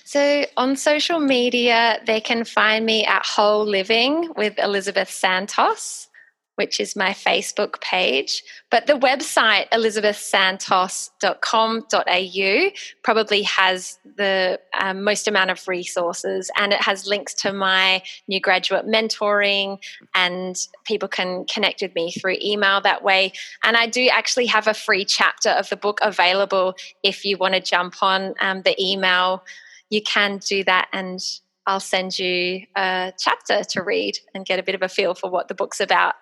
So 0.04 0.44
on 0.56 0.76
social 0.76 1.18
media, 1.18 2.00
they 2.06 2.20
can 2.20 2.44
find 2.44 2.84
me 2.84 3.04
at 3.06 3.24
Whole 3.24 3.64
Living 3.64 4.32
with 4.36 4.58
Elizabeth 4.58 5.10
Santos 5.10 6.08
which 6.56 6.80
is 6.80 6.94
my 6.94 7.10
Facebook 7.10 7.80
page. 7.80 8.44
But 8.70 8.86
the 8.86 8.94
website, 8.94 9.68
elizabethsantos.com.au, 9.70 12.70
probably 13.02 13.42
has 13.42 13.98
the 14.16 14.60
um, 14.80 15.02
most 15.02 15.28
amount 15.28 15.50
of 15.50 15.66
resources 15.66 16.50
and 16.56 16.72
it 16.72 16.80
has 16.80 17.06
links 17.06 17.34
to 17.34 17.52
my 17.52 18.02
new 18.28 18.40
graduate 18.40 18.86
mentoring, 18.86 19.78
and 20.14 20.56
people 20.84 21.08
can 21.08 21.44
connect 21.46 21.82
with 21.82 21.94
me 21.94 22.12
through 22.12 22.36
email 22.42 22.80
that 22.80 23.02
way. 23.02 23.32
And 23.62 23.76
I 23.76 23.86
do 23.86 24.08
actually 24.08 24.46
have 24.46 24.66
a 24.66 24.74
free 24.74 25.04
chapter 25.04 25.50
of 25.50 25.68
the 25.68 25.76
book 25.76 25.98
available 26.02 26.74
if 27.02 27.24
you 27.24 27.36
want 27.36 27.54
to 27.54 27.60
jump 27.60 28.02
on 28.02 28.34
um, 28.40 28.62
the 28.62 28.74
email. 28.82 29.44
You 29.90 30.02
can 30.02 30.38
do 30.38 30.64
that 30.64 30.88
and 30.92 31.20
I'll 31.66 31.80
send 31.80 32.18
you 32.18 32.66
a 32.76 33.12
chapter 33.18 33.64
to 33.64 33.82
read 33.82 34.18
and 34.34 34.44
get 34.44 34.58
a 34.58 34.62
bit 34.62 34.74
of 34.74 34.82
a 34.82 34.88
feel 34.88 35.14
for 35.14 35.30
what 35.30 35.48
the 35.48 35.54
book's 35.54 35.80
about. 35.80 36.14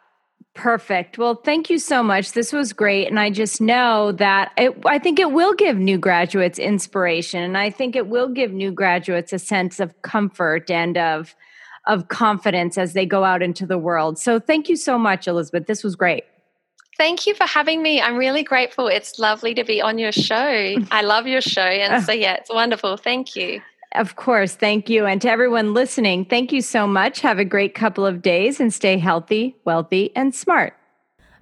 Perfect. 0.54 1.18
Well, 1.18 1.36
thank 1.36 1.70
you 1.70 1.78
so 1.78 2.02
much. 2.02 2.32
This 2.32 2.52
was 2.52 2.72
great. 2.72 3.08
And 3.08 3.18
I 3.18 3.30
just 3.30 3.60
know 3.60 4.12
that 4.12 4.52
it, 4.56 4.76
I 4.86 4.98
think 4.98 5.18
it 5.18 5.32
will 5.32 5.54
give 5.54 5.76
new 5.76 5.98
graduates 5.98 6.58
inspiration. 6.58 7.42
And 7.42 7.58
I 7.58 7.70
think 7.70 7.96
it 7.96 8.06
will 8.06 8.28
give 8.28 8.52
new 8.52 8.70
graduates 8.70 9.32
a 9.32 9.38
sense 9.38 9.80
of 9.80 10.00
comfort 10.02 10.70
and 10.70 10.98
of, 10.98 11.34
of 11.86 12.08
confidence 12.08 12.78
as 12.78 12.92
they 12.92 13.06
go 13.06 13.24
out 13.24 13.42
into 13.42 13.66
the 13.66 13.78
world. 13.78 14.18
So 14.18 14.38
thank 14.38 14.68
you 14.68 14.76
so 14.76 14.98
much, 14.98 15.26
Elizabeth. 15.26 15.66
This 15.66 15.82
was 15.82 15.96
great. 15.96 16.24
Thank 16.98 17.26
you 17.26 17.34
for 17.34 17.46
having 17.46 17.82
me. 17.82 18.00
I'm 18.00 18.16
really 18.16 18.42
grateful. 18.42 18.86
It's 18.86 19.18
lovely 19.18 19.54
to 19.54 19.64
be 19.64 19.80
on 19.80 19.98
your 19.98 20.12
show. 20.12 20.76
I 20.90 21.02
love 21.02 21.26
your 21.26 21.40
show. 21.40 21.62
And 21.62 22.04
so, 22.04 22.12
yeah, 22.12 22.34
it's 22.34 22.52
wonderful. 22.52 22.96
Thank 22.96 23.34
you. 23.34 23.62
Of 23.94 24.16
course. 24.16 24.54
Thank 24.54 24.88
you. 24.88 25.06
And 25.06 25.20
to 25.22 25.30
everyone 25.30 25.74
listening, 25.74 26.24
thank 26.24 26.52
you 26.52 26.62
so 26.62 26.86
much. 26.86 27.20
Have 27.20 27.38
a 27.38 27.44
great 27.44 27.74
couple 27.74 28.06
of 28.06 28.22
days 28.22 28.58
and 28.58 28.72
stay 28.72 28.98
healthy, 28.98 29.56
wealthy, 29.64 30.14
and 30.16 30.34
smart. 30.34 30.74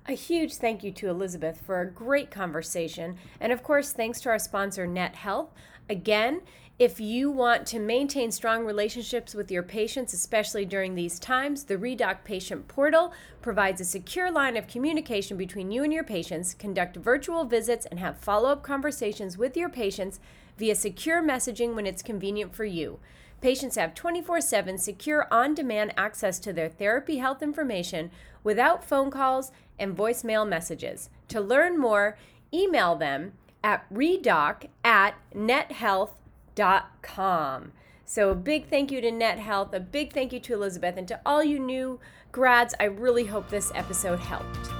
A 0.09 0.14
huge 0.14 0.55
thank 0.55 0.82
you 0.82 0.90
to 0.92 1.09
Elizabeth 1.09 1.61
for 1.64 1.80
a 1.80 1.90
great 1.90 2.30
conversation. 2.30 3.16
And 3.38 3.53
of 3.53 3.62
course, 3.62 3.92
thanks 3.92 4.20
to 4.22 4.30
our 4.30 4.38
sponsor, 4.38 4.86
Net 4.86 5.14
Health. 5.14 5.51
Again, 5.88 6.40
if 6.80 6.98
you 6.98 7.30
want 7.30 7.66
to 7.66 7.78
maintain 7.78 8.32
strong 8.32 8.64
relationships 8.64 9.34
with 9.34 9.51
your 9.51 9.62
patients, 9.62 10.14
especially 10.14 10.64
during 10.64 10.94
these 10.94 11.18
times, 11.18 11.64
the 11.64 11.76
ReDoc 11.76 12.24
Patient 12.24 12.66
Portal 12.68 13.12
provides 13.42 13.82
a 13.82 13.84
secure 13.84 14.30
line 14.30 14.57
of 14.57 14.66
communication 14.66 15.36
between 15.36 15.70
you 15.70 15.84
and 15.84 15.92
your 15.92 16.05
patients. 16.05 16.55
Conduct 16.55 16.96
virtual 16.96 17.44
visits 17.44 17.84
and 17.84 18.01
have 18.01 18.18
follow 18.18 18.48
up 18.48 18.62
conversations 18.62 19.36
with 19.36 19.59
your 19.59 19.68
patients 19.68 20.20
via 20.61 20.76
secure 20.76 21.20
messaging 21.22 21.74
when 21.74 21.86
it's 21.86 22.02
convenient 22.02 22.54
for 22.54 22.66
you. 22.66 23.00
Patients 23.40 23.76
have 23.76 23.94
24 23.94 24.42
7 24.42 24.78
secure 24.78 25.26
on 25.30 25.54
demand 25.54 25.94
access 25.96 26.38
to 26.40 26.52
their 26.52 26.68
therapy 26.68 27.16
health 27.16 27.42
information 27.42 28.11
without 28.44 28.84
phone 28.84 29.11
calls 29.11 29.50
and 29.78 29.96
voicemail 29.96 30.46
messages. 30.46 31.08
To 31.28 31.40
learn 31.40 31.78
more, 31.78 32.18
email 32.52 32.94
them 32.94 33.32
at 33.64 33.90
redoc 33.92 34.66
at 34.84 35.14
nethealth.com. 35.34 37.72
So, 38.04 38.30
a 38.30 38.34
big 38.34 38.68
thank 38.68 38.90
you 38.90 39.00
to 39.00 39.11
Net 39.11 39.38
Health, 39.38 39.72
a 39.72 39.80
big 39.80 40.12
thank 40.12 40.32
you 40.32 40.40
to 40.40 40.54
Elizabeth, 40.54 40.98
and 40.98 41.08
to 41.08 41.18
all 41.24 41.42
you 41.42 41.58
new 41.58 41.98
grads. 42.32 42.74
I 42.78 42.84
really 42.84 43.24
hope 43.24 43.48
this 43.48 43.72
episode 43.74 44.18
helped. 44.18 44.80